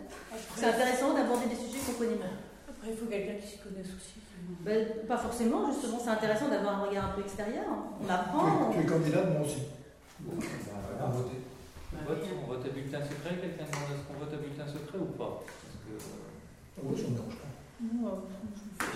C'est 0.57 0.67
intéressant 0.67 1.15
d'aborder 1.15 1.47
des 1.47 1.57
sujets 1.57 1.79
qu'on 1.87 1.95
connaît 1.99 2.17
mal. 2.17 2.37
Après, 2.69 2.91
il 2.91 2.97
faut 2.97 3.07
quelqu'un 3.07 3.41
qui 3.41 3.47
s'y 3.49 3.59
connaisse 3.59 3.87
aussi. 3.87 4.21
Ben, 4.61 5.07
pas 5.09 5.17
forcément, 5.17 5.73
justement, 5.73 5.99
c'est 5.99 6.11
intéressant 6.11 6.49
d'avoir 6.49 6.81
un 6.81 6.87
regard 6.89 7.07
un 7.07 7.13
peu 7.13 7.23
extérieur. 7.23 7.65
On 8.01 8.05
Tu 8.05 8.11
apprend. 8.13 8.71
es, 8.71 8.75
tu 8.75 8.81
es 8.83 8.87
candidate, 8.87 9.31
moi 9.33 9.41
aussi. 9.47 9.63
Bon, 10.23 10.33
On 11.03 12.05
vote, 12.09 12.25
on 12.43 12.47
vote 12.47 12.65
à 12.65 12.69
bulletin 12.69 13.03
secret. 13.03 13.37
Quelqu'un 13.41 13.65
demande 13.65 13.91
est-ce 13.93 14.07
qu'on 14.09 14.19
vote 14.25 14.33
à 14.33 14.37
bulletin 14.37 14.67
secret 14.67 14.99
ou 14.99 15.13
pas 15.19 15.43
Parce 15.45 15.79
que, 15.83 15.93
euh, 15.93 16.83
Oui, 16.85 16.97
ça 17.01 17.09
me 17.09 17.15
dérange 17.15 17.37
pas. 17.37 17.51
c'est 18.79 18.87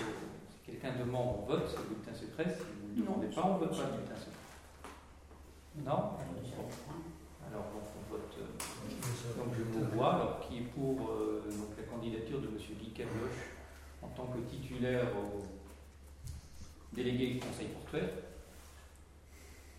quelle 0.65 0.79
quelqu'un 0.79 0.99
demande, 0.99 1.35
on 1.43 1.45
vote 1.45 1.67
ce 1.69 1.77
bulletin 1.87 2.13
secret. 2.13 2.45
Si 2.57 2.63
vous 2.63 2.87
ne 2.93 2.95
le 2.95 3.01
demandez 3.05 3.27
pas, 3.27 3.41
on 3.45 3.53
ne 3.55 3.59
vote 3.59 3.71
pas 3.77 3.83
le 3.85 3.91
bulletin 3.97 4.15
secret. 4.15 4.33
Non 5.85 6.17
Alors, 7.47 7.65
donc, 7.69 7.85
on 7.85 8.11
vote. 8.11 8.33
euh, 8.39 9.37
donc, 9.37 9.53
je 9.57 9.63
vous 9.63 9.85
vois. 9.95 10.15
Alors, 10.15 10.39
qui 10.47 10.57
est 10.57 10.67
pour 10.73 11.09
euh, 11.11 11.43
donc, 11.45 11.77
la 11.77 11.83
candidature 11.83 12.39
de 12.41 12.47
M. 12.47 12.57
Guy 12.57 12.89
Cabloche 12.91 13.53
en 14.01 14.07
tant 14.09 14.25
que 14.27 14.39
titulaire 14.49 15.05
au 15.15 15.43
délégué 16.95 17.33
du 17.33 17.39
conseil 17.39 17.67
portuaire 17.67 18.09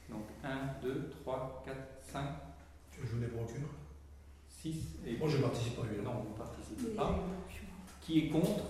Donc, 0.09 0.23
1, 0.43 0.83
2, 0.83 1.11
3, 1.23 1.63
4, 1.67 1.77
5, 2.13 2.25
Tu 2.93 3.01
veux 3.01 3.07
jouer 3.07 3.21
les 3.21 3.27
procures 3.29 3.69
6 4.49 4.77
et. 5.07 5.17
Moi, 5.17 5.29
je 5.29 5.37
participe 5.39 5.77
pas, 5.77 5.83
lui. 5.83 6.03
Non, 6.03 6.13
vous 6.25 6.31
ne 6.33 6.37
participez 6.39 6.95
pas. 6.97 7.19
Qui 8.01 8.19
est 8.19 8.29
contre? 8.31 8.65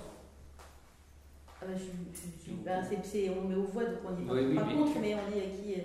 Ah 1.61 1.64
bah, 1.66 1.72
je- 1.76 1.84
je- 1.84 2.51
je- 2.51 2.57
bah, 2.64 2.82
c'est- 2.84 3.05
c'est- 3.05 3.30
on 3.30 3.49
met 3.49 3.55
aux 3.57 3.64
voix, 3.64 3.84
donc 3.84 3.99
on 4.07 4.12
dit 4.12 4.22
Oui, 4.28 4.41
oui, 4.49 4.55
pas 4.55 4.64
mais- 4.64 4.74
contre, 4.74 4.99
mais 5.01 5.14
on 5.14 5.30
dit 5.30 5.39
à 5.41 5.49
qui. 5.51 5.74
euh, 5.80 5.84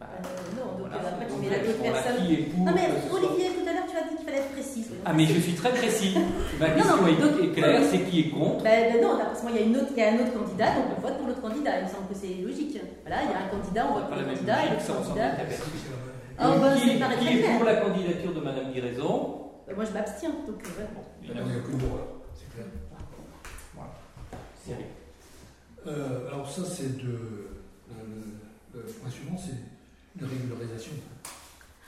Bah, 0.00 0.06
euh, 0.16 0.56
non, 0.56 0.78
donc 0.80 0.88
voilà, 0.88 0.96
euh, 0.96 1.08
après 1.12 1.26
tu 1.26 1.32
donc, 1.32 1.40
mets 1.44 1.50
la 1.50 1.58
d'autres 1.60 1.78
on 1.84 1.88
a 1.88 1.92
personnes. 1.92 2.26
Qui 2.26 2.32
est 2.34 2.42
pour 2.48 2.64
Non 2.64 2.72
mais 2.74 2.86
soit- 2.88 3.18
Olivier, 3.20 3.46
tout 3.52 3.68
à 3.68 3.72
l'heure 3.74 3.86
tu 3.90 3.96
as 3.96 4.08
dit 4.08 4.16
qu'il 4.16 4.24
fallait 4.24 4.38
être 4.38 4.52
précis. 4.52 4.84
Ah, 5.04 5.12
mais 5.12 5.26
je 5.26 5.38
suis 5.40 5.54
très 5.54 5.70
précis. 5.72 6.14
Ma 6.60 6.68
Non, 6.68 6.74
question 6.74 6.96
non, 6.96 7.06
est- 7.06 7.20
donc- 7.20 7.36
est 7.44 7.52
claire 7.52 7.82
c'est 7.90 8.00
qui 8.08 8.20
est 8.20 8.30
contre 8.30 8.64
Ben, 8.64 8.92
ben 8.92 9.02
non, 9.02 9.18
là, 9.18 9.24
parce 9.26 9.42
y, 9.44 9.58
a 9.58 9.60
une 9.62 9.76
autre, 9.76 9.92
il 9.92 9.98
y 9.98 10.02
a 10.02 10.08
un 10.12 10.18
autre 10.24 10.32
candidat, 10.32 10.74
donc 10.74 10.84
on 10.96 11.00
vote 11.00 11.16
pour 11.18 11.26
l'autre 11.28 11.42
candidat. 11.42 11.78
Il 11.80 11.84
me 11.84 11.90
semble 11.92 12.08
que 12.08 12.14
c'est 12.16 12.34
logique. 12.40 12.80
Voilà, 13.04 13.22
il 13.24 13.30
y 13.30 13.34
a 13.34 13.40
un 13.44 13.48
candidat, 13.52 13.82
on 13.90 13.94
vote 14.00 14.08
pour 14.08 14.16
le 14.16 14.24
candidat, 14.24 14.58
et 14.64 14.68
logique, 14.72 14.88
l'autre 14.88 15.04
candidat. 15.04 15.30
Ah, 16.42 16.56
bah, 16.56 16.72
qui, 17.20 17.28
est 17.36 17.52
pour 17.56 17.64
la 17.64 17.76
candidature 17.76 18.32
de 18.32 18.40
Madame 18.40 18.72
Guiraison 18.72 19.52
Ben, 19.68 19.76
moi, 19.76 19.84
je 19.84 19.92
m'abstiens, 19.92 20.30
donc 20.48 20.62
euh, 20.64 20.68
voilà. 20.76 20.90
Il 21.22 21.28
n'y 21.28 21.56
a 21.56 21.60
que 21.60 21.70
pour, 21.76 21.92
alors, 21.92 22.24
c'est 22.34 22.48
clair. 22.54 22.66
Cyril. 24.64 24.84
Euh, 25.86 26.28
alors 26.28 26.48
ça, 26.50 26.62
c'est 26.64 26.96
de... 26.96 27.48
Le 28.72 28.80
point 28.82 29.10
suivant, 29.10 29.36
c'est 29.36 29.56
une 30.16 30.26
régularisation. 30.26 30.92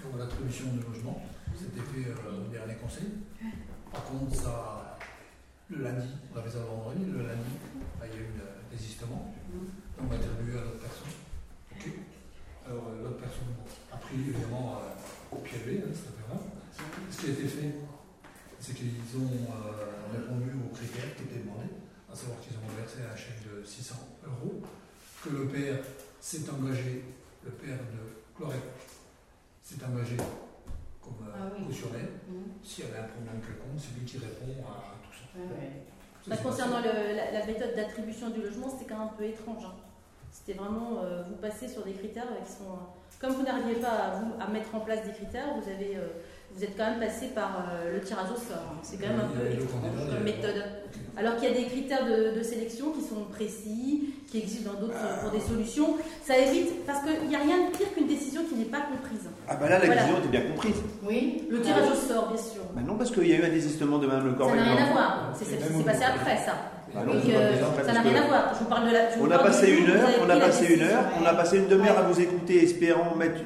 Donc 0.02 0.18
l'attribution 0.18 0.66
de 0.74 0.82
logement, 0.82 1.22
c'était 1.56 1.80
fait 1.80 2.10
euh, 2.10 2.44
au 2.44 2.52
dernier 2.52 2.74
conseil. 2.74 3.08
Par 3.90 4.04
contre, 4.04 4.34
ça, 4.34 4.98
le 5.70 5.84
lundi, 5.84 6.08
on 6.34 6.38
avait 6.38 6.50
ça 6.50 6.58
le 6.58 6.64
vendredi, 6.64 7.04
le 7.06 7.22
lundi, 7.26 7.54
bah, 7.98 8.06
il 8.06 8.14
y 8.14 8.18
a 8.18 8.22
eu 8.22 8.34
un 8.40 8.74
désistement. 8.74 9.34
Donc 9.98 10.08
on 10.08 10.12
a 10.12 10.16
attribué 10.16 10.58
à 10.58 10.62
l'autre 10.64 10.80
personne. 10.80 11.12
Ok. 11.72 11.86
Alors 12.66 12.84
euh, 12.88 13.02
l'autre 13.02 13.18
personne 13.18 13.54
a 13.90 13.96
pris 13.96 14.16
évidemment 14.16 14.78
euh, 14.78 15.36
au 15.36 15.40
pied 15.40 15.58
levé, 15.58 15.82
hein, 15.82 15.90
c'est 15.92 16.14
pas 16.14 16.22
grave. 16.28 16.46
Ce 17.10 17.20
qui 17.20 17.26
a 17.26 17.32
été 17.32 17.46
fait, 17.46 17.74
c'est 18.60 18.74
qu'ils 18.74 19.02
ont 19.18 19.50
euh, 19.50 20.14
répondu 20.14 20.50
aux 20.54 20.74
critères 20.74 21.14
qui 21.16 21.24
étaient 21.24 21.40
demandés, 21.40 21.74
à 22.10 22.14
savoir 22.14 22.38
qu'ils 22.40 22.56
ont 22.56 22.70
versé 22.78 23.02
un 23.02 23.16
chèque 23.16 23.42
de 23.42 23.64
600 23.64 23.94
euros, 24.24 24.62
que 25.24 25.30
le 25.30 25.48
père 25.48 25.82
s'est 26.20 26.48
engagé, 26.48 27.02
le 27.44 27.50
père 27.50 27.78
de 27.78 28.36
Clorec 28.36 28.60
s'est 29.62 29.82
engagé 29.84 30.16
comme 31.00 31.26
euh, 31.26 31.32
Ah 31.34 31.50
oui. 31.58 31.66
cautionnaire. 31.66 32.08
Mhm. 32.28 32.44
S'il 32.62 32.84
y 32.84 32.88
avait 32.88 32.98
un 33.00 33.08
problème 33.08 33.40
quelconque, 33.40 33.78
c'est 33.78 33.98
lui 33.98 34.04
qui 34.06 34.18
répond 34.18 34.46
à 34.68 34.94
tout 35.02 35.12
ça. 35.12 35.38
Ouais, 35.38 35.46
ouais. 35.46 35.72
Bah, 36.26 36.36
concernant 36.36 36.78
le- 36.80 37.16
la, 37.16 37.32
la 37.32 37.46
méthode 37.46 37.74
d'attribution 37.74 38.30
du 38.30 38.42
logement, 38.42 38.68
c'était 38.70 38.84
quand 38.86 38.98
même 38.98 39.08
un 39.08 39.16
peu 39.18 39.24
étrange. 39.24 39.64
hein. 39.64 39.74
C'était 40.30 40.54
vraiment, 40.54 41.02
euh, 41.02 41.24
vous 41.28 41.36
passez 41.36 41.68
sur 41.68 41.84
des 41.84 41.92
critères 41.92 42.26
qui 42.46 42.52
sont... 42.52 42.70
euh, 42.72 43.18
comme 43.20 43.32
vous 43.34 43.42
n'arriviez 43.42 43.76
pas 43.76 43.90
à, 43.90 44.10
vous, 44.20 44.32
à 44.40 44.46
mettre 44.48 44.74
en 44.74 44.80
place 44.80 45.04
des 45.04 45.12
critères, 45.12 45.54
vous, 45.54 45.68
avez, 45.68 45.96
euh, 45.96 46.08
vous 46.54 46.62
êtes 46.64 46.76
quand 46.76 46.84
même 46.90 47.00
passé 47.00 47.26
par 47.34 47.64
euh, 47.72 47.94
le 47.94 48.00
tirage 48.00 48.30
au 48.30 48.36
sort. 48.36 48.62
hein. 48.72 48.78
C'est 48.82 49.00
quand 49.00 49.08
même 49.08 49.20
un 49.20 49.32
peu 49.32 49.46
étrange 49.50 50.08
comme 50.14 50.24
méthode. 50.24 50.62
Alors 51.16 51.36
qu'il 51.36 51.48
y 51.48 51.52
a 51.52 51.54
des 51.56 51.66
critères 51.66 52.04
de, 52.06 52.38
de 52.38 52.42
sélection 52.42 52.90
qui 52.92 53.00
sont 53.02 53.24
précis, 53.30 54.14
qui 54.30 54.38
existent 54.38 54.72
dans 54.72 54.80
d'autres 54.80 54.96
pour 55.22 55.30
des 55.30 55.40
solutions. 55.40 55.96
Ça 56.24 56.36
évite, 56.38 56.84
parce 56.86 57.00
qu'il 57.04 57.28
n'y 57.28 57.36
a 57.36 57.40
rien 57.40 57.68
de 57.68 57.76
pire 57.76 57.92
qu'une 57.94 58.06
décision 58.06 58.42
qui 58.48 58.54
n'est 58.56 58.66
pas 58.72 58.80
comprise. 58.90 59.28
Ah 59.48 59.56
bah 59.56 59.68
là, 59.68 59.78
la 59.78 59.86
Voilà. 59.86 60.02
décision 60.02 60.18
était 60.20 60.28
bien 60.28 60.42
comprise. 60.52 60.76
Oui. 61.06 61.46
Le 61.50 61.60
tirage 61.60 61.90
au 61.90 61.94
sort, 61.94 62.28
bien 62.28 62.36
sûr. 62.42 62.62
Bah 62.74 62.80
non, 62.86 62.96
parce 62.96 63.10
qu'il 63.10 63.26
y 63.26 63.32
a 63.32 63.36
eu 63.36 63.44
un 63.44 63.48
désistement 63.50 63.98
de 63.98 64.06
Mme 64.06 64.26
Le 64.32 64.38
Ça 64.38 64.54
n'a 64.54 64.62
rien 64.62 64.84
à 64.88 64.92
voir. 64.92 65.32
C'est 65.34 65.44
ce 65.44 65.50
qui 65.50 65.72
s'est 65.78 65.84
passé 65.84 66.04
après, 66.04 66.36
ça. 66.36 66.52
Bah 66.94 67.00
non, 67.06 67.14
Donc, 67.14 67.22
euh, 67.28 67.52
ça 67.86 67.92
n'a 67.92 68.00
rien 68.02 68.22
à 68.22 68.26
voir. 68.26 68.52
Je 68.54 68.58
vous 68.58 68.64
parle 68.70 68.88
de 68.88 68.92
la. 68.92 69.00
On 69.20 69.30
a 69.30 69.38
passé 69.38 69.70
une 69.70 69.88
heure, 69.90 70.08
on 70.24 70.28
a 70.28 70.36
passé 70.36 70.74
une 70.74 70.82
heure, 70.82 71.04
on 71.22 71.24
a 71.26 71.32
passé 71.34 71.56
une 71.58 71.68
demi-heure 71.68 71.98
à 71.98 72.02
vous 72.02 72.20
écouter, 72.20 72.62
espérant 72.64 73.14
mettre 73.16 73.40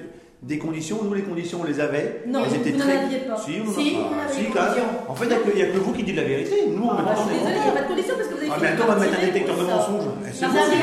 des 0.46 0.58
conditions. 0.58 0.98
Nous, 1.02 1.12
les 1.14 1.22
conditions, 1.22 1.58
on 1.62 1.64
les 1.66 1.80
avait. 1.80 2.22
Non, 2.26 2.42
Elles 2.46 2.54
étaient 2.56 2.70
vous 2.70 2.78
n'en 2.78 2.84
très. 2.84 2.98
aviez 2.98 3.18
pas. 3.26 3.36
Si, 3.36 3.52
on 3.58 3.66
en 3.66 3.70
a 3.70 3.74
Si, 3.74 3.90
pas. 3.90 3.98
on 3.98 4.20
avait 4.22 4.32
Si, 4.32 4.44
quand 4.46 4.54
même. 4.54 4.68
conditions. 4.70 5.10
En 5.10 5.14
fait, 5.14 5.24
il 5.24 5.28
n'y 5.28 5.34
a, 5.34 5.38
que- 5.38 5.52
il 5.54 5.58
y 5.58 5.62
a 5.62 5.66
que 5.66 5.78
vous 5.78 5.92
qui 5.92 6.02
dites 6.04 6.16
la 6.16 6.24
vérité. 6.24 6.54
Nous, 6.70 6.82
on 6.82 6.94
met 6.94 7.00
Ah, 7.02 7.02
pas 7.02 7.14
je 7.16 7.20
suis 7.26 7.34
désolée, 7.34 7.56
il 7.58 7.62
n'y 7.66 7.68
a 7.68 7.72
pas 7.72 7.82
de 7.82 7.88
condition 7.90 8.14
parce 8.16 8.28
que 8.28 8.34
vous 8.34 8.40
avez 8.46 8.50
Ah, 8.54 8.58
mais 8.62 8.68
attends, 8.68 8.84
on 8.86 8.92
va 8.94 8.98
mettre 9.02 9.18
un 9.18 9.26
détecteur 9.26 9.56
de 9.58 9.64
mensonges. 9.66 10.06
Vous 10.06 10.44
avez 10.44 10.78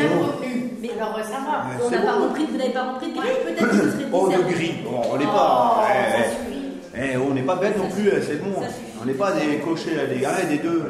mêmes 0.00 0.16
Non. 0.16 0.26
revenus. 0.32 0.64
Mais- 0.80 0.90
Alors 0.96 1.16
ça 1.20 1.38
va. 1.44 1.56
On 1.84 1.90
n'a 1.90 1.98
pas 2.00 2.12
rempli, 2.24 2.42
vous 2.50 2.56
n'avez 2.56 2.72
pas 2.72 2.82
rempli 2.84 3.12
de 3.12 3.16
grille, 3.20 3.40
peut-être 3.44 3.68
que 3.68 3.76
ce 3.76 3.90
serait 3.92 4.08
Oh, 4.12 4.28
de. 4.28 4.36
Bon, 4.88 5.00
on 5.12 5.16
n'est 5.16 5.24
Oh, 5.28 5.36
pas. 5.36 5.84
eh, 5.92 6.24
eh, 6.96 7.00
eh, 7.12 7.16
on 7.16 7.34
n'est 7.34 7.42
pas 7.42 7.56
bête 7.56 7.76
non 7.76 7.88
plus, 7.88 8.08
eh, 8.08 8.20
c'est 8.22 8.40
bon. 8.40 8.52
On 9.00 9.04
n'est 9.04 9.12
pas 9.14 9.32
des 9.32 9.58
cochers, 9.60 9.92
des 10.08 10.24
un 10.24 10.36
et 10.44 10.56
des 10.56 10.58
deux. 10.58 10.84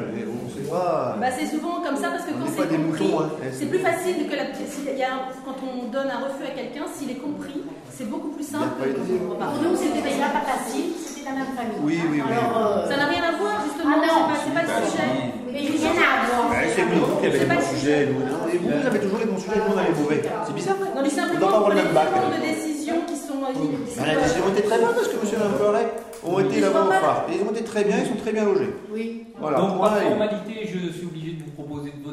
Pas. 0.71 1.17
Bah, 1.19 1.27
c'est 1.37 1.47
souvent 1.47 1.81
comme 1.83 1.97
ça 1.97 2.07
parce 2.15 2.23
que 2.23 2.31
On 2.31 2.39
quand 2.39 2.45
n'est 2.49 2.55
pas 2.55 2.63
c'est 2.63 2.69
des 2.69 2.81
compris, 2.81 3.03
moutons. 3.03 3.19
hein. 3.19 3.29
C'est 3.51 3.65
plus 3.65 3.79
facile 3.79 4.15
que 4.29 4.35
la, 4.37 4.43
a- 4.43 5.27
quand 5.43 5.55
on 5.67 5.91
donne 5.91 6.07
un 6.07 6.19
refus 6.23 6.47
à 6.47 6.55
quelqu'un, 6.55 6.87
s'il 6.95 7.11
est 7.11 7.19
compris, 7.19 7.59
c'est 8.01 8.09
beaucoup 8.09 8.29
plus 8.33 8.43
simple 8.47 8.73
que 8.81 8.89
on. 8.89 9.37
Pour 9.37 9.61
nous, 9.61 9.77
c'était 9.77 10.01
déjà 10.01 10.33
pas 10.33 10.41
facile, 10.41 10.89
c'était 10.97 11.29
la 11.29 11.35
même 11.45 11.53
famille. 11.53 11.77
Oui, 11.85 12.01
oui, 12.09 12.17
oui. 12.17 12.33
Alors, 12.33 12.57
euh, 12.57 12.89
Ça 12.89 12.97
n'a 12.97 13.05
rien 13.05 13.21
à 13.29 13.33
voir 13.37 13.61
justement, 13.61 14.01
Ah 14.01 14.01
non, 14.01 14.17
c'est 14.41 14.53
pas, 14.57 14.65
pas 14.65 14.81
le 14.81 14.85
sujet. 14.89 15.09
mais 15.45 15.59
rien 15.61 15.93
à 16.01 16.25
voir. 16.25 16.49
C'est 16.73 16.81
vous 16.89 17.05
qui 17.21 17.25
avez 17.29 17.37
C'est 17.37 17.45
les 17.45 17.53
bons 17.55 17.69
sujets, 17.77 18.01
nous. 18.09 18.21
Et 18.49 18.57
vous, 18.57 18.69
vous 18.73 18.87
avez 18.89 18.99
toujours 18.99 19.19
les 19.21 19.29
bons 19.29 19.37
sujets, 19.37 19.61
nous, 19.61 19.69
on 19.69 19.77
a 19.77 19.83
les 19.85 19.93
mauvais. 20.01 20.21
C'est 20.25 20.55
bizarre. 20.57 20.77
Non, 20.81 21.01
mais 21.05 21.11
On 21.13 21.15
simplement 21.21 21.45
avoir 21.47 21.61
pour 21.61 21.69
le 21.69 21.75
les 21.77 21.83
même 21.85 21.93
bac. 21.93 22.07
demandes 22.09 22.33
de 22.33 22.41
décisions 22.41 22.99
qui 23.05 23.15
sont. 23.15 23.39
euh, 23.45 24.01
Ah, 24.01 24.05
la 24.09 24.15
décision 24.17 24.45
était 24.49 24.65
très 24.65 24.79
bonne 24.81 24.95
parce 24.97 25.07
que 25.07 25.17
M. 25.21 25.25
Lamperlec 25.37 25.87
ont 26.25 26.39
été 26.41 26.59
là-bas 26.59 26.83
au 26.89 26.91
phare. 26.91 27.25
Et 27.29 27.37
Ils 27.37 27.43
ont 27.45 27.51
été 27.53 27.63
très 27.63 27.83
bien, 27.85 27.97
ils 28.01 28.09
sont 28.09 28.17
très 28.17 28.33
bien 28.33 28.45
logés. 28.45 28.73
Oui. 28.91 29.25
Voilà. 29.39 29.57
Donc, 29.61 29.77
Moi, 29.77 29.89
par 29.89 30.01
formalité, 30.01 30.55
je 30.65 30.89
suis 30.97 31.05
obligé 31.05 31.31
de 31.37 31.43
vous 31.45 31.53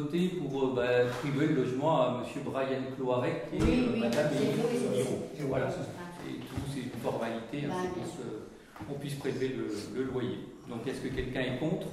pour 0.09 0.63
euh, 0.63 0.73
bah, 0.75 1.05
attribuer 1.07 1.45
le 1.47 1.55
logement 1.63 2.01
à 2.01 2.23
M. 2.35 2.43
Brian 2.43 2.81
Cloarec 2.95 3.43
et 3.53 3.61
Oui, 3.61 3.69
euh, 3.69 3.91
oui, 3.93 3.99
Madame 3.99 4.29
c'est 4.33 4.43
Émilie 4.43 4.61
oui, 4.71 4.79
c'est 4.81 4.95
Giraud. 5.03 5.19
Et 5.37 5.41
Voilà. 5.43 5.67
Et 5.67 6.39
tout, 6.39 6.55
c'est 6.73 6.79
une 6.81 6.89
formalité, 7.03 7.57
hein, 7.65 7.69
Bah, 7.69 7.75
c'est 7.83 7.89
pour 7.93 8.03
que 8.17 8.91
on 8.91 8.95
puisse 8.99 9.13
prélever 9.15 9.49
le, 9.49 9.67
le 9.95 10.03
loyer. 10.05 10.39
Donc, 10.67 10.87
est-ce 10.87 11.01
que 11.01 11.09
quelqu'un 11.09 11.41
est 11.41 11.57
contre? 11.59 11.85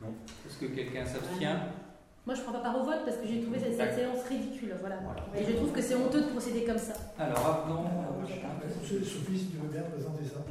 Non. 0.00 0.08
Est-ce 0.46 0.58
que 0.58 0.66
quelqu'un 0.66 1.04
s'abstient? 1.04 1.58
Moi, 2.26 2.34
je 2.34 2.40
ne 2.40 2.44
prends 2.44 2.52
pas 2.54 2.60
part 2.60 2.80
au 2.80 2.84
vote 2.84 3.02
parce 3.04 3.16
que 3.16 3.26
j'ai 3.26 3.42
trouvé 3.42 3.58
cette, 3.58 3.76
cette 3.76 3.94
séance 3.94 4.22
ridicule. 4.28 4.74
Voilà. 4.80 4.96
Voilà. 5.02 5.22
Et 5.36 5.44
je 5.50 5.56
trouve 5.56 5.72
que 5.72 5.82
c'est 5.82 5.96
honteux 5.96 6.22
de 6.22 6.28
procéder 6.28 6.64
comme 6.64 6.78
ça. 6.78 6.94
Alors, 7.18 7.44
avenant, 7.44 7.82
machin. 8.20 8.34
Sophie, 8.82 9.38
si 9.38 9.46
tu 9.48 9.56
veux 9.58 9.68
bien 9.72 9.82
présenter 9.82 10.24
ça. 10.24 10.44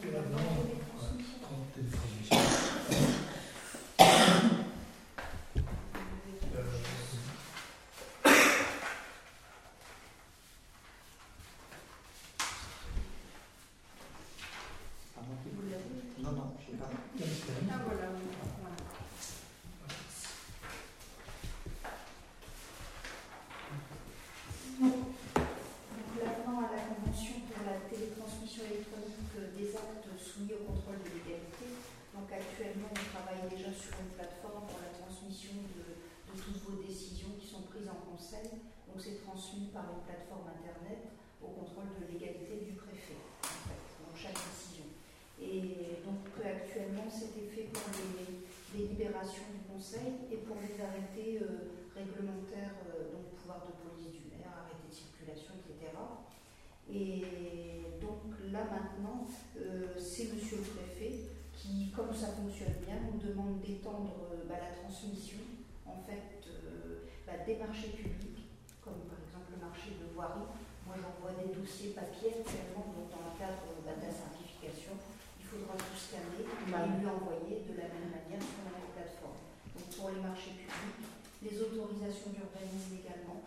C'est 0.00 0.12
maintenant, 0.12 0.38
ouais, 0.38 0.78
30 1.42 1.58
et 1.78 1.90
transmission. 1.90 2.36
Euh, 15.18 16.22
Non, 16.22 16.32
non, 16.32 16.52
je 16.60 16.72
sais 16.72 16.76
pas. 16.78 16.90
Ah, 16.90 17.78
voilà. 17.86 17.86
voilà. 17.86 18.08
Donc, 24.80 24.94
l'avenant 26.20 26.58
à 26.58 26.70
la 26.74 26.82
Convention 26.86 27.34
pour 27.50 27.62
la 27.66 27.78
télétransmission 27.90 28.62
électronique 28.66 29.34
des 29.56 29.70
actes 29.74 30.06
soumis 30.18 30.54
au 30.54 30.62
contrôle 30.70 30.98
de 31.02 31.10
l'égalité. 31.18 31.66
Donc 32.14 32.26
actuellement, 32.30 32.90
on 32.90 33.06
travaille 33.14 33.46
déjà 33.50 33.70
sur 33.74 33.94
une 34.02 34.10
plateforme 34.18 34.66
pour 34.66 34.78
la 34.82 34.90
transmission 34.90 35.54
de, 35.74 35.98
de 35.98 36.34
toutes 36.38 36.62
vos 36.66 36.78
décisions 36.82 37.34
qui 37.38 37.46
sont 37.46 37.62
prises 37.70 37.86
en 37.90 37.98
conseil. 38.06 38.50
Donc 38.90 38.98
c'est 38.98 39.22
transmis 39.22 39.70
par 39.74 39.86
une 39.94 40.02
plateforme 40.06 40.50
Internet 40.50 41.10
au 41.42 41.54
contrôle 41.54 41.94
de 42.02 42.06
l'égalité 42.10 42.58
du 42.66 42.74
préfet, 42.74 43.18
en 43.46 43.62
fait, 43.70 43.82
donc 44.02 44.14
chaque 44.18 44.34
décision. 44.34 44.86
Et 45.38 46.02
donc 46.02 46.26
actuellement, 46.42 47.06
c'était 47.06 47.46
fait 47.50 47.70
pour 47.70 47.86
les, 47.94 48.42
les 48.74 48.84
libérations 48.90 49.46
du 49.54 49.62
Conseil 49.70 50.26
et 50.34 50.42
pour 50.42 50.58
les 50.58 50.74
arrêtés 50.82 51.38
euh, 51.38 51.70
réglementaires, 51.94 52.74
de 53.66 53.74
police 53.82 54.12
du 54.12 54.30
maire, 54.30 54.52
arrêté 54.54 54.86
de 54.86 54.94
circulation, 54.94 55.54
etc. 55.58 55.96
Et 56.88 57.98
donc 58.00 58.32
là 58.52 58.64
maintenant, 58.64 59.26
euh, 59.58 59.92
c'est 59.98 60.32
Monsieur 60.32 60.58
le 60.58 60.68
Préfet 60.72 61.28
qui, 61.52 61.90
comme 61.90 62.14
ça 62.14 62.32
fonctionne 62.32 62.78
bien, 62.86 63.02
nous 63.04 63.18
demande 63.18 63.60
d'étendre 63.60 64.30
euh, 64.32 64.46
bah, 64.48 64.56
la 64.62 64.72
transmission 64.72 65.42
en 65.84 65.98
fait 66.06 66.46
euh, 66.46 67.04
bah, 67.26 67.44
des 67.44 67.56
marchés 67.56 67.92
publics, 67.92 68.46
comme 68.80 69.04
par 69.10 69.18
exemple 69.20 69.52
le 69.52 69.60
marché 69.60 69.98
de 69.98 70.06
voirie. 70.14 70.48
Moi 70.86 70.96
j'envoie 70.96 71.36
des 71.36 71.52
dossiers 71.52 71.92
papier 71.92 72.40
actuellement, 72.40 72.94
donc 72.96 73.12
dans 73.12 73.26
le 73.26 73.34
cadre 73.36 73.68
bah, 73.84 73.98
de 73.98 74.06
la 74.08 74.14
simplification, 74.14 74.96
il 75.36 75.44
faudra 75.44 75.76
tout 75.76 75.98
scanner 75.98 76.46
et 76.46 76.72
lui 76.72 77.04
envoyer 77.04 77.68
de 77.68 77.74
la 77.76 77.92
même 77.92 78.08
manière 78.08 78.40
sur 78.40 78.64
la 78.64 78.80
plateforme. 78.96 79.44
Donc 79.76 79.86
pour 79.92 80.08
les 80.14 80.22
marchés 80.24 80.56
publics, 80.56 81.04
les 81.44 81.54
autorisations 81.60 82.32
d'urbanisme 82.32 82.96
également, 82.96 83.44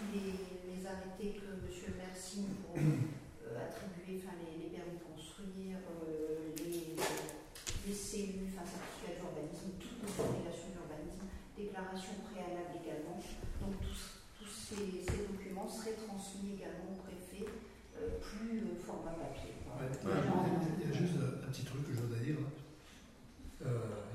tous 0.00 0.16
les, 0.16 0.86
arrêtés 0.86 1.36
que 1.36 1.44
M. 1.44 1.68
signe 2.16 2.56
pour 2.64 2.72
euh, 2.72 3.52
attribuer 3.60 4.24
enfin, 4.24 4.34
les, 4.40 4.72
permis 4.72 4.96
de 4.96 5.04
construire, 5.04 5.76
euh, 5.92 6.56
les, 6.56 6.96
les 6.96 7.94
CU, 7.94 8.48
enfin, 8.48 8.64
certificats 8.64 9.20
d'urbanisme, 9.20 9.76
toutes 9.76 10.00
les 10.00 10.08
autorisations 10.08 10.72
d'urbanisme, 10.72 11.28
déclaration 11.52 12.16
préalable 12.32 12.80
également. 12.80 13.20
Donc 13.60 13.76
tous, 13.84 14.48
ces, 14.48 15.04
documents 15.28 15.68
seraient 15.68 16.00
transmis 16.00 16.56
également 16.56 16.96
au 16.96 17.00
préfet, 17.04 17.44
euh, 18.00 18.16
plus 18.24 18.80
format 18.80 19.12
papier. 19.20 19.52
il, 19.60 20.08
y 20.08 20.88
a, 20.88 20.96
juste 20.96 21.20
un, 21.20 21.52
petit 21.52 21.64
truc 21.68 21.86
que 21.86 21.92
je 21.92 22.00
voudrais 22.00 22.24
dire. 22.24 22.40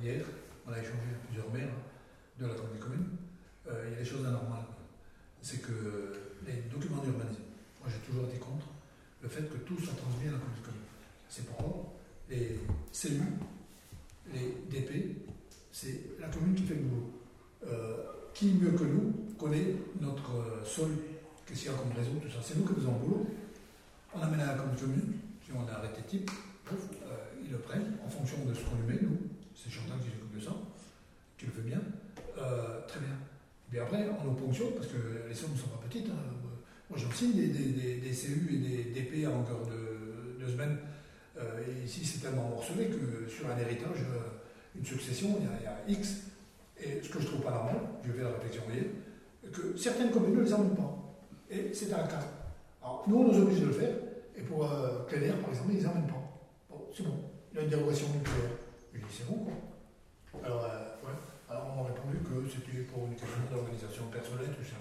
hier, 0.02 0.26
on 0.66 0.74
a 0.74 0.80
échangé 0.82 1.14
avec 1.14 1.22
plusieurs 1.30 1.52
maires 1.54 1.78
de 2.40 2.48
la 2.48 2.54
commune, 2.54 3.18
euh, 3.68 3.86
il 3.88 3.94
y 3.94 3.96
a 3.96 4.00
des 4.00 4.06
choses 4.06 4.26
anormales. 4.26 4.75
C'est 5.46 5.62
que 5.62 5.72
les 6.48 6.64
documents 6.74 7.04
d'urbanisme, 7.04 7.44
moi 7.80 7.88
j'ai 7.88 8.00
toujours 8.00 8.28
été 8.28 8.40
contre 8.40 8.66
le 9.22 9.30
fait 9.30 9.44
que 9.48 9.58
tout 9.58 9.78
soit 9.78 9.94
transmis 9.94 10.28
à 10.28 10.32
la 10.32 10.40
commune. 10.40 10.82
C'est 11.30 11.46
pourquoi 11.46 11.94
les 12.28 12.60
CU, 12.92 13.22
les 14.34 14.58
DP, 14.72 15.18
c'est 15.72 16.02
la 16.20 16.30
commune 16.30 16.56
qui 16.56 16.64
fait 16.64 16.74
le 16.74 16.82
boulot. 16.82 17.12
Euh, 17.68 17.98
qui 18.34 18.54
mieux 18.54 18.72
que 18.72 18.86
nous 18.86 19.14
connaît 19.38 19.76
notre 20.02 20.32
euh, 20.32 20.66
sol, 20.66 20.90
qu'est-ce 21.46 21.60
qu'il 21.60 21.72
y 21.72 21.76
a 21.76 21.78
comme 21.78 21.92
réseau, 21.92 22.18
tout 22.20 22.30
ça. 22.32 22.40
C'est 22.44 22.58
nous 22.58 22.66
qui 22.66 22.74
faisons 22.74 22.94
le 22.94 23.06
boulot. 23.06 23.28
On 24.16 24.22
amène 24.22 24.40
à 24.40 24.48
la 24.48 24.54
commune, 24.56 25.14
si 25.46 25.52
on 25.52 25.68
a 25.68 25.78
arrêté 25.78 26.02
type, 26.08 26.32
ils 27.44 27.52
le 27.52 27.60
prennent 27.60 27.94
en 28.04 28.10
fonction 28.10 28.44
de 28.46 28.54
ce 28.56 28.62
qu'on 28.62 28.78
lui 28.78 28.96
met, 28.96 29.00
nous. 29.00 29.20
C'est 29.54 29.70
Chantal 29.70 30.00
qui 30.00 30.06
s'occupe 30.06 30.40
de 30.40 30.44
ça, 30.44 30.56
qui 31.38 31.46
le 31.46 31.52
fait 31.52 31.62
bien. 31.62 31.82
Euh, 32.40 32.82
très 32.88 33.00
bien. 33.00 33.16
Puis 33.76 33.82
après, 33.82 34.08
on 34.08 34.24
nous 34.24 34.36
ponctionne, 34.36 34.72
parce 34.72 34.88
que 34.88 35.28
les 35.28 35.36
sommes 35.36 35.52
ne 35.52 35.58
sont 35.58 35.68
pas 35.68 35.84
petites. 35.86 36.08
Hein. 36.08 36.32
Moi, 36.90 36.98
j'en 36.98 37.12
signe 37.12 37.34
des, 37.34 37.48
des, 37.50 38.10
CU 38.10 38.50
et 38.54 38.58
des 38.58 38.84
DP 39.02 39.26
à 39.28 39.32
longueur 39.32 39.68
de 39.68 40.40
deux 40.40 40.50
semaines. 40.50 40.78
Euh, 41.38 41.60
ici, 41.84 42.06
c'est 42.06 42.22
tellement 42.22 42.48
morcelé 42.48 42.86
que 42.86 43.30
sur 43.30 43.50
un 43.50 43.58
héritage, 43.58 44.00
euh, 44.00 44.80
une 44.80 44.86
succession, 44.86 45.38
il 45.42 45.44
y, 45.62 45.68
a, 45.68 46.00
X. 46.00 46.22
Et 46.82 47.02
ce 47.04 47.10
que 47.10 47.20
je 47.20 47.28
trouve 47.28 47.42
pas 47.42 47.52
normal, 47.52 47.76
je 48.02 48.14
vais 48.14 48.20
faire 48.20 48.30
la 48.30 48.36
réflexion 48.38 48.64
hier, 48.74 48.86
que 49.52 49.78
certaines 49.78 50.12
communes 50.12 50.38
ne 50.38 50.44
les 50.44 50.54
emmènent 50.54 50.78
pas. 50.78 50.96
Et 51.52 51.74
c'est 51.74 51.92
un 51.92 52.08
cas. 52.08 52.24
Alors, 52.82 53.04
nous, 53.10 53.18
on 53.18 53.28
nous 53.28 53.42
oblige 53.42 53.60
de 53.60 53.66
le 53.66 53.74
faire. 53.74 53.96
Et 54.38 54.42
pour 54.44 54.72
euh, 54.72 55.00
par 55.04 55.50
exemple, 55.50 55.72
ils 55.72 55.80
les 55.80 55.86
emmènent 55.86 56.08
pas. 56.08 56.24
Bon, 56.70 56.86
c'est 56.96 57.04
bon. 57.04 57.20
Il 57.52 57.58
y 57.58 57.60
a 57.60 57.64
une 57.64 57.70
dérogation 57.70 58.08
nucléaire. 58.08 58.52
Je 58.94 59.00
dis, 59.00 59.06
c'est 59.10 59.28
bon, 59.28 59.44
quoi. 59.44 60.42
Alors, 60.46 60.64
ouais. 60.64 60.95
Alors 61.56 61.72
on 61.72 61.84
m'a 61.84 61.88
répondu 61.88 62.20
que 62.20 62.52
c'était 62.52 62.84
pour 62.92 63.08
une 63.08 63.16
question 63.16 63.40
d'organisation 63.48 64.04
personnelle, 64.12 64.52
tout 64.52 64.68
ça. 64.68 64.76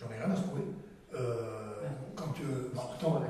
J'en 0.00 0.08
ai 0.08 0.16
rien 0.16 0.32
à 0.32 0.36
secouer. 0.36 0.64
Euh, 1.12 1.92
quand 2.16 2.32
tu. 2.32 2.40
Bah, 2.74 2.88
attends, 2.96 3.20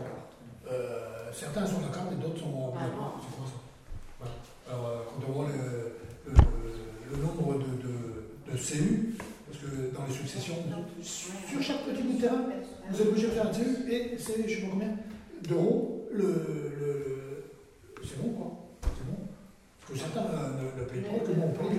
euh, 0.70 1.26
certains 1.34 1.66
sont 1.66 1.80
d'accord 1.80 2.06
et 2.12 2.22
d'autres 2.22 2.38
sont 2.38 2.70
obligatoires. 2.70 3.18
C'est 3.18 3.34
quoi 3.34 3.50
ça 3.50 4.70
Alors 4.70 4.86
euh, 4.86 4.98
quand 5.02 5.26
on 5.26 5.32
voit 5.32 5.48
le, 5.50 5.98
le, 6.30 7.16
nombre 7.18 7.58
de, 7.58 7.74
de, 7.82 8.54
de, 8.54 8.56
CU, 8.56 9.18
parce 9.50 9.58
que 9.58 9.90
dans 9.90 10.06
les 10.06 10.14
successions, 10.14 10.62
sur 11.02 11.60
chaque 11.60 11.82
petit 11.86 12.02
bout 12.02 12.18
de 12.18 12.20
terrain, 12.20 12.44
vous 12.88 13.02
êtes 13.02 13.08
obligé 13.08 13.26
de 13.26 13.32
faire 13.32 13.48
un 13.48 13.52
CU 13.52 13.90
et 13.90 14.16
c'est 14.16 14.36
je 14.36 14.42
ne 14.42 14.48
sais 14.48 14.62
pas 14.62 14.70
combien 14.70 14.94
d'euros 15.42 16.08
le, 16.12 16.22
le, 16.22 17.50
c'est 18.04 18.22
bon 18.22 18.30
quoi. 18.30 18.62
C'est 18.82 19.06
bon. 19.10 19.26
Parce 19.80 19.92
que 19.92 19.98
certains 19.98 20.30
ne, 20.54 20.84
payent 20.84 21.02
pas, 21.02 21.18
que 21.18 21.32
bon, 21.32 21.50
on 21.50 21.68
paye 21.68 21.78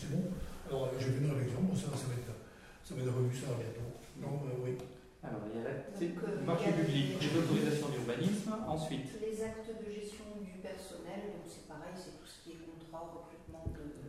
c'est 0.00 0.16
bon. 0.16 0.32
Alors, 0.64 0.88
je 0.96 1.12
vais 1.12 1.20
venir 1.20 1.36
avec 1.36 1.52
bon, 1.52 1.76
ça, 1.76 1.92
ça 1.92 2.08
va 2.08 2.16
être, 2.16 2.32
ça 2.80 2.96
va 2.96 3.04
être 3.04 3.12
revu 3.12 3.36
ça 3.36 3.52
bientôt. 3.52 3.92
Non, 4.16 4.48
euh, 4.48 4.64
oui. 4.64 4.80
Alors, 5.20 5.44
il 5.44 5.52
y 5.52 5.60
a 5.60 5.68
la 5.68 5.76
euh, 5.76 6.40
marché 6.48 6.72
public, 6.72 7.20
les 7.20 7.32
autorisations 7.36 7.92
d'urbanisme, 7.92 8.56
ensuite. 8.64 9.12
Les 9.20 9.36
actes 9.44 9.68
de 9.68 9.84
gestion 9.92 10.40
du 10.40 10.56
personnel, 10.64 11.36
donc 11.36 11.44
c'est 11.44 11.68
pareil, 11.68 11.92
c'est 11.92 12.16
tout 12.16 12.24
ce 12.24 12.40
qui 12.40 12.56
est 12.56 12.64
contrat, 12.64 13.12
recrutement 13.12 13.68
de, 13.68 14.00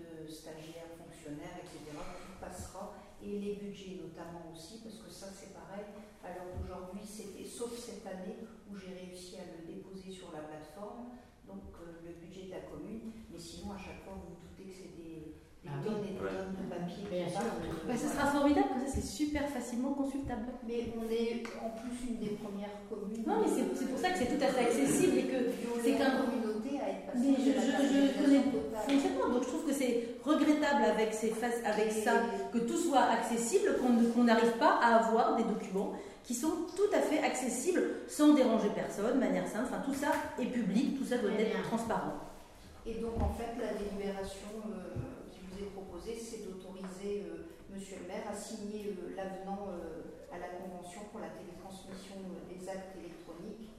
de 0.00 0.24
stagiaires, 0.24 0.96
fonctionnaires, 0.96 1.60
etc. 1.60 1.92
Tout 1.92 2.40
passera. 2.40 2.96
Et 3.20 3.36
les 3.36 3.60
budgets 3.60 4.00
notamment 4.00 4.48
aussi, 4.48 4.80
parce 4.80 4.96
que 5.04 5.10
ça 5.12 5.28
c'est 5.28 5.52
pareil. 5.52 5.92
Alors 6.24 6.56
d'aujourd'hui, 6.56 7.04
c'était 7.04 7.44
sauf 7.44 7.76
cette 7.76 8.06
année 8.06 8.46
où 8.70 8.78
j'ai 8.78 8.94
réussi 8.96 9.36
à 9.36 9.44
le 9.44 9.66
déposer 9.68 10.08
sur 10.08 10.32
la 10.32 10.46
plateforme, 10.48 11.12
donc 11.44 11.76
euh, 11.82 12.00
le 12.06 12.16
budget 12.24 12.46
de 12.48 12.52
la 12.56 12.64
commune. 12.64 13.12
Mais 13.28 13.38
sinon, 13.38 13.74
à 13.74 13.78
chaque 13.78 14.00
fois, 14.06 14.16
vous 14.16 14.47
que 14.68 14.76
c'est 14.76 14.92
des 15.00 15.34
ah 15.66 15.80
tonnes 15.84 16.04
et 16.04 16.12
des 16.12 16.18
tonnes 16.20 16.52
de 16.56 16.64
papier. 16.68 17.04
Bien 17.10 17.28
sûr. 17.28 17.48
Bah, 17.86 17.96
ça 17.96 18.08
sera 18.08 18.26
formidable, 18.28 18.84
que 18.84 18.90
c'est 18.90 19.04
super 19.04 19.48
facilement 19.48 19.92
consultable. 19.92 20.46
Mais 20.66 20.92
on 20.96 21.08
est 21.10 21.42
en 21.60 21.72
plus 21.76 21.96
une 22.08 22.20
des 22.20 22.36
premières 22.36 22.76
communes. 22.88 23.24
Non, 23.26 23.40
mais 23.40 23.48
c'est 23.48 23.88
pour 23.88 23.98
ça 23.98 24.10
que 24.10 24.18
c'est 24.18 24.32
tout 24.32 24.42
à 24.44 24.48
fait 24.48 24.68
accessible 24.68 25.18
et 25.18 25.26
que 25.28 25.40
c'est 25.82 25.92
qu'un 25.96 26.20
communauté 26.24 26.80
à 26.80 26.88
être 26.92 27.06
passée. 27.08 27.32
Mais 27.32 27.36
je, 27.40 27.52
je, 27.52 28.22
connais 28.22 28.44
fonctionnement, 28.86 29.28
donc 29.28 29.42
je 29.42 29.48
trouve 29.48 29.66
que 29.66 29.72
c'est 29.72 30.16
regrettable 30.24 30.84
avec, 30.84 31.12
ces, 31.12 31.32
avec 31.64 31.92
ça 31.92 32.12
que 32.52 32.58
tout 32.58 32.76
soit 32.78 33.08
accessible, 33.08 33.76
qu'on 33.80 34.24
n'arrive 34.24 34.56
pas 34.58 34.78
à 34.80 35.04
avoir 35.04 35.36
des 35.36 35.44
documents 35.44 35.94
qui 36.24 36.34
sont 36.34 36.66
tout 36.76 36.94
à 36.94 37.00
fait 37.00 37.22
accessibles 37.22 37.82
sans 38.06 38.34
déranger 38.34 38.68
personne, 38.74 39.14
de 39.14 39.18
manière 39.18 39.46
simple. 39.46 39.64
Enfin, 39.64 39.82
tout 39.84 39.94
ça 39.94 40.12
est 40.38 40.46
public, 40.46 40.98
tout 40.98 41.04
ça 41.06 41.16
doit 41.16 41.30
être 41.32 41.62
transparent. 41.62 42.27
Et 42.88 43.00
donc, 43.00 43.20
en 43.20 43.34
fait, 43.34 43.52
la 43.60 43.74
délibération. 43.74 44.48
Euh, 44.66 45.18
proposé, 45.66 46.18
c'est 46.18 46.44
d'autoriser 46.44 47.26
euh, 47.26 47.46
Monsieur 47.72 47.98
le 48.02 48.08
maire 48.08 48.24
à 48.30 48.34
signer 48.34 48.96
euh, 48.96 49.14
l'avenant 49.16 49.68
euh, 49.70 50.02
à 50.32 50.38
la 50.38 50.48
Convention 50.48 51.02
pour 51.10 51.20
la 51.20 51.28
télétransmission 51.28 52.16
des 52.48 52.68
actes 52.68 52.96
électroniques, 52.96 53.70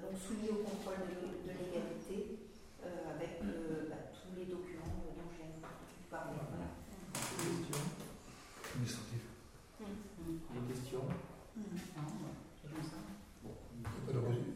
donc 0.00 0.16
soumis 0.16 0.48
au 0.48 0.64
contrôle 0.64 1.04
de, 1.10 1.50
l'égalité, 1.52 2.38
avec 2.82 3.40
bah, 3.90 3.96
tous 4.14 4.32
les 4.38 4.46
documents 4.46 5.04
dont 5.04 5.28
je 5.30 5.36
viens 5.36 5.52
de 5.52 5.60
parler. 6.10 6.38
Voilà. 6.48 6.68
Administratif. 8.72 9.22
Des 9.80 10.72
questions 10.72 11.04
mmh. 11.56 11.60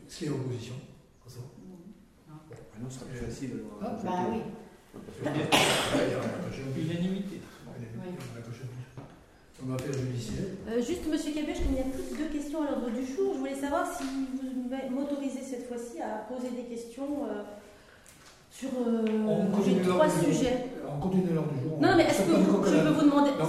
Est-ce 0.06 0.18
qu'il 0.18 0.26
y 0.26 0.30
a 0.30 0.34
opposition 0.34 0.74
Non, 0.74 0.99
non, 2.90 2.98
ça 2.98 3.00
serait 3.00 3.10
plus 3.10 3.26
facile. 3.26 3.50
Ah, 3.82 3.96
bah 4.04 4.10
oui. 4.30 4.40
Unanimité. 6.76 7.40
On 9.62 9.72
va 9.72 9.78
faire 9.78 9.92
judiciaire. 9.92 10.44
Euh, 10.68 10.80
juste, 10.80 11.06
Monsieur 11.10 11.32
Cabet, 11.32 11.52
il 11.68 11.76
y 11.76 11.80
a 11.80 11.82
plus 11.82 12.16
deux 12.16 12.32
questions 12.32 12.62
à 12.62 12.70
l'ordre 12.70 12.88
du 12.90 13.04
jour. 13.04 13.34
Je 13.34 13.38
voulais 13.38 13.54
savoir 13.54 13.86
si 13.86 14.04
vous 14.04 14.94
m'autorisez 14.94 15.42
cette 15.42 15.68
fois-ci 15.68 16.00
à 16.00 16.24
poser 16.32 16.50
des 16.56 16.62
questions 16.62 17.28
euh, 17.28 17.42
sur 18.50 18.70
euh, 18.70 19.84
trois 19.86 20.08
sujets. 20.08 20.64
On 20.88 20.98
continue 20.98 21.34
l'ordre 21.34 21.52
du 21.52 21.60
jour. 21.60 21.78
Non, 21.78 21.94
mais 21.96 22.04
est-ce 22.04 22.22
que 22.22 22.32
je 22.32 22.82
peux 22.82 22.88
vous 22.88 23.04
demander 23.04 23.30
pas, 23.32 23.44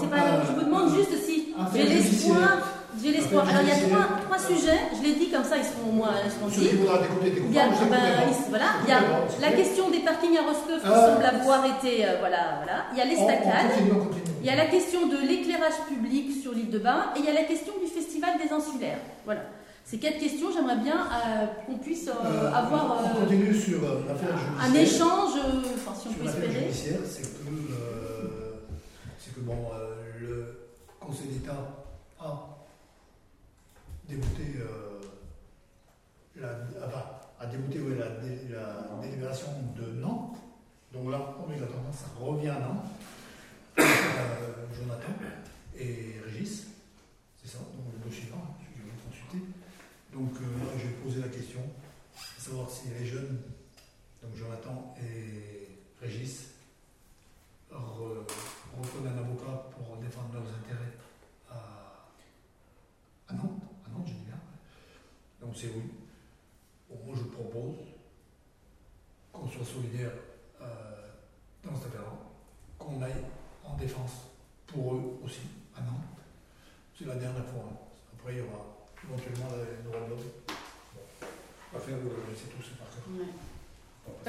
Je 0.46 0.60
vous 0.60 0.66
demande 0.66 0.94
juste 0.94 1.16
si 1.24 1.56
j'ai 1.74 1.84
l'espoir 1.84 2.71
j'ai 3.00 3.12
l'espoir. 3.12 3.48
Alors 3.48 3.62
il 3.62 3.70
y 3.70 3.72
a 3.72 3.88
trois, 3.88 4.18
trois 4.26 4.40
sujets, 4.40 4.80
je 4.98 5.04
l'ai 5.04 5.16
dit 5.16 5.30
comme 5.30 5.44
ça, 5.44 5.58
ils 5.58 5.64
seront 5.64 5.90
au 5.90 5.94
moins 5.94 6.12
dit. 6.50 6.70
Il 6.72 7.54
y 7.54 7.60
a, 7.60 7.68
ben, 7.68 7.98
voilà, 8.50 8.66
il 8.84 8.90
y 8.90 8.94
a 8.94 9.02
la 9.42 9.52
question 9.56 9.90
des 9.90 10.00
parkings 10.00 10.38
à 10.38 10.42
Roscoff 10.42 10.82
qui 10.82 10.92
ah. 10.92 11.14
semble 11.14 11.26
avoir 11.26 11.66
été. 11.66 12.06
Euh, 12.06 12.18
voilà, 12.20 12.58
voilà. 12.58 12.86
Il 12.92 12.98
y 12.98 13.02
a 13.02 13.06
l'estacade. 13.06 13.72
Il 14.42 14.48
y 14.48 14.50
a 14.50 14.56
la 14.56 14.66
question 14.66 15.08
de 15.08 15.18
l'éclairage 15.18 15.80
public 15.88 16.42
sur 16.42 16.54
l'île 16.54 16.70
de 16.70 16.80
Bain 16.80 17.12
et 17.16 17.20
il 17.20 17.26
y 17.26 17.30
a 17.30 17.34
la 17.34 17.44
question 17.44 17.74
du 17.82 17.88
festival 17.88 18.32
des 18.44 18.52
insulaires. 18.52 19.00
Voilà. 19.26 19.42
Ces 19.86 19.98
quatre 19.98 20.20
questions, 20.20 20.48
j'aimerais 20.54 20.78
bien 20.78 20.96
euh, 20.96 21.46
qu'on 21.66 21.78
puisse 21.78 22.08
euh, 22.08 22.54
avoir 22.54 23.04
on 23.04 23.20
continue 23.22 23.54
sur 23.54 23.80
un 24.60 24.74
échange, 24.74 25.34
enfin 25.76 25.94
si 26.00 26.08
on 26.10 26.14
peut 26.14 26.30
espérer. 26.30 26.70
C'est 26.72 26.94
que, 26.94 27.06
c'est 29.20 29.36
que 29.36 29.40
bon, 29.42 29.58
le 30.20 30.70
Conseil 31.00 31.28
d'État 31.28 31.81
débouté, 34.12 34.60
euh, 34.60 35.00
la, 36.36 36.50
a 37.40 37.46
débouté 37.46 37.80
la, 37.98 38.10
la, 38.10 39.02
délibération 39.02 39.48
de 39.76 40.00
Nantes. 40.00 40.38
Donc 40.92 41.10
là, 41.10 41.36
obligatoirement, 41.42 41.94
ça 41.94 42.08
revient 42.20 42.50
à 42.50 42.60
Nantes. 42.60 42.86
Euh, 43.82 44.66
Jonathan 44.74 45.14
et 45.76 46.16
Régis, 46.26 46.68
c'est 47.42 47.50
ça, 47.50 47.60
donc 47.60 47.94
le 47.94 48.10
dossier 48.10 48.30
là, 48.30 48.38
je 48.60 48.84
vais 48.84 48.92
consulter. 49.06 49.46
Donc 50.14 50.34
euh, 50.36 50.66
là, 50.66 50.72
je 50.78 50.88
vais 50.88 50.94
poser 50.96 51.22
la 51.22 51.30
question, 51.30 51.62
savoir 52.38 52.70
si 52.70 52.90
les 52.90 53.06
jeunes, 53.06 53.40
donc 54.22 54.36
Jonathan 54.36 54.96
et 55.02 55.70
Régis, 56.02 56.50
reprennent 57.72 59.08
un 59.08 59.18
avocat 59.20 59.70
pour 59.72 59.98
défendre 59.98 60.34
leurs 60.34 60.44
intérêts 60.44 60.98
à 61.50 63.34
Nantes. 63.34 63.61
Donc 65.52 65.60
c'est 65.60 65.68
oui. 65.76 65.84
moi 67.06 67.14
je 67.14 67.24
propose 67.24 67.76
qu'on 69.34 69.50
soit 69.50 69.66
solidaire 69.66 70.12
euh, 70.62 70.66
dans 71.62 71.76
cette 71.76 71.88
affaire 71.88 72.08
qu'on 72.80 73.02
aille 73.02 73.26
en 73.66 73.76
défense 73.76 74.32
aussi, 75.22 75.42
à 75.76 75.82
Nantes. 75.82 76.24
C'est 76.98 77.04
la 77.04 77.16
dernière 77.16 77.44
fois. 77.44 77.68
Après, 78.18 78.32
il 78.32 78.38
y 78.38 78.42
aura 78.42 78.64
éventuellement 79.04 79.50
la 79.52 79.84
nouvelle 79.84 80.08
Bon. 80.08 80.24
On 81.74 81.78
va 81.78 81.84
faire 81.84 81.98
c'est 82.34 82.48
tout, 82.48 82.64
c'est 82.64 82.78
par 82.78 82.88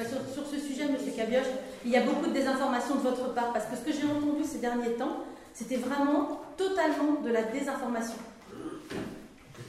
sur, 0.05 0.27
sur, 0.27 0.45
ce 0.45 0.59
sujet, 0.59 0.83
M. 0.83 0.97
Cabioche, 1.15 1.47
il 1.85 1.91
y 1.91 1.95
a 1.95 2.03
beaucoup 2.03 2.27
de 2.27 2.33
désinformation 2.33 2.95
de 2.95 2.99
votre 2.99 3.33
part, 3.33 3.53
parce 3.53 3.67
que 3.67 3.77
ce 3.77 3.81
que 3.81 3.93
j'ai 3.93 4.05
entendu 4.05 4.43
ces 4.43 4.59
derniers 4.59 4.95
temps, 4.95 5.23
c'était 5.53 5.77
vraiment 5.77 6.41
totalement 6.57 7.21
de 7.21 7.29
la 7.29 7.43
désinformation. 7.43 8.17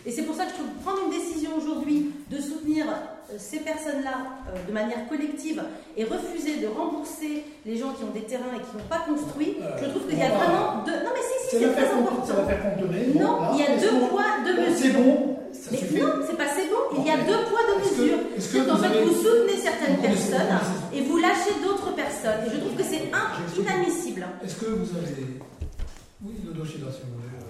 Et 0.07 0.11
c'est 0.11 0.23
pour 0.23 0.37
ça 0.37 0.45
que 0.45 0.51
je 0.51 0.57
trouve 0.57 0.69
prendre 0.85 0.99
une 1.07 1.19
décision 1.19 1.51
aujourd'hui 1.57 2.13
de 2.31 2.39
soutenir 2.39 2.85
euh, 2.87 3.37
ces 3.39 3.61
personnes-là 3.61 4.45
euh, 4.53 4.67
de 4.69 4.73
manière 4.73 5.09
collective 5.09 5.63
et 5.97 6.05
refuser 6.05 6.61
de 6.61 6.67
rembourser 6.67 7.45
les 7.65 7.77
gens 7.79 7.93
qui 7.93 8.05
ont 8.05 8.13
des 8.13 8.25
terrains 8.25 8.53
et 8.55 8.61
qui 8.61 8.77
n'ont 8.77 8.89
pas 8.89 9.01
construit, 9.09 9.57
euh, 9.63 9.79
je 9.81 9.89
trouve 9.89 10.07
qu'il 10.07 10.19
y 10.19 10.23
a 10.23 10.29
vraiment 10.29 10.85
deux. 10.85 10.93
Non, 10.93 11.13
mais 11.15 11.25
si, 11.25 11.57
si, 11.57 11.57
c'est 11.57 11.73
très 11.73 11.89
important. 11.89 12.27
Ça 12.27 12.35
va 12.35 12.45
faire 12.45 12.77
Non, 13.17 13.55
il 13.55 13.61
y 13.61 13.65
a 13.65 13.77
deux 13.81 13.97
poids, 14.11 14.45
deux 14.45 14.61
mesures. 14.61 14.77
C'est 14.77 14.93
bon. 14.93 15.37
mais 15.73 16.01
non, 16.01 16.09
c'est 16.29 16.37
pas 16.37 16.49
c'est 16.53 16.69
bon. 16.69 17.01
Il 17.01 17.07
y 17.07 17.11
a 17.11 17.17
deux 17.25 17.49
poids, 17.49 17.65
deux 17.65 17.81
mesures. 17.81 18.19
C'est 18.39 18.67
qu'en 18.67 18.77
fait, 18.77 19.05
vous 19.05 19.15
soutenez 19.15 19.57
certaines 19.57 19.99
personnes 20.05 20.53
et 20.93 21.01
vous 21.01 21.17
lâchez 21.17 21.57
d'autres 21.65 21.95
personnes. 21.95 22.45
Et 22.47 22.51
je 22.53 22.61
trouve 22.61 22.77
que 22.77 22.85
c'est 22.85 23.09
inadmissible. 23.59 24.27
Est-ce 24.45 24.57
que 24.57 24.67
vous 24.67 24.97
avez. 24.99 25.41
Oui, 26.23 26.35
le 26.45 26.53
dossier 26.53 26.81
là, 26.81 26.93
si 26.93 27.01
vous 27.09 27.17
voulez. 27.17 27.41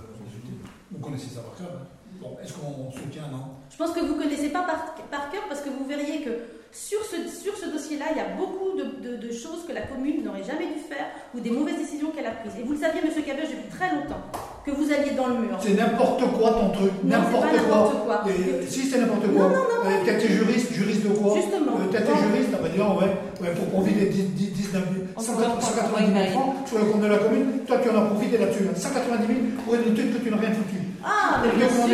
Vous 0.92 1.00
connaissez 1.00 1.34
ça 1.34 1.40
par 1.40 1.56
cœur. 1.58 1.93
Hein 2.14 2.18
Bon, 2.20 2.36
est-ce 2.42 2.52
qu'on 2.52 2.90
soutient, 2.92 3.28
non? 3.30 3.44
Je 3.70 3.76
pense 3.76 3.92
que 3.92 4.00
vous 4.00 4.14
ne 4.14 4.22
connaissez 4.22 4.48
pas 4.50 4.62
par, 4.62 4.94
par 5.10 5.30
cœur 5.30 5.42
parce 5.48 5.60
que 5.60 5.68
vous 5.68 5.84
verriez 5.84 6.22
que 6.22 6.30
sur 6.74 6.98
ce, 7.04 7.16
sur 7.30 7.56
ce 7.56 7.70
dossier-là, 7.70 8.06
il 8.10 8.16
y 8.16 8.20
a 8.20 8.34
beaucoup 8.34 8.76
de, 8.76 9.16
de, 9.16 9.32
choses 9.32 9.62
que 9.66 9.72
la 9.72 9.82
commune 9.82 10.24
n'aurait 10.24 10.42
jamais 10.42 10.66
dû 10.66 10.80
faire 10.82 11.06
ou 11.32 11.38
des 11.38 11.50
mauvaises 11.50 11.78
décisions 11.78 12.10
qu'elle 12.10 12.26
a 12.26 12.32
prises. 12.32 12.58
Et 12.58 12.64
vous 12.64 12.72
le 12.72 12.78
saviez, 12.78 13.00
M. 13.00 13.10
Cabeuge, 13.14 13.50
depuis 13.54 13.70
très 13.70 13.94
longtemps, 13.94 14.26
que 14.66 14.72
vous 14.72 14.90
alliez 14.90 15.14
dans 15.14 15.28
le 15.28 15.38
mur. 15.38 15.58
C'est 15.62 15.74
n'importe 15.74 16.22
quoi 16.34 16.50
ton 16.50 16.70
truc. 16.70 16.90
N'importe 17.04 17.46
quoi. 17.68 17.94
quoi. 18.04 18.24
si 18.66 18.90
c'est 18.90 18.98
n'importe 18.98 19.30
quoi. 19.30 19.42
Non, 19.42 19.48
non, 19.50 19.54
non. 19.54 19.86
Euh, 19.86 20.02
T'as 20.04 20.18
été 20.18 20.28
juriste, 20.28 20.72
juriste 20.72 21.04
de 21.06 21.14
quoi? 21.14 21.36
Justement. 21.36 21.78
Euh, 21.78 21.92
T'as 21.92 22.00
été 22.00 22.10
juriste, 22.10 22.50
on 22.58 22.62
va 22.62 22.68
dire, 22.68 22.96
ouais, 22.96 23.46
ouais 23.46 23.54
pour 23.54 23.66
profiter 23.68 24.06
des 24.06 24.22
19 24.22 24.82
190 25.16 26.12
000 26.12 26.26
francs 26.32 26.54
sur 26.66 26.78
le 26.78 26.84
compte 26.86 27.02
de 27.02 27.06
la 27.06 27.18
commune. 27.18 27.46
Toi, 27.66 27.78
tu 27.82 27.90
en 27.90 28.02
as 28.02 28.06
profité 28.06 28.38
là-dessus. 28.38 28.66
190 28.74 29.26
000 29.26 29.38
pour 29.64 29.74
une 29.74 29.92
étude 29.92 30.14
que 30.14 30.24
tu 30.24 30.30
n'as 30.30 30.38
rien 30.38 30.50
foutu. 30.50 30.93
Ah, 31.06 31.40
mais 31.42 31.52
bien 31.56 31.68
sûr, 31.68 31.84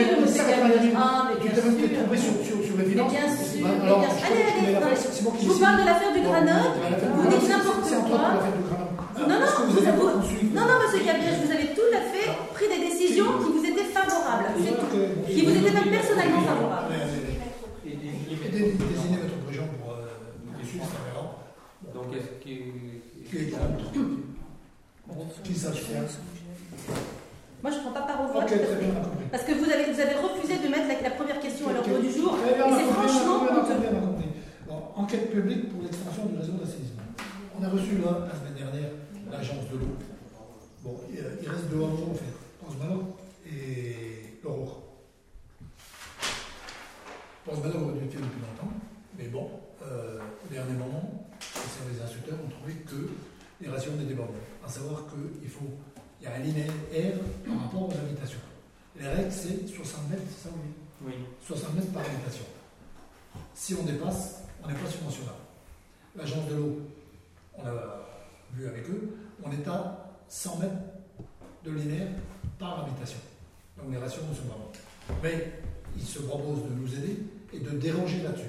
Ah, 0.96 1.28
mais 1.28 1.40
bien 1.42 1.54
sûr. 1.54 1.62
Tu 1.64 1.88
t'es 1.88 1.96
même 1.96 2.04
tombé 2.04 2.16
sur, 2.16 2.32
sur, 2.46 2.64
sur 2.64 2.76
bien 2.76 3.28
sûr. 3.28 3.66
Alors, 3.66 4.04
allez, 4.24 4.76
allez, 4.76 4.96
je 5.42 5.46
vous 5.48 5.58
parle 5.58 5.80
de 5.80 5.84
l'affaire 5.86 6.12
du 6.14 6.20
Granotte, 6.20 6.76
vous 7.16 7.28
dites 7.28 7.48
n'importe 7.48 7.90
quoi. 8.08 8.26
Non, 9.20 9.26
non, 9.28 9.46
vous 9.68 9.78
avez, 9.78 9.98
non, 9.98 10.62
non, 10.62 10.76
monsieur 10.82 11.04
Gabriel, 11.04 11.34
vous 11.44 11.50
avez 11.52 11.66
tout 11.74 11.90
à 11.92 12.00
fait 12.00 12.30
pris 12.54 12.68
des 12.68 12.88
décisions 12.88 13.26
qui 13.42 13.50
vous 13.52 13.64
étaient 13.64 13.90
favorables, 13.92 14.46
c'est 14.64 14.78
tout. 14.78 14.86
Qui 15.26 15.44
vous 15.44 15.56
étaient 15.56 15.72
même 15.72 15.90
personnellement 15.90 16.40
favorables. 16.42 16.94
Et 17.84 17.96
désigner 17.96 19.18
votre 19.22 19.46
région 19.48 19.64
pour 19.82 19.96
les 20.58 20.64
Suisses, 20.66 20.82
ça 20.82 21.00
verra. 21.10 21.36
Donc, 21.92 22.14
est-ce 22.14 22.30
que. 22.42 22.54
Qui 23.28 23.36
est 23.36 23.50
contre 25.06 25.42
Qui 25.42 25.54
s'abstient 25.54 26.06
moi, 27.62 27.70
je 27.70 27.76
ne 27.76 27.82
prends 27.82 27.92
pas 27.92 28.02
part 28.02 28.22
au 28.22 28.32
vote. 28.32 28.50
parce 29.30 29.44
que 29.44 29.52
vous 29.52 29.70
avez, 29.70 29.92
vous 29.92 30.00
avez 30.00 30.14
refusé 30.14 30.58
de 30.58 30.68
mettre 30.68 30.88
la, 31.02 31.10
première 31.10 31.40
question 31.40 31.68
à 31.68 31.72
l'ordre 31.74 32.00
du 32.00 32.10
jour. 32.10 32.36
Et 32.46 32.56
c'est 32.56 32.92
franchement 32.92 33.46
enquête 35.00 35.32
publique 35.32 35.68
pour 35.70 35.82
l'extension 35.82 36.26
du 36.26 36.36
réseau 36.36 36.52
d'assainissement. 36.52 37.02
On 37.58 37.64
a 37.64 37.68
reçu 37.68 37.98
là, 37.98 38.28
la 38.28 38.38
semaine 38.38 38.54
dernière 38.54 38.90
l'agence 39.30 39.68
de 39.72 39.78
l'eau. 39.78 39.96
Bon, 40.82 40.96
il 41.10 41.48
reste 41.48 41.68
deux 41.70 41.76
hameaux 41.76 42.10
en 42.10 42.14
fait, 42.14 42.34
Pense-Malo 42.64 43.16
et 43.46 44.38
l'Aurore. 44.42 44.82
Pense-Malo 47.44 47.80
aurait 47.80 47.92
dû 47.94 48.04
être 48.04 48.16
depuis 48.16 48.40
longtemps, 48.40 48.72
mais 49.18 49.28
bon, 49.28 49.50
euh, 49.82 50.18
au 50.18 50.52
dernier 50.52 50.72
moment, 50.72 51.28
les 51.40 51.70
services 51.70 52.02
instructeurs 52.02 52.38
ont 52.44 52.48
trouvé 52.48 52.74
que 52.86 53.10
les 53.60 53.68
rations 53.68 53.92
étaient 54.02 54.14
bonnes. 54.14 54.26
À 54.64 54.68
savoir 54.68 55.04
qu'il 55.06 55.48
faut 55.48 55.70
il 56.20 56.24
y 56.24 56.26
a 56.26 56.34
un 56.34 56.38
linéaire 56.38 57.14
par 57.46 57.60
rapport 57.62 57.88
aux 57.88 57.92
habitations. 57.92 58.38
Les 58.98 59.08
règles, 59.08 59.32
c'est 59.32 59.66
60 59.66 60.10
mètres, 60.10 60.22
c'est 60.28 60.48
ça 60.48 60.54
oui 60.54 60.70
Oui. 61.06 61.12
60 61.46 61.74
mètres 61.74 61.92
par 61.92 62.02
habitation. 62.04 62.44
Si 63.54 63.74
on 63.74 63.84
dépasse, 63.84 64.42
on 64.62 64.68
n'est 64.68 64.74
pas 64.74 64.90
subventionnable. 64.90 65.38
L'agence 66.16 66.48
de 66.50 66.56
l'eau, 66.56 66.78
on 67.56 67.66
a 67.66 68.06
vu 68.54 68.66
avec 68.66 68.88
eux, 68.90 69.16
on 69.42 69.50
est 69.52 69.66
à 69.68 70.10
100 70.28 70.58
mètres 70.58 70.74
de 71.64 71.70
linéaire 71.70 72.08
par 72.58 72.80
habitation. 72.84 73.18
Donc 73.78 73.90
les 73.92 73.98
ratios 73.98 74.22
ne 74.28 74.34
sont 74.34 74.42
pas 74.42 74.56
bons. 74.56 75.16
Mais 75.22 75.52
ils 75.96 76.02
se 76.04 76.18
proposent 76.20 76.64
de 76.64 76.74
nous 76.74 76.94
aider 76.98 77.16
et 77.52 77.60
de 77.60 77.70
déranger 77.70 78.22
là-dessus. 78.22 78.44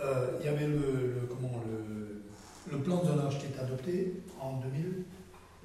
Euh, 0.00 0.38
il 0.40 0.46
y 0.46 0.48
avait 0.48 0.66
le, 0.66 1.28
comment, 1.28 1.62
le, 1.66 2.22
le 2.72 2.82
plan 2.82 3.02
de 3.02 3.06
zonage 3.06 3.38
qui 3.38 3.46
est 3.46 3.58
adopté 3.60 4.22
en 4.40 4.54
2000. 4.58 5.04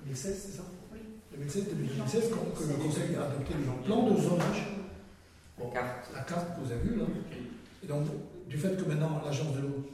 2016, 0.06 0.46
c'est 0.46 0.58
ça 0.58 0.64
Oui. 0.92 1.00
2016, 1.32 1.66
2016, 1.70 2.30
que 2.30 2.64
le 2.64 2.74
Conseil 2.76 3.16
a 3.16 3.26
adopté 3.26 3.54
le 3.54 3.86
plan 3.86 4.10
de 4.10 4.22
zonage. 4.22 4.68
Bon, 5.58 5.72
la 5.74 6.22
carte 6.22 6.56
que 6.56 6.66
vous 6.66 6.72
avez 6.72 6.82
vue 6.82 6.96
là. 6.98 7.06
Et 7.84 7.88
donc, 7.88 8.06
du 8.48 8.58
fait 8.58 8.76
que 8.78 8.88
maintenant 8.88 9.22
l'agence 9.24 9.56
de 9.56 9.62
l'eau 9.62 9.86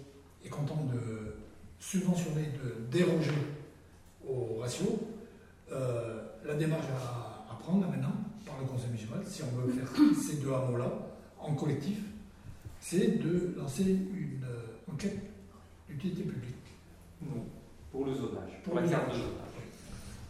est 0.44 0.50
contente 0.50 0.88
de 0.92 1.36
subventionner, 1.80 2.50
de 2.64 2.86
déroger 2.92 3.32
au 4.28 4.60
ratio, 4.60 5.00
euh, 5.72 6.22
la 6.46 6.56
démarche 6.56 6.86
à, 6.94 7.52
à, 7.52 7.56
prendre 7.60 7.88
maintenant 7.88 8.14
par 8.46 8.60
le 8.60 8.66
Conseil 8.66 8.90
municipal, 8.90 9.20
si 9.26 9.42
on 9.44 9.58
veut 9.58 9.74
faire 9.74 9.88
ces 10.28 10.38
deux 10.38 10.54
hameaux-là 10.54 10.92
en 11.40 11.54
collectif, 11.54 11.98
c'est 12.80 13.20
de 13.24 13.56
lancer 13.58 13.84
une 13.84 14.44
euh, 14.44 14.92
enquête 14.92 15.20
d'utilité 15.90 16.24
publique. 16.24 16.56
Non, 17.22 17.46
pour 17.92 18.06
le 18.06 18.14
zonage, 18.14 18.62
pour, 18.64 18.76
la 18.76 18.88
carte 18.88 19.10
de 19.10 19.16
zonage. 19.16 19.45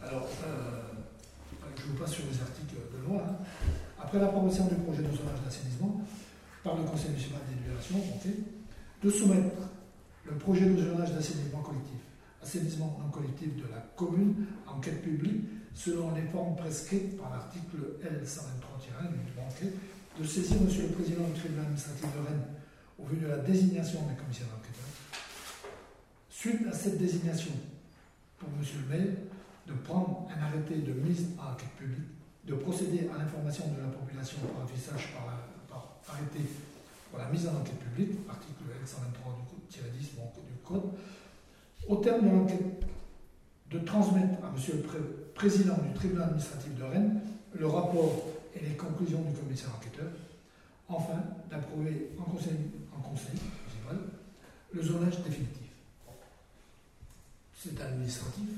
Alors, 0.08 0.28
euh, 0.46 0.82
je 1.78 1.84
vous 1.84 1.98
passe 1.98 2.12
sur 2.12 2.26
les 2.32 2.40
articles 2.40 2.76
de 2.76 3.08
loi. 3.08 3.24
Hein. 3.28 3.36
Après 4.00 4.20
l'approbation 4.20 4.68
du 4.68 4.76
projet 4.76 5.02
de 5.02 5.16
zonage 5.16 5.42
d'assainissement 5.44 6.02
par 6.64 6.76
le 6.76 6.84
Conseil 6.84 7.12
municipal 7.12 7.42
d'éducation, 7.50 7.98
de 9.04 9.10
soumettre 9.10 9.56
le 10.26 10.36
projet 10.38 10.66
de 10.66 10.78
zonage 10.78 11.14
d'assainissement 11.14 11.62
collectif, 11.62 12.00
assainissement 12.42 12.98
non 13.02 13.10
collectif 13.10 13.56
de 13.56 13.64
la 13.72 13.82
commune 13.96 14.46
en 14.68 14.80
quête 14.80 15.02
publique 15.02 15.46
selon 15.74 16.14
les 16.14 16.24
formes 16.24 16.56
prescrites 16.56 17.18
par 17.18 17.32
l'article 17.32 17.78
L123-1 18.04 19.10
du 19.10 20.22
de 20.22 20.26
saisir 20.26 20.58
M. 20.58 20.68
le 20.68 20.96
Président 20.96 21.28
du 21.28 21.40
tribunal 21.40 21.66
administratif 21.66 22.06
de 22.16 22.28
Rennes 22.28 22.46
au 22.98 23.06
vu 23.06 23.18
de 23.18 23.28
la 23.28 23.38
désignation 23.38 24.00
des 24.08 24.16
commissaires 24.16 24.48
enquêteurs. 24.56 24.86
Suite 26.30 26.68
à 26.72 26.74
cette 26.74 26.98
désignation, 26.98 27.52
pour 28.38 28.48
M. 28.50 28.66
le 28.90 28.98
maire, 28.98 29.16
de 29.68 29.74
prendre 29.74 30.28
un 30.30 30.42
arrêté 30.44 30.76
de 30.76 30.94
mise 30.94 31.30
à 31.40 31.52
enquête 31.52 31.70
publique, 31.78 32.10
de 32.46 32.56
procéder 32.56 33.10
à 33.14 33.18
l'information 33.18 33.66
de 33.68 33.82
la 33.82 33.88
population 33.88 34.38
par 34.40 34.68
par, 35.68 35.98
arrêté 36.08 36.40
pour 37.10 37.20
la 37.20 37.30
mise 37.30 37.48
en 37.48 37.56
enquête 37.56 37.80
publique, 37.80 38.20
article 38.30 38.64
L123 38.84 39.92
du 39.92 40.00
10 40.00 40.10
du 40.10 40.58
Code, 40.64 40.92
au 41.88 41.96
terme 41.98 42.30
de 42.30 42.36
l'enquête, 42.36 42.86
de 43.72 43.80
transmettre 43.80 44.44
à 44.44 44.50
M. 44.56 44.84
le 44.94 45.32
Président 45.34 45.76
du 45.76 45.94
tribunal 45.94 46.26
administratif 46.26 46.76
de 46.76 46.84
Rennes 46.84 47.22
le 47.58 47.68
rapport 47.68 48.24
et 48.56 48.64
les 48.64 48.76
conclusions 48.76 49.22
du 49.22 49.34
commissaire 49.34 49.72
enquêteur, 49.76 50.12
enfin 50.88 51.24
d'approuver 51.50 52.12
en 52.20 52.24
conseil, 52.32 53.40
le 54.72 54.82
zonage 54.82 55.22
définitif. 55.24 55.70
C'est 57.58 57.80
administratif, 57.82 58.50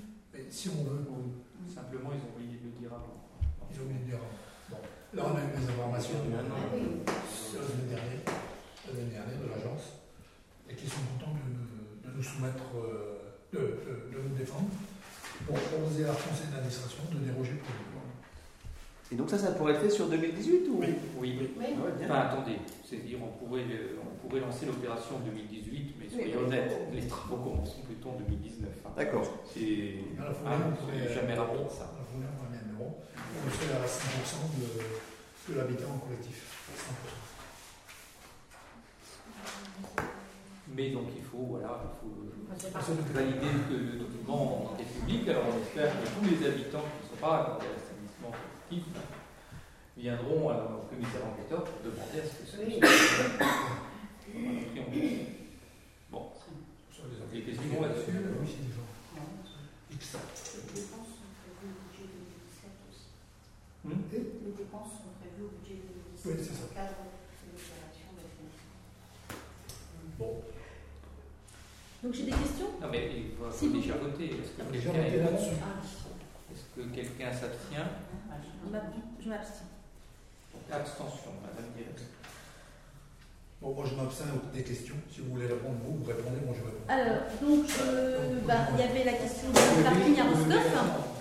si 0.49 0.69
on 0.69 0.83
veut. 0.83 1.05
Simplement, 1.67 2.09
ils 2.13 2.23
ont 2.23 2.33
oublié 2.35 2.57
de 2.59 2.65
le 2.69 2.75
dire 2.79 2.93
avant. 2.93 3.27
Ils 3.69 3.81
ont 3.81 3.85
oublié 3.85 3.99
de 3.99 4.05
le 4.05 4.09
dire 4.11 4.19
avant. 4.21 4.37
Bon, 4.69 4.81
là, 5.13 5.23
on 5.25 5.35
a 5.35 5.41
eu 5.43 5.51
des 5.51 5.67
informations 5.67 6.19
la 6.31 6.43
semaine 6.43 7.89
dernière, 7.89 8.23
la 8.23 8.91
semaine 8.91 9.09
dernière 9.09 9.39
de 9.39 9.49
l'agence, 9.49 9.99
et 10.69 10.75
qui 10.75 10.87
sont 10.87 11.03
contents 11.15 11.35
de, 11.35 12.11
nous 12.11 12.23
soumettre, 12.23 12.71
euh, 12.75 13.37
de, 13.53 14.17
nous 14.17 14.35
défendre, 14.35 14.69
pour 15.45 15.55
proposer 15.55 16.05
à 16.05 16.07
la 16.07 16.13
conseil 16.13 16.49
d'administration 16.51 17.03
de 17.13 17.19
déroger 17.19 17.57
pour 17.61 17.73
le 17.77 17.96
et 19.09 19.15
donc 19.15 19.29
ça, 19.29 19.37
ça 19.37 19.51
pourrait 19.51 19.73
être 19.73 19.81
fait 19.81 19.89
sur 19.89 20.07
2018 20.07 20.67
ou? 20.69 20.79
Oui. 20.79 20.87
Oui. 21.17 21.39
oui. 21.39 21.65
Enfin, 22.03 22.19
attendez, 22.29 22.57
c'est-à-dire 22.83 23.19
on 23.23 23.45
pourrait, 23.45 23.63
on 24.01 24.27
pourrait 24.27 24.41
lancer 24.41 24.65
l'opération 24.65 25.15
en 25.15 25.19
2018, 25.19 25.95
mais 25.97 26.09
soyons 26.09 26.45
honnêtes, 26.45 26.73
les 26.93 27.07
travaux 27.07 27.37
commenceront 27.37 27.83
plutôt 27.83 28.09
en 28.09 28.17
2019. 28.17 28.69
Hein. 28.85 28.89
D'accord. 28.97 29.23
C'est 29.53 29.95
ah, 30.19 30.57
jamais 31.13 31.35
rapide 31.35 31.69
ça. 31.69 31.93
On 32.79 33.51
serait 33.51 33.75
à 33.75 33.85
100% 33.85 34.59
de, 34.59 35.57
l'habitat 35.57 35.85
en 35.87 35.99
collectif. 35.99 36.43
100%. 39.95 40.03
Mais 40.75 40.89
donc 40.89 41.07
il 41.15 41.23
faut, 41.23 41.45
voilà, 41.49 41.81
il 41.81 41.89
faut 42.01 42.71
pas- 42.73 42.79
valider 43.13 43.47
le, 43.71 43.77
le 43.77 43.99
document 43.99 44.73
en 44.73 44.75
publique. 44.75 45.29
Alors 45.29 45.43
on 45.53 45.61
espère 45.61 45.93
que 45.93 46.07
tous 46.07 46.25
les 46.29 46.45
habitants 46.45 46.83
qui 46.83 47.05
ne 47.05 47.09
sont 47.09 47.21
pas 47.21 47.39
accordés 47.41 47.86
viendront 49.97 50.49
à- 50.49 50.77
au 50.77 50.85
commissaire 50.89 51.25
enquêteur 51.25 51.63
pour 51.63 51.79
demander 51.83 52.19
à 52.19 52.23
ce 52.25 52.33
que 52.41 52.45
ce 52.45 52.57
Oui. 52.57 52.79
soit. 52.79 52.89
Bon, 56.11 56.23
Sur 56.91 57.03
les 57.07 57.39
des 57.39 57.45
questions 57.45 57.81
là-dessus 57.81 58.11
Oui, 58.11 58.47
c'est 58.47 58.63
des 58.67 58.73
gens. 58.73 58.87
Les 59.89 59.95
dépenses 59.97 61.07
sont 61.07 61.31
prévues 61.41 61.73
au 61.73 61.81
budget 61.87 62.05
2017 62.11 62.71
aussi. 62.89 63.07
Hmm 63.83 64.01
Les 64.11 64.51
dépenses 64.57 64.91
sont 64.99 65.13
prévues 65.19 65.45
au 65.45 65.51
budget 65.57 65.77
2017 65.81 66.25
Oui, 66.25 66.33
c'est 66.37 66.53
ça. 66.53 66.59
dans 66.59 66.67
le 66.67 66.75
cadre 66.75 67.01
de 67.01 67.47
l'opération 67.51 68.09
de. 68.13 68.23
Bon, 70.19 70.33
Donc 72.03 72.13
j'ai 72.13 72.23
des 72.23 72.31
questions? 72.31 72.71
Non 72.81 72.87
mais 72.91 73.09
il 73.15 73.31
faut, 73.35 73.49
vous- 73.49 73.73
déjà 73.79 73.95
voter. 73.97 74.25
Est-ce 74.25 74.53
que 74.53 74.61
déjà 74.71 74.91
quelqu'un 74.91 75.03
mettez 75.03 75.17
est- 75.17 75.23
là-dessus. 75.23 75.57
Est-ce 76.57 76.65
que 76.73 76.81
quelqu'un 76.89 77.29
s'abstient? 77.31 77.85
Je 78.65 78.71
m'ab- 78.71 78.93
Je 79.23 79.29
m'abstiens. 79.29 79.69
Abstention, 80.73 81.31
Madame 81.45 81.69
Guéret. 81.77 81.93
Bon, 83.61 83.73
moi 83.73 83.85
je 83.89 83.95
m'abstiens 83.95 84.25
des 84.53 84.63
questions. 84.63 84.95
Si 85.13 85.21
vous 85.21 85.33
voulez 85.33 85.47
répondre, 85.47 85.77
vous, 85.85 85.97
vous 86.01 86.05
répondez, 86.05 86.41
moi 86.45 86.53
je 86.57 86.61
réponds. 86.65 86.85
Alors, 86.89 87.25
donc, 87.41 87.65
euh, 87.81 88.37
bah, 88.45 88.69
il 88.73 88.79
y 88.81 88.85
avait 88.89 89.03
la 89.05 89.17
question 89.17 89.49
du 89.49 89.81
parking 89.85 90.17
à 90.19 90.25
Roscoff. 90.29 90.67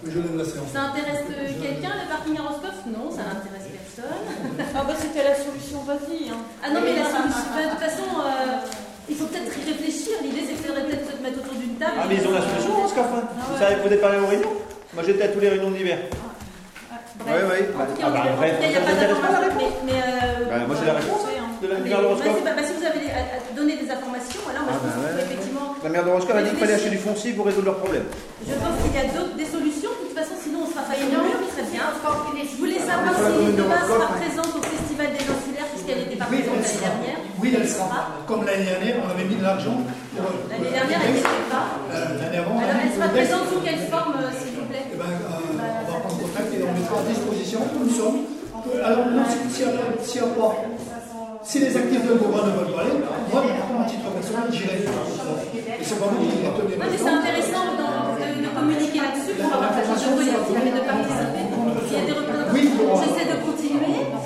Je 0.05 0.19
lève 0.21 0.37
la 0.37 0.45
séance. 0.45 0.69
Ça 0.73 0.83
intéresse 0.93 1.25
euh, 1.33 1.49
quelqu'un, 1.63 1.95
le 2.01 2.09
parking 2.09 2.37
à 2.37 2.43
Roscoff 2.49 2.77
Non, 2.89 3.09
ça 3.13 3.25
n'intéresse 3.29 3.69
personne. 3.73 4.25
Ah 4.77 4.85
bah 4.85 4.93
c'était 4.99 5.25
la 5.25 5.35
solution 5.37 5.81
vas-y. 5.85 6.29
Hein. 6.29 6.37
Ah 6.63 6.69
non, 6.73 6.81
mais 6.85 6.97
la 6.97 7.09
solution, 7.09 7.49
enfin, 7.49 7.65
de 7.65 7.71
toute 7.71 7.81
façon, 7.81 8.09
euh, 8.21 8.69
il 9.09 9.17
faut 9.17 9.25
peut-être 9.27 9.53
y 9.57 9.65
réfléchir. 9.73 10.13
L'idée, 10.23 10.45
c'est 10.45 10.57
faudrait 10.61 10.85
peut-être 10.85 11.09
se 11.17 11.23
mettre 11.23 11.39
autour 11.41 11.55
d'une 11.57 11.77
table. 11.77 11.97
Ah, 11.97 12.05
mais 12.09 12.17
ils 12.17 12.27
ont 12.29 12.33
la 12.33 12.43
solution, 12.45 12.85
hein, 12.85 12.89
Scafin. 12.89 13.23
Vous 13.53 13.57
savez, 13.59 13.77
vous 13.81 13.89
êtes 13.93 14.01
parlé 14.01 14.19
aux 14.19 14.27
réunions 14.27 14.53
Moi 14.95 15.03
j'étais 15.07 15.25
à 15.25 15.29
tous 15.29 15.41
les 15.41 15.49
réunions 15.49 15.71
d'hiver. 15.71 15.99
En 17.17 17.25
tout 17.25 17.25
cas, 17.27 18.07
Ah 18.07 18.11
bah, 18.11 18.23
bref, 18.37 18.55
il 18.61 18.69
n'y 18.69 18.77
a 18.77 18.81
pas 18.81 18.93
d'information. 18.93 19.57
Mais, 19.57 19.93
mais, 19.93 19.99
euh, 19.99 20.45
Bah, 20.51 20.67
moi 20.69 20.77
j'ai 20.79 20.87
la 20.87 20.95
réponse 21.01 21.25
de 21.63 21.67
la 21.67 21.81
de 21.81 22.07
Roscoff. 22.07 22.29
vas-y, 22.29 22.45
bah, 22.45 22.53
bah, 22.57 22.63
si 22.63 22.73
vous 22.77 22.85
avez 22.85 23.01
les- 23.01 23.11
à- 23.17 23.41
à 23.41 23.53
donner 23.57 23.77
des 23.81 23.89
informations, 23.89 24.45
alors 24.53 24.63
moi, 24.69 24.77
Ah, 24.77 24.77
je 24.77 24.85
pense 24.85 24.93
bah, 24.93 25.01
qu'il 25.01 25.09
faut 25.09 25.17
ouais. 25.17 25.25
effectivement. 25.25 25.69
La 25.83 25.89
mère 25.91 26.05
de 26.05 26.11
Roscoff 26.13 26.37
a 26.37 26.43
dit 26.45 26.51
qu'il 26.53 26.61
fallait 26.61 26.77
acheter 26.77 26.93
du 26.93 27.01
foncier 27.01 27.33
pour 27.33 27.47
résoudre 27.49 27.67
leurs 27.73 27.81
problèmes. 27.81 28.05
Je 28.45 28.53
pense 28.53 28.77
qu'il 28.85 28.93
y 28.93 29.01
a 29.01 29.09
d'autres 29.17 29.37
des 29.37 29.49
solutions. 29.49 29.93
De 29.97 30.01
toute 30.13 30.17
façon, 30.21 30.37
sinon, 30.45 30.61
on 30.65 30.69
sera 30.71 30.85
pas 30.85 30.93
Et 30.95 31.09
dans 31.09 31.25
le. 31.25 31.33
Très 31.57 31.65
bien. 31.73 31.89
Je 31.97 32.57
voulais 32.61 32.79
savoir 32.81 33.13
si 33.17 33.53
de 33.57 33.63
Roscoff, 33.65 33.89
sera 33.89 34.05
hein. 34.13 34.21
présente 34.21 34.53
au 34.57 34.63
Festival 34.65 35.09
des 35.17 35.25
Ancillaires, 35.29 35.69
puisqu'elle 35.73 36.01
n'était 36.05 36.17
pas 36.21 36.29
Oui, 36.31 36.41
présente 36.45 36.61
l'année 36.61 36.85
dernière. 36.85 37.19
Oui, 37.41 37.49
elle 37.57 37.69
sera. 37.69 38.01
Comme 38.29 38.45
l'année 38.45 38.65
dernière, 38.69 38.97
on 39.05 39.09
avait 39.13 39.25
mis 39.29 39.37
de 39.41 39.45
l'argent. 39.45 39.77
pour, 40.17 40.25
euh, 40.25 40.53
L'année 40.53 40.73
dernière, 40.73 41.01
elle 41.05 41.17
n'était 41.17 41.45
pas. 41.53 41.65
Euh, 41.93 42.21
L'année 42.21 42.41
avant, 42.45 42.57
Alors, 42.61 42.81
elle 42.81 42.93
sera 42.97 43.09
présente 43.09 43.45
sous 43.53 43.61
quelle 43.65 43.83
forme, 43.93 44.15
euh, 44.21 44.33
par 46.89 47.03
disposition, 47.03 47.61
nous 47.79 47.91
sommes. 47.91 48.21
Alors, 48.83 49.05
si, 49.29 49.63
si, 49.63 50.19
si 51.43 51.59
les 51.61 51.77
acteurs 51.77 52.03
de 52.03 52.19
droit 52.19 52.43
ne 52.47 52.53
veulent 52.59 52.75
pas 52.75 52.81
aller, 52.83 52.99
moi, 53.33 53.43
à 53.81 53.89
titre 53.89 54.11
personnel, 54.11 54.51
j'irai. 54.51 54.83
Et 54.83 55.85
c'est 55.85 55.99
pas 56.01 56.07
vous 56.07 56.27
qui 56.27 56.37
tenez 56.37 56.77
Non, 56.77 56.87
mais 56.91 56.99
c'est 56.99 57.09
intéressant 57.09 57.67
de, 57.79 58.49
communiquer 58.57 58.99
là-dessus 58.99 59.35
pour 59.39 59.53
avoir 59.53 59.71
la 59.71 59.85
chance 59.87 60.19
de 60.19 60.81
participer. 60.83 61.45
S'il 61.87 61.97
y 61.97 62.01
a 62.01 62.07
des 62.07 62.13
représentants, 62.13 63.03
j'essaie 63.07 63.29
de 63.31 63.39
continuer. 63.47 64.26